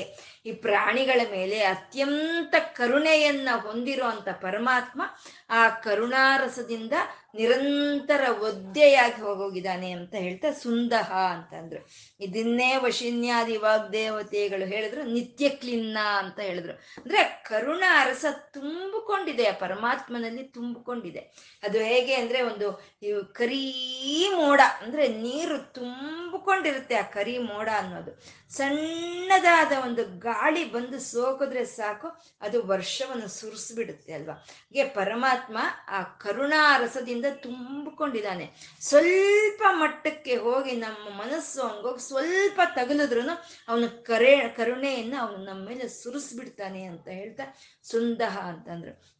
ಈ 0.45 0.51
ಪ್ರಾಣಿಗಳ 0.51 1.21
ಮೇಲೆ 1.31 1.59
ಅತ್ಯಂತ 1.63 2.55
ಕರುಣೆಯನ್ನ 2.75 3.49
ಹೊಂದಿರೋ 3.55 4.05
ಅಂತ 4.05 4.29
ಪರಮಾತ್ಮ 4.41 5.01
ಆ 5.49 5.69
ಕರುಣಾರಸದಿಂದ 5.69 6.93
ನಿರಂತರ 7.35 8.41
ಒದ್ದೆಯಾಗಿ 8.41 9.21
ಹೋಗೋಗಿದ್ದಾನೆ 9.21 9.91
ಅಂತ 9.91 10.15
ಹೇಳ್ತಾ 10.15 10.51
ಸುಂದಹ 10.51 11.11
ಅಂತಂದ್ರು 11.11 11.87
ಇದನ್ನೇ 12.19 12.75
ವಶಿನ್ಯಾದಿ 12.75 13.57
ವಾಗ್ದೇವತೆಗಳು 13.57 14.65
ಹೇಳಿದ್ರು, 14.65 15.03
ನಿತ್ಯ 15.03 15.49
ಕ್ಲಿನ್ನ 15.49 15.97
ಅಂತ 16.17 16.39
ಹೇಳಿದ್ರು. 16.39 16.73
ಅಂದ್ರೆ 16.73 17.23
ಕರುಣ 17.23 17.83
ಅರಸ 17.89 18.25
ತುಂಬಿಕೊಂಡಿದೆ, 18.53 19.45
ಆ 19.45 19.51
ಪರಮಾತ್ಮನಲ್ಲಿ 19.51 20.43
ತುಂಬಿಕೊಂಡಿದೆ. 20.43 21.19
ಅದು 21.63 21.79
ಹೇಗೆ 21.79 22.13
ಅಂದ್ರೆ 22.15 22.41
ಒಂದು 22.41 22.93
ಕರಿ 23.33 24.31
ಮೋಡ 24.35 24.61
ಅಂದ್ರೆ 24.81 25.07
ನೀರು 25.07 25.73
ತುಂಬಿಕೊಂಡಿರುತ್ತೆ 25.73 26.95
ಆ 26.95 27.01
ಕರಿ 27.01 27.37
ಮೋಡ 27.37 27.69
ಅನ್ನೋದು. 27.77 28.11
ಸಣ್ಣದಾದ 28.51 29.71
ಒಂದು 29.83 30.19
ಗಾಳಿ 30.19 30.71
ಬಂದು 30.71 30.99
ಸೋಕಿದ್ರೆ 30.99 31.65
ಸಾಕು, 31.65 32.07
ಅದು 32.41 32.63
ವರ್ಷವನ್ನು 32.63 33.27
ಸುರಿಸ್ಬಿಡುತ್ತೆ 33.27 34.13
ಅಲ್ವಾ? 34.13 34.33
ಹೀಗೆ 34.33 34.83
ಪರಮಾತ್ಮ 34.83 35.57
ಆ 35.87 36.03
ಕರುಣಾ 36.03 36.77
ರಸದಿಂದ 36.77 37.25
ತುಂಬಿಕೊಂಡಿದ್ದಾನೆ. 37.31 38.77
ಸ್ವಲ್ಪ 38.81 39.63
ಮಟ್ಟಕ್ಕೆ 39.69 40.35
ಹೋಗಿ 40.35 40.71
ನಮ್ಮ 40.71 41.19
ಮನಸ್ಸು 41.19 41.67
ಹಂಗೋಗಿ 41.67 42.07
ಸ್ವಲ್ಪ 42.07 42.61
ತಗಲಿದ್ರು 42.75 43.21
ಅವನು 43.67 44.03
ಕರೆ, 44.03 44.49
ಕರುಣೆಯನ್ನು 44.49 45.17
ಅವನು 45.17 45.43
ನಮ್ಮ 45.43 45.67
ಮೇಲೆ 45.67 45.87
ಸುರಿಸ್ಬಿಡ್ತಾನೆ 45.87 46.83
ಅಂತ 46.83 47.07
ಹೇಳ್ತಾ 47.07 47.43
ಸುಂದಹ 47.83 48.37
ಅಂತಂದ್ರು. 48.37 49.16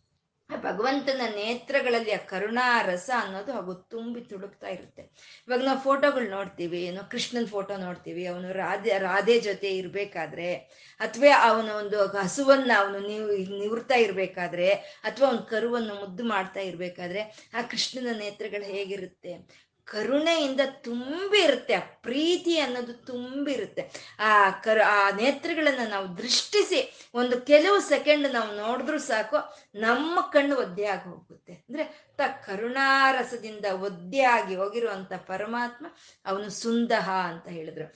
ಭಗವಂತನ 0.49 1.21
ನೇತ್ರಗಳಲ್ಲಿ 1.36 2.12
ಆ 2.12 2.17
ಕರುಣಾ 2.17 2.81
ರಸ 2.81 3.10
ಅನ್ನೋದು 3.19 3.53
ಹಾಗೂ 3.53 3.73
ತುಂಬಿ 3.73 4.21
ತುಳುಕ್ತಾ 4.21 4.67
ಇರುತ್ತೆ. 4.67 5.01
ಇವಾಗ 5.47 5.63
ನಾವು 5.63 5.79
ಫೋಟೋಗಳು 5.79 6.29
ನೋಡ್ತೀವಿ, 6.29 6.81
ಏನು 6.81 7.10
ಕೃಷ್ಣನ್ 7.10 7.47
ಫೋಟೋ 7.47 7.77
ನೋಡ್ತೀವಿ, 7.77 8.25
ಅವನು 8.25 8.53
ರಾಧೆ 8.53 8.97
ರಾಧೆ 8.99 9.39
ಜೊತೆ 9.39 9.77
ಇರಬೇಕಾದ್ರೆ, 9.77 10.53
ಅಥವಾ 10.99 11.49
ಅವನ 11.49 11.69
ಒಂದು 11.69 12.07
ಹಸುವನ್ನ 12.07 12.71
ಅವನು 12.77 12.99
ನೀವು, 12.99 13.27
ನಿವೃತ್ತಾ 13.60 13.95
ಇರಬೇಕಾದ್ರೆ, 13.95 14.69
ಅಥವಾ 15.03 15.27
ಅವನ 15.27 15.38
ಕರುವನ್ನು 15.38 15.95
ಮುದ್ದು 15.95 16.23
ಮಾಡ್ತಾ 16.23 16.60
ಇರಬೇಕಾದ್ರೆ, 16.60 17.51
ಆ 17.53 17.62
ಕೃಷ್ಣನ 17.62 18.17
ನೇತ್ರಗಳು 18.17 18.65
ಹೇಗಿರುತ್ತೆ? 18.65 19.66
ಕರುಣೆಯಿಂದ 19.88 20.62
ತುಂಬಿರುತ್ತೆ, 20.82 21.73
ಆ 21.73 21.80
ಪ್ರೀತಿ 22.02 22.60
ಅನ್ನೋದು 22.60 22.93
ತುಂಬಿರುತ್ತೆ. 22.93 23.84
ಆ 24.19 24.50
ಕರು, 24.50 24.84
ಆ 24.89 25.10
ನೇತ್ರಗಳನ್ನ 25.12 25.89
ನಾವು 25.89 26.17
ದೃಷ್ಟಿಸಿ 26.17 26.80
ಒಂದು 27.13 27.41
ಕೆಲವು 27.41 27.80
ಸೆಕೆಂಡ್ 27.80 28.34
ನಾವು 28.34 28.56
ನೋಡಿದ್ರು 28.56 29.00
ಸಾಕು, 29.00 29.38
ನಮ್ಮ 29.76 30.21
ಕಣ್ಣು 30.34 30.56
ಒದ್ದೆ 30.58 30.86
ಆಗಿ 30.86 31.10
ಹೋಗುತ್ತೆ. 31.10 31.54
ಅಂದ್ರೆ 31.54 31.86
ತ 32.17 32.21
ಕರುಣಾರಸದಿಂದ 32.45 33.65
ಒದ್ದೆ 33.82 34.21
ಆಗಿ 34.21 34.56
ಹೋಗಿರುವಂತ 34.56 35.13
ಪರಮಾತ್ಮ 35.13 35.86
ಅವನು 36.26 36.50
ಸುಂದಹ 36.50 37.10
ಅಂತ 37.26 37.47
ಹೇಳಿದ್ರು. 37.47 37.88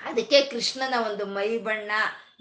ಅದಕ್ಕೆ 0.00 0.42
ಕೃಷ್ಣನ 0.42 0.94
ಒಂದು 1.10 1.26
ಮೈ 1.26 1.58
ಬಣ್ಣ 1.58 1.90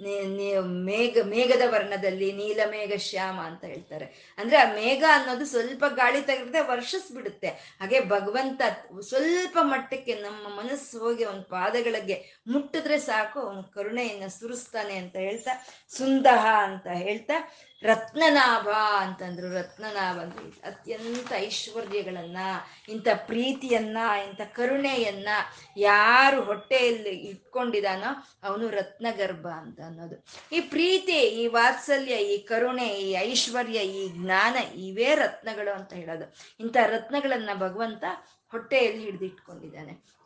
ಮೇಘ, 0.01 1.17
ಮೇಘದ 1.25 1.61
ವರ್ಣದಲ್ಲಿ 1.67 2.31
ನೀಲಮೇಘ 2.31 2.97
ಶ್ಯಾಮ 2.97 3.39
ಅಂತ 3.39 3.63
ಹೇಳ್ತಾರೆ. 3.65 4.35
ಅಂದ್ರೆ 4.37 4.57
ಆ 4.57 4.73
ಮೇಘ 4.73 5.03
ಅನ್ನೋದು 5.13 5.45
ಸ್ವಲ್ಪ 5.45 5.85
ಗಾಳಿ 5.85 6.21
ತೆಗೆದ್ರೆ 6.21 6.61
ವರ್ಷಿಸ್ಬಿಡುತ್ತೆ 6.67 7.47
ಹಾಗೆ 7.47 7.99
ಭಗವಂತ 8.09 8.61
ಸ್ವಲ್ಪ 9.09 9.57
ಮಟ್ಟಕ್ಕೆ 9.61 10.15
ನಮ್ಮ 10.15 10.43
ಮನಸ್ಸು 10.57 10.99
ಹೋಗಿ 10.99 11.23
ಅವನ 11.23 11.41
ಪಾದಗಳಿಗೆ 11.49 12.17
ಮುಟ್ಟಿದ್ರೆ 12.47 12.99
ಸಾಕು, 12.99 13.39
ಅವನ 13.39 13.61
ಕರುಣೆಯನ್ನ 13.61 14.27
ಸುರಿಸ್ತಾನೆ 14.27 14.95
ಅಂತ 14.97 15.15
ಹೇಳ್ತಾ, 15.15 15.65
ಸುಂದಹ 15.97 16.45
ಅಂತ 16.63 16.87
ಹೇಳ್ತಾ 16.87 17.37
ರತ್ನನಾಭ 17.83 18.67
ಅಂತಂದ್ರು, 18.97 19.53
ರತ್ನನಾಭ 19.53 20.19
ಅಂದ್ರೆ 20.19 20.67
ಅತ್ಯಂತ 20.67 21.31
ಐಶ್ವರ್ಯಗಳನ್ನ, 21.35 22.37
ಇಂಥ 22.89 23.07
ಪ್ರೀತಿಯನ್ನ, 23.15 23.97
ಇಂಥ 24.29 24.41
ಕರುಣೆಯನ್ನ 24.41 25.27
ಯಾರು 25.77 26.43
ಹೊಟ್ಟೆಯಲ್ಲಿ 26.43 27.09
ಇಟ್ಕೊಂಡಿದಾನೋ 27.09 28.27
ಅವನು 28.43 28.69
ರತ್ನಗರ್ಭ 28.69 29.47
ಅಂತ 29.47 29.81
ಅನ್ನೋದು. 29.81 30.25
ಈ 30.51 30.59
ಪ್ರೀತಿ, 30.59 31.11
ಈ 31.11 31.47
ವಾತ್ಸಲ್ಯ, 31.47 32.15
ಈ 32.15 32.37
ಕರುಣೆ, 32.37 32.87
ಈ 32.87 33.11
ಐಶ್ವರ್ಯ, 33.11 33.79
ಈ 33.79 34.09
ಜ್ಞಾನ 34.09 34.57
ಇವೇ 34.77 35.15
ರತ್ನಗಳು 35.15 35.75
ಅಂತ 35.75 35.93
ಹೇಳೋದು. 35.93 36.35
ಇಂಥ 36.59 36.77
ರತ್ನಗಳನ್ನ 36.87 37.49
ಭಗವಂತ 37.55 38.03
ಹೊಟ್ಟೆಯಲ್ಲಿ 38.51 39.03
ಹಿಡಿದಿಟ್ಕೊಂಡಿದ್ದಾನೆ. 39.03 40.18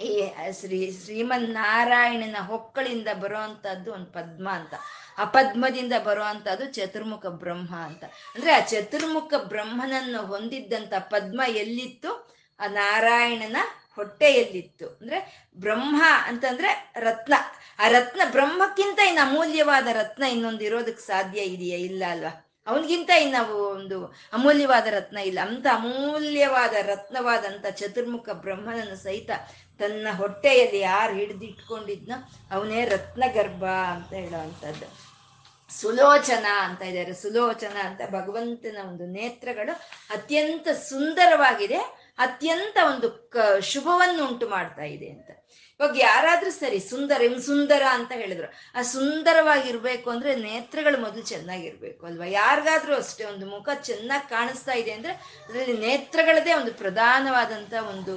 ಈ 0.00 0.32
ಶ್ರೀ 0.60 0.98
ಶ್ರೀಮನ್ 1.04 1.50
ನಾರಾಯಣನ 1.50 2.36
ಹೊಕ್ಕಳಿಂದ 2.46 3.08
ಬರುವಂತಹದ್ದು 3.20 3.92
ಒಂದು 3.92 4.06
ಪದ್ಮ 4.06 4.48
ಅಂತ. 4.50 4.74
ಆ 5.18 5.24
ಪದ್ಮದಿಂದ 5.24 5.92
ಬರುವಂತಹದ್ದು 6.04 6.64
ಚತುರ್ಮುಖ 6.66 7.26
ಬ್ರಹ್ಮ 7.26 7.76
ಅಂತ. 7.76 8.04
ಅಂದ್ರೆ 8.04 8.52
ಆ 8.52 8.60
ಚತುರ್ಮುಖ 8.60 9.34
ಬ್ರಹ್ಮನನ್ನು 9.34 10.26
ಹೊಂದಿದ್ದಂತ 10.26 10.92
ಪದ್ಮ 10.98 11.42
ಎಲ್ಲಿತ್ತು? 11.48 12.36
ಆ 12.60 12.66
ನಾರಾಯಣನ 12.66 13.56
ಹೊಟ್ಟೆಯಲ್ಲಿತ್ತು. 13.96 14.86
ಅಂದ್ರೆ 14.86 15.48
ಬ್ರಹ್ಮ 15.56 16.02
ಅಂತಂದ್ರೆ 16.24 16.92
ರತ್ನ. 16.96 17.34
ಆ 17.78 17.88
ರತ್ನ 17.88 18.20
ಬ್ರಹ್ಮಕ್ಕಿಂತ 18.30 18.98
ಇನ್ನು 18.98 19.28
ಅಮೂಲ್ಯವಾದ 19.28 19.86
ರತ್ನ 19.92 20.22
ಇನ್ನೊಂದು 20.22 20.64
ಇರೋದಕ್ಕೆ 20.64 21.06
ಸಾಧ್ಯ 21.06 21.40
ಇದೆಯಾ? 21.40 21.78
ಇಲ್ಲ 21.78 22.02
ಅಲ್ವಾ? 22.10 22.46
ಅವನಿಗಿಂತ 22.66 23.10
ಇನ್ನ 23.10 23.50
ಒಂದು 23.50 24.04
ಅಮೂಲ್ಯವಾದ 24.32 24.86
ರತ್ನ 24.86 25.18
ಇಲ್ಲ. 25.18 25.38
ಅಂತ 25.42 25.66
ಅಮೂಲ್ಯವಾದ 25.74 26.74
ರತ್ನವಾದಂಥ 26.82 27.66
ಚತುರ್ಮುಖ 27.66 28.28
ಬ್ರಹ್ಮನನ್ನು 28.30 28.96
ಸಹಿತ 28.96 29.30
ತನ್ನ 29.80 30.08
ಹೊಟ್ಟೆಯಲ್ಲಿ 30.16 30.80
ಯಾರು 30.80 31.12
ಹಿಡಿದಿಟ್ಕೊಂಡಿದ್ನೋ 31.12 32.16
ಅವನೇ 32.50 32.84
ರತ್ನಗರ್ಭ 32.84 33.64
ಅಂತ 33.64 34.12
ಹೇಳುವಂಥದ್ದು. 34.12 34.88
ಸುಲೋಚನ 35.80 36.46
ಅಂತ 36.58 36.82
ಇದ್ದಾರೆ. 36.82 37.12
ಸುಲೋಚನ 37.12 37.76
ಅಂತ 37.86 38.00
ಭಗವಂತನ 38.10 38.78
ಒಂದು 38.88 39.06
ನೇತ್ರಗಳು 39.06 39.74
ಅತ್ಯಂತ 40.10 40.68
ಸುಂದರವಾಗಿದೆ. 40.68 41.78
ಅತ್ಯಂತ 42.18 42.78
ಒಂದು 42.92 43.08
ಕ 43.30 43.36
ಶುಭವನ್ನು 43.60 44.22
ಉಂಟು 44.28 44.48
ಮಾಡ್ತಾ 44.48 44.82
ಇದೆ 44.82 45.08
ಅಂತ. 45.08 45.30
ಇವಾಗ 45.80 45.96
ಯಾರಾದ್ರೂ 45.96 46.50
ಸರಿ 46.50 46.80
ಸುಂದರ 46.80 47.22
ಸುಂದರ 47.46 47.82
ಅಂತ 47.90 48.12
ಹೇಳಿದ್ರು. 48.12 48.78
ಆ 48.78 48.82
ಸುಂದರವಾಗಿರ್ಬೇಕು 48.82 50.10
ಅಂದ್ರೆ 50.10 50.36
ನೇತ್ರಗಳು 50.36 51.00
ಮೊದಲು 51.00 51.22
ಚೆನ್ನಾಗಿರ್ಬೇಕು 51.22 52.06
ಅಲ್ವಾ? 52.06 52.24
ಯಾರಿಗಾದ್ರೂ 52.26 52.94
ಅಷ್ಟೇ 52.94 53.24
ಒಂದು 53.24 53.46
ಮುಖ 53.46 53.68
ಚೆನ್ನಾಗಿ 53.82 54.30
ಕಾಣಿಸ್ತಾ 54.30 54.72
ಇದೆ 54.72 54.90
ಅಂದ್ರೆ 54.90 55.12
ಅದರಲ್ಲಿ 55.12 55.76
ನೇತ್ರಗಳದೇ 55.76 56.54
ಒಂದು 56.54 56.74
ಪ್ರಧಾನವಾದಂತ 56.74 57.74
ಒಂದು 57.88 58.14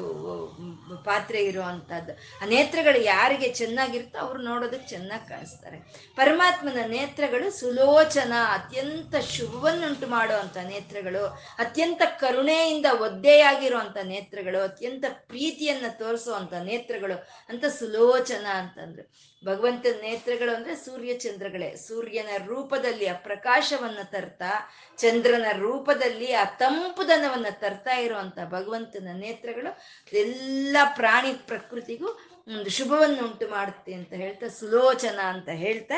ಪಾತ್ರೆ 1.05 1.45
ಇರುವಂತಹದ್ದು. 1.45 2.13
ಆ 2.41 2.45
ನೇತ್ರಗಳು 2.45 2.99
ಯಾರಿಗೆ 2.99 3.49
ಚೆನ್ನಾಗಿರುತ್ತೋ 3.53 4.19
ಅವ್ರು 4.19 4.41
ನೋಡೋದಕ್ಕೆ 4.41 4.87
ಚೆನ್ನಾಗಿ 4.87 5.29
ಕಾಣಿಸ್ತಾರೆ. 5.29 5.77
ಪರಮಾತ್ಮನ 6.15 6.79
ನೇತ್ರಗಳು 6.87 7.51
ಸುಲೋಚನ, 7.51 8.33
ಅತ್ಯಂತ 8.53 9.15
ಶುಭವನ್ನುಂಟು 9.15 10.07
ಮಾಡುವಂತ 10.07 10.57
ನೇತ್ರಗಳು, 10.57 11.25
ಅತ್ಯಂತ 11.59 12.01
ಕರುಣೆಯಿಂದ 12.19 12.85
ಒದ್ದೆಯಾಗಿರುವಂತ 13.01 13.97
ನೇತ್ರಗಳು, 14.03 14.63
ಅತ್ಯಂತ 14.63 15.05
ಪ್ರೀತಿಯನ್ನ 15.27 15.85
ತೋರಿಸುವಂತ 15.89 16.53
ನೇತ್ರಗಳು 16.53 17.43
ಅಂತ 17.53 17.65
ಸುಲೋಚನ 17.65 18.45
ಅಂತಂದ್ರು. 18.45 19.03
ಭಗವಂತನ 19.45 20.01
ನೇತ್ರಗಳು 20.01 20.55
ಅಂದ್ರೆ 20.55 20.75
ಸೂರ್ಯ 20.75 21.13
ಚಂದ್ರಗಳೇ. 21.13 21.75
ಸೂರ್ಯನ 21.75 22.29
ರೂಪದಲ್ಲಿ 22.45 23.05
ಆ 23.07 23.13
ಪ್ರಕಾಶವನ್ನ 23.13 24.01
ತರ್ತಾ, 24.03 24.51
ಚಂದ್ರನ 24.97 25.45
ರೂಪದಲ್ಲಿ 25.57 26.33
ಆ 26.33 26.43
ತಂಪುದನವನ್ನ 26.43 27.45
ತರ್ತಾ 27.51 27.95
ಇರುವಂತ 27.95 28.39
ಭಗವಂತನ 28.49 29.07
ನೇತ್ರಗಳು 29.13 29.71
ಎಲ್ಲ 30.17 30.77
ಪ್ರಾಣಿ 30.95 31.33
ಪ್ರಕೃತಿಗೂ 31.47 32.09
ಒಂದು 32.47 32.69
ಶುಭವನ್ನು 32.69 33.25
ಉಂಟು 33.27 33.47
ಮಾಡುತ್ತೆ 33.47 33.93
ಅಂತ 33.93 34.13
ಹೇಳ್ತಾ, 34.13 34.47
ಸುಲೋಚನ 34.47 35.19
ಅಂತ 35.19 35.49
ಹೇಳ್ತಾ, 35.49 35.93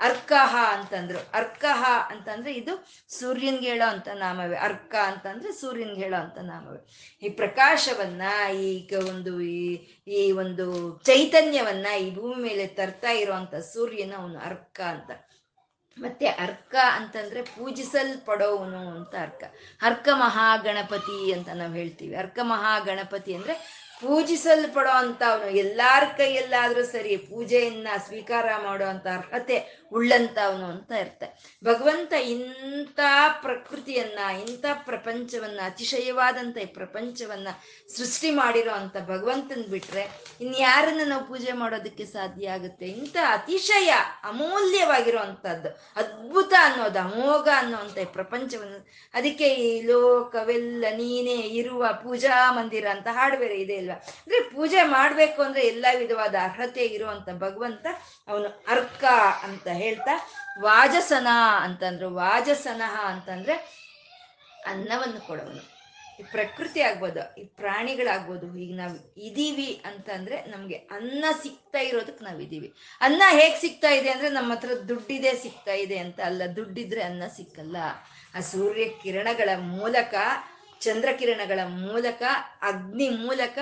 ಅರ್ಕಹ 0.00 0.56
ಅಂತಂದ್ರು. 0.70 1.18
ಅರ್ಕಹ 1.34 1.84
ಅಂತಂದ್ರೆ 2.10 2.54
ಇದು 2.54 2.86
ಸೂರ್ಯನ್ಗೆ 3.08 3.68
ಹೇಳೋ 3.68 3.88
ಅಂತ 3.88 4.08
ನಾಮವೇ. 4.08 4.56
ಅರ್ಕ 4.56 4.94
ಅಂತಂದ್ರೆ 4.94 5.52
ಸೂರ್ಯನ್ಗೆ 5.52 6.00
ಹೇಳೋ 6.00 6.20
ಅಂತ 6.20 6.38
ನಾಮವೇ. 6.38 6.86
ಈ 7.26 7.28
ಪ್ರಕಾಶವನ್ನ, 7.28 8.22
ಈಗ 8.52 8.92
ಒಂದು 9.08 9.40
ಈ 9.40 9.74
ಈ 10.06 10.32
ಒಂದು 10.32 10.98
ಚೈತನ್ಯವನ್ನ 10.98 11.86
ಈ 11.86 12.14
ಭೂಮಿ 12.14 12.42
ಮೇಲೆ 12.42 12.66
ತರ್ತಾ 12.66 13.10
ಇರುವಂತ 13.10 13.54
ಸೂರ್ಯನ 13.54 14.14
ಅವನು 14.16 14.38
ಅರ್ಕ 14.38 14.80
ಅಂತ. 14.80 15.10
ಮತ್ತೆ 15.98 16.26
ಅರ್ಕ 16.26 16.74
ಅಂತಂದ್ರೆ 16.92 17.42
ಪೂಜಿಸಲ್ಪಡೋವನು 17.42 18.90
ಅಂತ 18.90 19.14
ಅರ್ಕ. 19.20 19.44
ಅರ್ಕ 19.82 20.08
ಮಹಾಗಣಪತಿ 20.14 21.32
ಅಂತ 21.32 21.48
ನಾವು 21.48 21.72
ಹೇಳ್ತೀವಿ. 21.72 22.16
ಅರ್ಕ 22.16 22.38
ಮಹಾಗಣಪತಿ 22.42 23.34
ಅಂದ್ರೆ 23.34 23.79
ಪೂಜಿಸಲ್ಪಡೋ 24.02 24.92
ಅಂತ 24.96 25.22
ಅವನು 25.28 25.48
ಎಲ್ಲಾರ 25.56 26.02
ಕೈಯಲ್ಲಾದ್ರೂ 26.16 26.82
ಸರಿ 26.84 27.16
ಪೂಜೆಯನ್ನ 27.16 27.88
ಸ್ವೀಕಾರ 28.06 28.46
ಮಾಡೋ 28.62 28.84
ಅಂತ 28.84 29.06
ಅರ್ಹತೆ 29.06 29.58
ಉಳ್ಳಂತವನು 29.92 30.66
ಅಂತ 30.66 30.92
ಇರ್ತ 31.00 31.22
ಭಗವಂತ 31.64 32.12
ಇಂಥ 32.34 33.00
ಪ್ರಕೃತಿಯನ್ನ, 33.42 34.18
ಇಂಥ 34.44 34.64
ಪ್ರಪಂಚವನ್ನ 34.88 35.60
ಅತಿಶಯವಾದಂಥ 35.64 36.56
ಈ 36.56 36.68
ಪ್ರಪಂಚವನ್ನ 36.78 37.48
ಸೃಷ್ಟಿ 37.96 38.30
ಮಾಡಿರೋ 38.30 38.72
ಅಂತ 38.72 38.96
ಭಗವಂತನ 39.08 39.64
ಬಿಟ್ರೆ 39.70 40.04
ಇನ್ಯಾರನ್ನ 40.40 41.00
ನಾವು 41.04 41.24
ಪೂಜೆ 41.28 41.52
ಮಾಡೋದಕ್ಕೆ 41.52 42.04
ಸಾಧ್ಯ 42.04 42.50
ಆಗುತ್ತೆ? 42.50 42.86
ಇಂಥ 42.88 43.16
ಅತಿಶಯ 43.30 43.90
ಅಮೂಲ್ಯವಾಗಿರೋ 44.24 45.18
ಅಂಥದ್ದು 45.18 45.70
ಅದ್ಭುತ 45.96 46.52
ಅನ್ನೋದು, 46.60 46.98
ಅಮೋಘ 46.98 47.48
ಅನ್ನೋಂಥ 47.56 47.98
ಈ 47.98 48.08
ಪ್ರಪಂಚವನ್ನು. 48.18 48.80
ಅದಕ್ಕೆ 49.14 49.48
ಈ 49.66 49.70
ಲೋಕವೆಲ್ಲ 49.82 50.84
ನೀನೇ 50.96 51.38
ಇರುವ 51.60 51.84
ಪೂಜಾ 52.02 52.36
ಮಂದಿರ 52.50 52.86
ಅಂತ 52.90 53.08
ಹಾಡು 53.10 53.36
ಬೇರೆ 53.36 53.56
ಇದೆ 53.56 53.74
ಇಲ್ವಾ 53.74 53.94
ಅಂದ್ರೆ 53.94 54.40
ಪೂಜೆ 54.54 54.82
ಮಾಡಬೇಕು 54.82 55.42
ಅಂದ್ರೆ 55.42 55.62
ಎಲ್ಲ 55.66 55.86
ವಿಧವಾದ 55.98 56.34
ಅರ್ಹತೆ 56.42 56.84
ಇರುವಂತ 56.86 57.28
ಭಗವಂತ 57.46 57.86
ಅವನು 58.28 58.48
ಅರ್ಕ 58.68 59.04
ಅಂತ 59.42 59.66
ಹೇಳ್ತಾ, 59.80 60.14
ವಾಜಸನ 60.66 61.28
ಅಂತಂದ್ರು. 61.66 62.08
ವಾಜಸನ 62.22 62.82
ಅಂತಂದ್ರೆ 63.10 63.54
ಅನ್ನವನ್ನು 64.72 65.20
ಕೊಡೋನು 65.28 65.62
ಈ 66.20 66.24
ಪ್ರಕೃತಿ 66.32 66.80
ಆಗ್ಬೋದು, 66.86 67.22
ಈ 67.40 67.44
ಪ್ರಾಣಿಗಳಾಗ್ಬೋದು, 67.60 68.46
ಈಗ 68.62 68.72
ನಾವು 68.80 68.96
ಇದೀವಿ 69.28 69.68
ಅಂತಂದ್ರೆ 69.90 70.36
ನಮ್ಗೆ 70.52 70.78
ಅನ್ನ 70.96 71.24
ಸಿಗ್ತಾ 71.44 71.80
ಇರೋದಕ್ಕೆ 71.90 72.22
ನಾವು 72.28 72.40
ಇದೀವಿ. 72.46 72.68
ಅನ್ನ 73.06 73.22
ಹೇಗ್ 73.38 73.56
ಸಿಗ್ತಾ 73.64 73.90
ಇದೆ 73.98 74.10
ಅಂದ್ರೆ 74.14 74.30
ನಮ್ಮ 74.38 74.50
ಹತ್ರ 74.54 74.74
ದುಡ್ಡಿದೆ 74.90 75.32
ಸಿಗ್ತಾ 75.44 75.74
ಇದೆ 75.84 75.98
ಅಂತ 76.04 76.20
ಅಲ್ಲ, 76.28 76.42
ದುಡ್ಡಿದ್ರೆ 76.58 77.02
ಅನ್ನ 77.10 77.24
ಸಿಕ್ಕಲ್ಲ. 77.38 77.76
ಆ 78.36 78.40
ಸೂರ್ಯ 78.52 78.86
ಕಿರಣಗಳ 79.02 79.50
ಮೂಲಕ 79.76 80.14
ಚಂದ್ರಕಿರಣಗಳ 80.86 81.60
ಮೂಲಕ, 81.84 82.22
ಅಗ್ನಿ 82.70 83.08
ಮೂಲಕ 83.24 83.58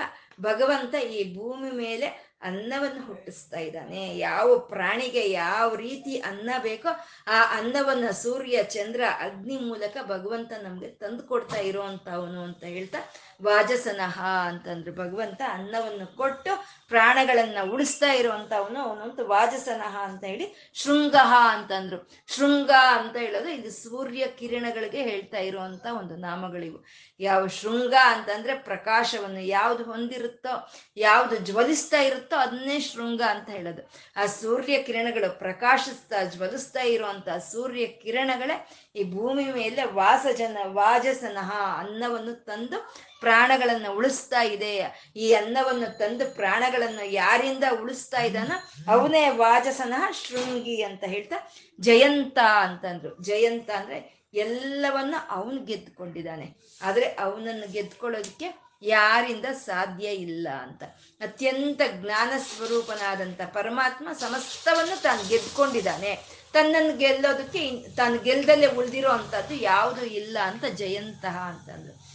ಭಗವಂತ 0.49 0.95
ಈ 1.17 1.21
ಭೂಮಿ 1.37 1.71
ಮೇಲೆ 1.85 2.09
ಅನ್ನವನ್ನು 2.43 3.07
ಹುಟ್ಟಿಸ್ತಾ 3.07 3.59
ಇದ್ದಾನೆ. 3.59 4.19
ಯಾವ 4.19 4.59
ಪ್ರಾಣಿಗೆ 4.59 5.31
ಯಾವ 5.31 5.75
ರೀತಿ 5.75 6.19
ಅನ್ನ 6.19 6.51
ಬೇಕೋ 6.63 6.89
ಆ 7.27 7.59
ಅನ್ನವನ್ನ 7.59 8.11
ಸೂರ್ಯ, 8.11 8.63
ಚಂದ್ರ, 8.63 9.01
ಅಗ್ನಿ 9.21 9.57
ಮೂಲಕ 9.57 9.97
ಭಗವಂತ 10.03 10.53
ನಮಗೆ 10.63 10.89
ತಂದು 10.89 11.23
ಕೊಡ್ತಾ 11.23 11.57
ಇರೋವಂಥವನು 11.57 12.43
ಅಂತ 12.43 12.65
ಹೇಳ್ತಾ 12.65 12.99
ವಾಜಸನಹ 13.45 14.21
ಅಂತಂದ್ರು. 14.25 14.95
ಭಗವಂತ 14.95 15.43
ಅನ್ನವನ್ನು 15.49 16.17
ಕೊಟ್ಟು 16.17 16.51
ಪ್ರಾಣಗಳನ್ನು 16.89 17.73
ಉಳಿಸ್ತಾ 17.73 18.13
ಇರುವಂತವನು 18.13 18.81
ಅವನಂತ 18.81 19.21
ವಾಜಸನಹ 19.23 19.97
ಅಂತ 20.03 20.25
ಹೇಳಿ 20.25 20.71
ಶೃಂಗಹ 20.75 21.35
ಅಂತಂದ್ರು. 21.49 22.09
ಶೃಂಗ 22.37 22.71
ಅಂತ 22.71 23.17
ಹೇಳೋದು 23.17 23.49
ಇದು 23.49 23.71
ಸೂರ್ಯ 23.71 24.27
ಕಿರಣಗಳಿಗೆ 24.27 25.03
ಹೇಳ್ತಾ 25.03 25.39
ಇರುವಂತ 25.39 25.87
ಒಂದು 25.99 26.17
ನಾಮಗಳಿವು. 26.17 26.85
ಯಾವ 27.21 27.47
ಶೃಂಗ 27.47 27.95
ಅಂತಂದ್ರೆ 28.05 28.59
ಪ್ರಕಾಶವನ್ನು 28.59 29.41
ಯಾವ್ದು 29.41 29.85
ಹೊಂದಿರುತ್ತೋ, 29.85 30.73
ಯಾವ್ದು 30.97 31.37
ಜ್ವಲಿಸ್ತಾ 31.37 32.01
ಇರುತ್ತೋ 32.01 32.28
ಅದನ್ನೇ 32.37 32.81
ಶೃಂಗ 32.81 33.23
ಅಂತ 33.23 33.51
ಹೇಳೋದು. 33.51 33.91
ಆ 34.17 34.27
ಸೂರ್ಯ 34.27 34.83
ಕಿರಣಗಳು 34.83 35.39
ಪ್ರಕಾಶಿಸ್ತಾ 35.39 36.25
ಜ್ವಲಿಸ್ತಾ 36.25 36.81
ಇರುವಂತ 36.81 37.29
ಸೂರ್ಯ 37.29 37.87
ಕಿರಣಗಳೇ 37.87 38.69
ಈ 38.97 39.05
ಭೂಮಿ 39.13 39.45
ಮೇಲೆ 39.45 39.85
ವಾಸಜನ, 39.85 40.59
ವಾಜಸನಹ 40.65 41.53
ಅನ್ನವನ್ನು 41.79 42.45
ತಂದು 42.45 42.95
ಪ್ರಾಣಗಳನ್ನ 43.21 43.87
ಉಳಿಸ್ತಾ 43.89 44.43
ಇದೆ. 44.43 44.73
ಈ 45.17 45.33
ಅನ್ನವನ್ನು 45.33 45.99
ತಂದು 45.99 46.35
ಪ್ರಾಣಗಳನ್ನು 46.35 47.05
ಯಾರಿಂದ 47.05 47.65
ಉಳಿಸ್ತಾ 47.83 48.23
ಇದ್ದಾನ 48.23 48.53
ಅವನೇ 48.89 49.29
ವಾಜಸನಃ 49.31 50.11
ಶೃಂಗಿ 50.11 50.83
ಅಂತ 50.83 51.05
ಹೇಳ್ತಾ 51.05 51.53
ಜಯಂತ 51.81 52.39
ಅಂತಂದ್ರು 52.39 53.23
ಜಯಂತ 53.23 53.71
ಅಂದ್ರೆ 53.71 54.19
ಎಲ್ಲವನ್ನ 54.35 55.15
ಅವನು 55.29 55.65
ಗೆದ್ದುಕೊಂಡಿದ್ದಾನೆ. 55.65 56.55
ಆದ್ರೆ 56.83 57.05
ಅವನನ್ನು 57.05 57.73
ಗೆದ್ಕೊಳ್ಳೋದಕ್ಕೆ 57.73 58.68
ಯಾರಿಂದ 58.83 59.45
ಸಾಧ್ಯ 59.45 60.09
ಇಲ್ಲ 60.09 60.49
ಅಂತ. 60.63 60.83
ಅತ್ಯಂತ 61.21 61.81
ಜ್ಞಾನ 61.93 62.33
ಸ್ವರೂಪನಾದಂಥ 62.39 63.41
ಪರಮಾತ್ಮ 63.41 64.09
ಸಮಸ್ತವನ್ನು 64.13 65.03
ತಾನು 65.03 65.29
ಗೆದ್ಕೊಂಡಿದ್ದಾನೆ. 65.29 66.39
ತನ್ನನ್ನು 66.53 66.97
ಗೆಲ್ಲೋದಕ್ಕೆ 66.97 67.95
ತಾನು 67.97 68.19
ಗೆಲ್ದಲ್ಲೇ 68.19 68.67
ಉಳಿದಿರೋ 68.67 69.09
ಅಂಥದ್ದು 69.09 69.55
ಯಾವುದು 69.55 70.07
ಇಲ್ಲ 70.07 70.39
ಅಂತ 70.43 70.65
ಜಯಂತಹ 70.65 71.39
ಅಂತಂದು. 71.39 72.09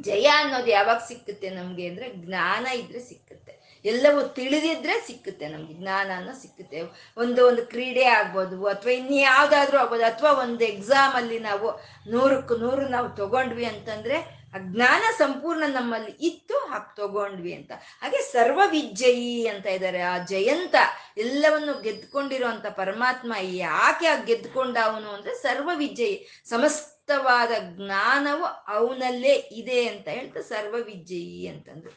ಜಯ 0.00 0.26
ಅನ್ನೋದು 0.34 0.70
ಯಾವಾಗ 0.70 1.00
ಸಿಕ್ಕುತ್ತೆ 1.08 1.50
ನಮಗೆ 1.50 1.88
ಅಂದ್ರೆ 1.88 2.12
ಜ್ಞಾನ 2.12 2.66
ಇದ್ರೆ 2.66 3.00
ಸಿಕ್ಕುತ್ತೆ. 3.00 3.82
ಎಲ್ಲವೂ 3.84 4.22
ತಿಳಿದಿದ್ರೆ 4.22 5.06
ಸಿಕ್ಕುತ್ತೆ 5.06 5.48
ನಮ್ಗೆ, 5.48 5.74
ಜ್ಞಾನ 5.74 6.10
ಅನ್ನೋ 6.16 6.32
ಸಿಕ್ಕುತ್ತೆ. 6.32 6.82
ಒಂದು 7.16 7.46
ಒಂದು 7.46 7.66
ಕ್ರೀಡೆ 7.66 8.04
ಆಗ್ಬೋದು, 8.04 8.66
ಅಥವಾ 8.66 8.92
ಇನ್ಯಾವುದಾದ್ರೂ 8.92 9.78
ಆಗ್ಬೋದು, 9.78 10.04
ಅಥವಾ 10.04 10.30
ಒಂದು 10.30 10.64
ಎಕ್ಸಾಮ್ 10.64 11.14
ಅಲ್ಲಿ 11.14 11.38
ನಾವು 11.38 11.80
ನೂರಕ್ಕೂ 12.10 12.56
ನೂರು 12.56 12.88
ನಾವು 12.88 13.08
ತಗೊಂಡ್ವಿ 13.08 13.64
ಅಂತಂದ್ರೆ 13.64 14.41
ಆ 14.54 14.58
ಜ್ಞಾನ 14.58 15.02
ಸಂಪೂರ್ಣ 15.18 15.62
ನಮ್ಮಲ್ಲಿ 15.66 16.10
ಇತ್ತು, 16.10 16.54
ಹಾಗೆ 16.58 16.96
ತಗೊಂಡ್ವಿ 16.96 17.54
ಅಂತ. 17.54 17.72
ಹಾಗೆ 18.02 18.22
ಸರ್ವ 18.22 18.60
ವಿಜಯಿ 18.70 19.46
ಅಂತ 19.46 19.66
ಇದ್ದಾರೆ. 19.66 20.00
ಆ 20.00 20.18
ಜಯಂತ 20.18 20.74
ಎಲ್ಲವನ್ನು 21.16 21.80
ಗೆದ್ಕೊಂಡಿರುವಂತ 21.80 22.66
ಪರಮಾತ್ಮ 22.66 23.32
ಯಾಕೆ 23.40 24.06
ಆ 24.06 24.22
ಗೆದ್ಕೊಂಡ 24.24 24.76
ಅವನು 24.84 25.08
ಅಂದ್ರೆ 25.08 25.34
ಸರ್ವ 25.34 25.70
ವಿಜಯಿ 25.74 26.42
ಸಮಸ್ತವಾದ 26.48 27.50
ಜ್ಞಾನವು 27.60 28.44
ಅವನಲ್ಲೇ 28.44 29.32
ಇದೆ 29.32 29.88
ಅಂತ 29.88 30.08
ಹೇಳ್ತಾ 30.08 30.40
ಸರ್ವ 30.40 30.76
ವಿಜಯಿ 30.76 31.46
ಅಂತಂದ್ರು. 31.46 31.90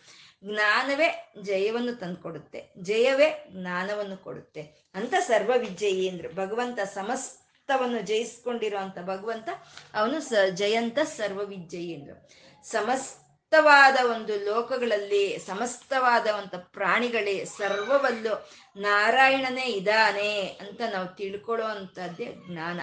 ಜ್ಞಾನವೇ 0.43 1.33
ಜಯವನ್ನು 1.41 1.95
ತಂದುಕೊಡುತ್ತೆ. 1.95 2.73
ಜಯವೇ 2.81 3.47
ಜ್ಞಾನವನ್ನು 3.51 4.17
ಕೊಡುತ್ತೆ 4.17 4.91
ಅಂತ 4.95 5.13
ಸರ್ವ 5.27 5.51
ವಿಜಯಿ 5.57 6.09
ಅಂದ್ರೆ. 6.09 6.35
ಭಗವಂತ 6.35 6.79
ಸಮಸ್ತವನ್ನು 6.79 8.01
ಜಯಿಸ್ಕೊಂಡಿರುವಂತ 8.01 8.99
ಭಗವಂತ, 8.99 9.49
ಅವನು 9.93 10.21
ಸ 10.21 10.33
ಜಯಂತ 10.49 10.99
ಸರ್ವ 10.99 11.41
ವಿಜಯಿ 11.45 11.95
ಅಂದ್ರು. 11.95 12.44
ಸಮಸ್ತವಾದ 12.71 14.05
ಒಂದು 14.11 14.45
ಲೋಕಗಳಲ್ಲಿ 14.45 15.39
ಸಮಸ್ತವಾದ 15.39 16.27
ಪ್ರಾಣಿಗಳೇ, 16.57 17.45
ಸರ್ವವಲ್ಲೂ 17.45 18.49
ನಾರಾಯಣನೇ 18.75 19.65
ಇದ್ದಾನೆ 19.65 20.43
ಅಂತ 20.43 20.81
ನಾವು 20.91 21.07
ತಿಳ್ಕೊಳ್ಳೋ 21.07 21.67
ಅಂಥದ್ದೇ 21.67 22.33
ಜ್ಞಾನ. 22.49 22.81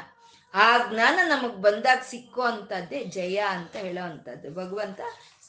ಆ 0.54 0.78
ಜ್ಞಾನ 0.78 1.18
ನಮಗೆ 1.28 1.56
ಬಂದಾಗ 1.56 1.98
ಸಿಕ್ಕೋ 2.08 2.42
ಅಂತದ್ದೇ 2.42 3.04
ಜಯ 3.04 3.36
ಅಂತ 3.48 3.76
ಹೇಳೋ 3.76 4.04
ಅಂಥದ್ದು 4.04 4.54
ಭಗವಂತ 4.54 5.00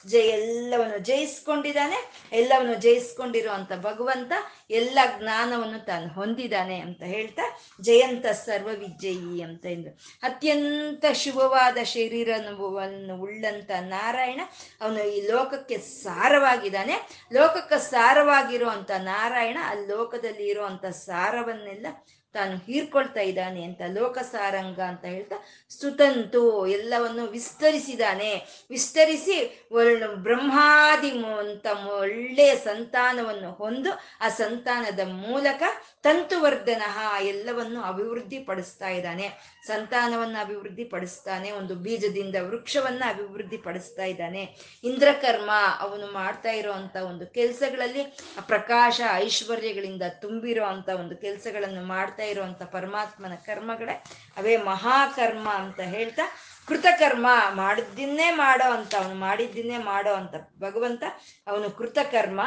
ಜಯ 0.08 0.28
ಎಲ್ಲವನ್ನು 0.30 0.98
ಜಯಿಸ್ಕೊಂಡಿದ್ದಾನೆ, 0.98 1.96
ಎಲ್ಲವನ್ನು 2.32 2.74
ಜಯಿಸ್ಕೊಂಡಿರುವಂತ 2.76 3.72
ಭಗವಂತ 3.82 4.32
ಎಲ್ಲ 4.70 5.00
ಜ್ಞಾನವನ್ನು 5.20 5.86
ತಾನು 5.86 6.08
ಹೊಂದಿದ್ದಾನೆ 6.08 6.80
ಅಂತ 6.80 7.04
ಹೇಳ್ತಾ, 7.04 7.60
ಜಯಂತ 7.82 8.26
ಸರ್ವ 8.26 8.68
ವಿಜಯಿ 8.68 9.42
ಅಂತ 9.42 9.66
ಎಂದ್ರು 9.66 9.92
ಅತ್ಯಂತ 10.24 11.06
ಶುಭವಾದ 11.14 11.78
ಶರೀರವನ್ನು 11.84 13.16
ಉಳ್ಳಂತ 13.22 13.72
ನಾರಾಯಣ, 13.80 14.42
ಅವನು 14.82 15.04
ಈ 15.04 15.28
ಲೋಕಕ್ಕೆ 15.28 15.78
ಸಾರವಾಗಿದ್ದಾನೆ. 15.78 16.98
ಲೋಕಕ್ಕೆ 17.34 17.80
ಸಾರವಾಗಿರುವಂತ 17.80 18.92
ನಾರಾಯಣ, 18.92 19.58
ಆ 19.64 19.74
ಲೋಕದಲ್ಲಿ 19.74 20.48
ಇರುವಂತ 20.48 20.86
ಸಾರವನ್ನೆಲ್ಲ 20.86 21.88
ತಾನು 22.34 22.58
ಹೀರ್ಕೊಳ್ತಾ 22.58 23.22
ಇದ್ದಾನೆ 23.22 23.64
ಅಂತ, 23.64 23.82
ಲೋಕಸಾರಂಗ 23.94 24.80
ಅಂತ 24.80 25.06
ಹೇಳ್ತಾ 25.06 25.36
ಸುತಂತು 25.70 26.68
ಎಲ್ಲವನ್ನು 26.68 27.26
ವಿಸ್ತರಿಸಿದಾನೆ. 27.26 28.32
ವಿಸ್ತರಿಸಿ 28.70 29.68
ಒಳ್ಳೆ 29.72 30.16
ಬ್ರಹ್ಮಾದಿ 30.16 31.12
ಅಂತ 31.40 31.66
ಒಳ್ಳೆಯ 32.00 32.56
ಸಂತಾನವನ್ನು 32.56 33.52
ಹೊಂದು 33.52 33.92
ಆ 34.22 34.30
ಸಂತಾನದ 34.30 35.00
ಮೂಲಕ 35.00 35.64
ತಂತುವರ್ಧನ 36.04 36.82
ಎಲ್ಲವನ್ನು 37.22 37.82
ಅಭಿವೃದ್ಧಿ 37.82 38.40
ಪಡಿಸ್ತಾ 38.40 38.90
ಇದ್ದಾನೆ. 38.90 39.28
ಸಂತಾನವನ್ನು 39.68 40.42
ಅಭಿವೃದ್ಧಿ 40.42 40.84
ಪಡಿಸ್ತಾನೆ 40.84 41.52
ಒಂದು 41.52 41.76
ಬೀಜದಿಂದ 41.76 42.36
ವೃಕ್ಷವನ್ನ 42.42 43.04
ಅಭಿವೃದ್ಧಿ 43.10 43.58
ಪಡಿಸ್ತಾ 43.58 44.04
ಇದ್ದಾನೆ. 44.04 44.44
ಇಂದ್ರಕರ್ಮ 44.84 45.52
ಅವನು 45.80 46.08
ಮಾಡ್ತಾ 46.12 46.52
ಇರೋವಂಥ 46.52 46.96
ಒಂದು 46.96 47.28
ಕೆಲಸಗಳಲ್ಲಿ 47.28 48.04
ಪ್ರಕಾಶ 48.48 49.02
ಐಶ್ವರ್ಯಗಳಿಂದ 49.14 50.02
ತುಂಬಿರೋ 50.22 50.66
ಅಂತ 50.66 50.90
ಒಂದು 50.90 51.16
ಕೆಲಸಗಳನ್ನು 51.18 51.84
ಮಾಡ್ತಾ 51.86 52.23
ಇರುವಂತ 52.30 52.64
ಪರಮಾತ್ಮನ 52.64 53.36
ಕರ್ಮಗಳೇ, 53.46 54.04
ಅವೇ 54.38 54.58
ಮಹಾಕರ್ಮ 54.58 55.50
ಅಂತ 55.50 55.80
ಹೇಳ್ತಾ 55.80 56.22
ಕೃತಕರ್ಮ 56.68 57.28
ಮಾಡಿದ್ದನ್ನೇ 57.50 58.32
ಮಾಡೋ 58.32 58.72
ಅಂತ, 58.72 58.96
ಅವನು 58.96 59.16
ಮಾಡಿದ್ದನ್ನೇ 59.16 59.78
ಮಾಡೋ 59.78 60.14
ಅಂತ 60.14 60.36
ಭಗವಂತ 60.60 61.04
ಅವನು 61.48 61.70
ಕೃತಕರ್ಮ, 61.70 62.42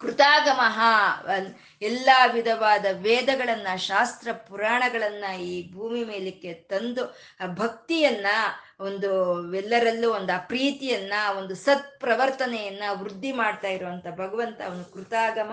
ಕೃತಾಗಮಃ 0.00 0.78
ಎಲ್ಲ 1.82 2.10
ವಿಧವಾದ 2.32 2.84
ವೇದಗಳನ್ನ, 2.92 3.76
ಶಾಸ್ತ್ರ 3.76 4.32
ಪುರಾಣಗಳನ್ನ 4.32 5.24
ಈ 5.40 5.72
ಭೂಮಿ 5.74 6.04
ಮೇಲಕ್ಕೆ 6.04 6.52
ತಂದು 6.54 7.04
ಆ 7.40 7.46
ಭಕ್ತಿಯನ್ನ, 7.46 8.26
ಒಂದು 8.80 9.10
ಎಲ್ಲರಲ್ಲೂ 9.54 10.12
ಒಂದು 10.12 10.32
ಆ 10.32 10.38
ಪ್ರೀತಿಯನ್ನ, 10.38 11.12
ಒಂದು 11.38 11.54
ಸತ್ 11.54 12.00
ಪ್ರವರ್ತನೆಯನ್ನ 12.00 12.82
ವೃದ್ಧಿ 12.92 13.32
ಮಾಡ್ತಾ 13.32 13.68
ಇರುವಂತ 13.68 14.06
ಭಗವಂತ 14.08 14.60
ಅವನು 14.60 14.92
ಕೃತಾಗಮ. 14.92 15.52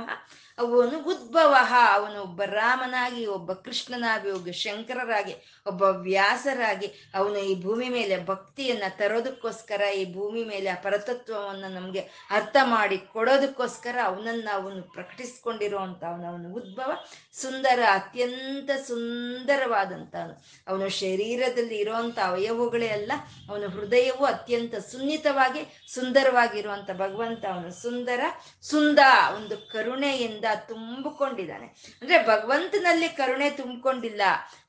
ಅವನು 0.60 0.98
ಉದ್ಭವ. 1.04 1.54
ಅವನು 1.96 2.18
ಒಬ್ಬ 2.22 2.42
ರಾಮನಾಗಿ, 2.44 3.26
ಒಬ್ಬ 3.26 3.52
ಕೃಷ್ಣನಾಗಿ, 3.66 4.30
ಒಬ್ಬ 4.32 4.52
ಶಂಕರರಾಗಿ, 4.62 5.36
ಒಬ್ಬ 5.66 5.84
ವ್ಯಾಸರಾಗಿ 6.08 6.88
ಅವನು 7.16 7.40
ಈ 7.40 7.54
ಭೂಮಿ 7.62 7.90
ಮೇಲೆ 7.90 8.16
ಭಕ್ತಿಯನ್ನ 8.26 8.88
ತರೋದಕ್ಕೋಸ್ಕರ, 8.98 9.82
ಈ 9.82 10.04
ಭೂಮಿ 10.14 10.44
ಮೇಲೆ 10.44 10.70
ಆ 10.70 10.78
ಪರತತ್ವವನ್ನ 10.82 11.66
ನಮ್ಗೆ 11.76 12.04
ಅರ್ಥ 12.30 12.58
ಮಾಡಿ 12.64 12.98
ಕೊಡೋದಕ್ಕೋಸ್ಕರ 12.98 13.98
ಅವನನ್ನ 14.04 14.50
ಅವನು 14.54 14.82
ಪ್ರಕಟಿಸ್ಕೊಂಡಿರುವಂತ 14.96 16.04
ಅವನ, 16.04 16.26
ಅವನು 16.28 16.50
ಉದ್ಭವ 16.54 16.92
ಸುಂದರ, 17.42 17.80
ಅತ್ಯಂತ 17.92 18.70
ಸುಂದರವಾದಂತ 18.88 20.16
ಅವನು 20.68 20.90
ಶರೀರದಲ್ಲಿ 20.90 21.78
ಇರುವಂತ 21.78 22.20
ಅವಯವಗಳೇ 22.24 22.90
ಅಲ್ಲ, 22.90 23.12
ಅವನ 23.50 23.66
ಹೃದಯವು 23.68 24.26
ಅತ್ಯಂತ 24.26 24.76
ಸುನ್ನಿತವಾಗಿ 24.92 25.62
ಸುಂದರವಾಗಿರುವಂತ 25.94 26.90
ಭಗವಂತ 26.92 27.46
ಅವನು 27.46 27.72
ಸುಂದರ, 27.82 28.22
ಸುಂದ 28.64 29.00
ಒಂದು 29.36 29.58
ಕರುಣೆಯಿಂದ 29.72 30.46
ತುಂಬಿಕೊಂಡಿದ್ದಾನೆ. 30.56 31.66
ಅಂದ್ರೆ 32.02 32.26
ಭಗವಂತನಲ್ಲಿ 32.26 33.10
ಕರುಣೆ 33.10 33.50
ತುಂಬಿಕೊಂಡಿಲ್ಲ. 33.50 34.22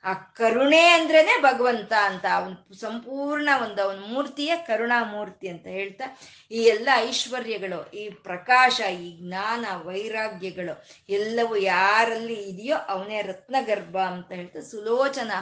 ಆ 0.04 0.12
ಕರುಣೆ 0.12 0.88
ಅಂದ್ರೇನೆ 0.88 1.42
ಭಗವಂತ 1.42 1.92
ಅಂತ, 1.92 2.24
ಅವನ್ 2.34 2.74
ಸಂಪೂರ್ಣ 2.74 3.48
ಒಂದು, 3.62 3.82
ಅವನ 3.82 3.98
ಮೂರ್ತಿಯೇ 4.06 4.56
ಕರುಣಾಮೂರ್ತಿ 4.56 5.48
ಅಂತ 5.48 5.66
ಹೇಳ್ತಾ, 5.66 6.18
ಈ 6.50 6.62
ಎಲ್ಲ 6.62 6.88
ಐಶ್ವರ್ಯಗಳು, 6.96 7.90
ಈ 7.90 8.08
ಪ್ರಕಾಶ, 8.08 8.80
ಈ 8.80 9.28
ಜ್ಞಾನ, 9.28 9.66
ವೈರಾಗ್ಯಗಳು, 9.82 10.84
ಎಲ್ಲವೂ 11.08 11.56
ಯಾರಲ್ಲಿ 11.56 12.34
ಇದೆಯೋ 12.34 12.76
ಅವನೇ 12.76 13.22
ರತ್ನಗರ್ಭ 13.22 13.96
ಅಂತ 13.96 14.32
ಹೇಳ್ತಾ, 14.32 14.60
ಸುಲೋಚನ 14.60 15.32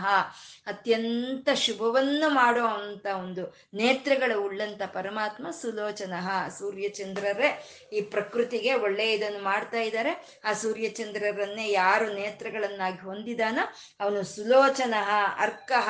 ಅತ್ಯಂತ 0.66 1.48
ಶುಭವನ್ನು 1.54 2.30
ಮಾಡೋ 2.30 2.66
ಅಂತ 2.66 3.06
ಒಂದು 3.06 3.56
ನೇತ್ರಗಳು 3.74 4.42
ಉಳ್ಳಂತ 4.42 4.82
ಪರಮಾತ್ಮ 4.82 5.50
ಸುಲೋಚನ, 5.50 6.12
ಸೂರ್ಯಚಂದ್ರರೇ 6.58 7.66
ಈ 7.92 8.00
ಪ್ರಕೃತಿಗೆ 8.00 8.74
ಒಳ್ಳೆ 8.74 9.12
ಇದನ್ನು 9.12 9.44
ಮಾಡ್ತಾ 9.44 9.80
ಇದ್ದಾರೆ. 9.80 10.17
ಆ 10.44 10.52
ಸೂರ್ಯಚಂದ್ರರನ್ನೇ 10.52 11.70
ಯಾರು 11.72 12.12
ನೇತ್ರಗಳನ್ನಾಗಿ 12.14 13.00
ಹೊಂದಿದಾನೋ 13.00 13.64
ಅವನು 14.00 14.22
ಸುಲೋಚನ, 14.24 14.94
ಅರ್ಕಃ, 15.38 15.88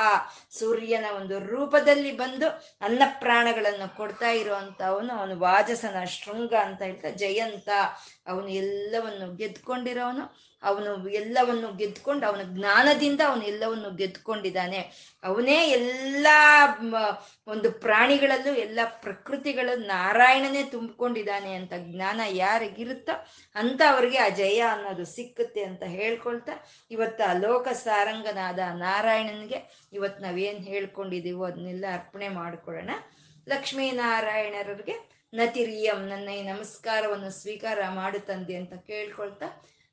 ಸೂರ್ಯನ 0.50 1.04
ಒಂದು 1.16 1.38
ರೂಪದಲ್ಲಿ 1.38 2.12
ಬಂದು 2.16 2.48
ಅನ್ನ 2.80 3.02
ಪ್ರಾಣಗಳನ್ನು 3.18 3.96
ಕೊಡ್ತಾ 3.96 4.30
ಇರುವಂತ 4.30 4.82
ಅವನು 4.82 5.12
ಅವನು 5.12 5.38
ವಾಜಸನ 5.38 6.04
ಶೃಂಗ 6.04 6.54
ಅಂತ 6.54 6.82
ಹೇಳ್ತಾ 6.82 7.10
ಜಯಂತ. 7.10 7.68
ಅವನು 8.26 8.48
ಎಲ್ಲವನ್ನು 8.48 9.36
ಗೆದ್ಕೊಂಡಿರೋನು 9.36 10.24
ಅವನು 10.62 10.90
ಎಲ್ಲವನ್ನು 11.12 11.68
ಗೆದ್ಕೊಂಡು 11.76 12.26
ಅವನ 12.26 12.42
ಜ್ಞಾನದಿಂದ 12.54 13.20
ಅವನು 13.26 13.42
ಎಲ್ಲವನ್ನು 13.42 13.90
ಗೆದ್ಕೊಂಡಿದ್ದಾನೆ 13.96 14.80
ಅವನೇ 15.22 15.58
ಎಲ್ಲ 15.68 16.26
ಒಂದು 17.46 17.70
ಪ್ರಾಣಿಗಳಲ್ಲೂ 17.80 18.54
ಎಲ್ಲ 18.54 18.80
ಪ್ರಕೃತಿಗಳು 19.02 19.74
ನಾರಾಯಣನೇ 19.86 20.62
ತುಂಬಿಕೊಂಡಿದ್ದಾನೆ 20.62 21.52
ಅಂತ 21.54 21.72
ಜ್ಞಾನ 21.86 22.20
ಯಾರಿಗಿರುತ್ತೋ 22.44 23.14
ಅಂತ 23.54 23.82
ಅವ್ರಿಗೆ 23.90 24.18
ಆ 24.18 24.28
ಜಯ 24.28 24.60
ಅನ್ನೋದು 24.74 25.04
ಸಿಕ್ಕುತ್ತೆ 25.04 25.62
ಅಂತ 25.62 25.82
ಹೇಳ್ಕೊಳ್ತಾ, 25.96 26.54
ಇವತ್ತು 26.90 27.22
ಆ 27.30 27.32
ಲೋಕ 27.38 27.68
ಸಾರಂಗನಾದ 27.84 28.58
ನಾರಾಯಣನಿಗೆ 28.78 29.60
ಇವತ್ತು 29.92 30.22
ನಾವೇನು 30.22 30.60
ಹೇಳ್ಕೊಂಡಿದ್ದೀವೋ 30.60 31.44
ಅದನ್ನೆಲ್ಲ 31.44 31.84
ಅರ್ಪಣೆ 31.92 32.28
ಮಾಡ್ಕೊಳ್ಳೋಣ. 32.28 32.90
ಲಕ್ಷ್ಮೀನಾರಾಯಣರಿಗೆ 33.46 34.96
ನತಿರಿಯಂ 35.32 36.00
ನನ್ನ 36.08 36.28
ಈ 36.30 36.42
ನಮಸ್ಕಾರವನ್ನು 36.42 37.30
ಸ್ವೀಕಾರ 37.30 37.78
ಮಾಡು 37.90 38.20
ತಂದೆ 38.20 38.56
ಅಂತ 38.56 38.74
ಕೇಳ್ಕೊಳ್ತಾ 38.86 39.48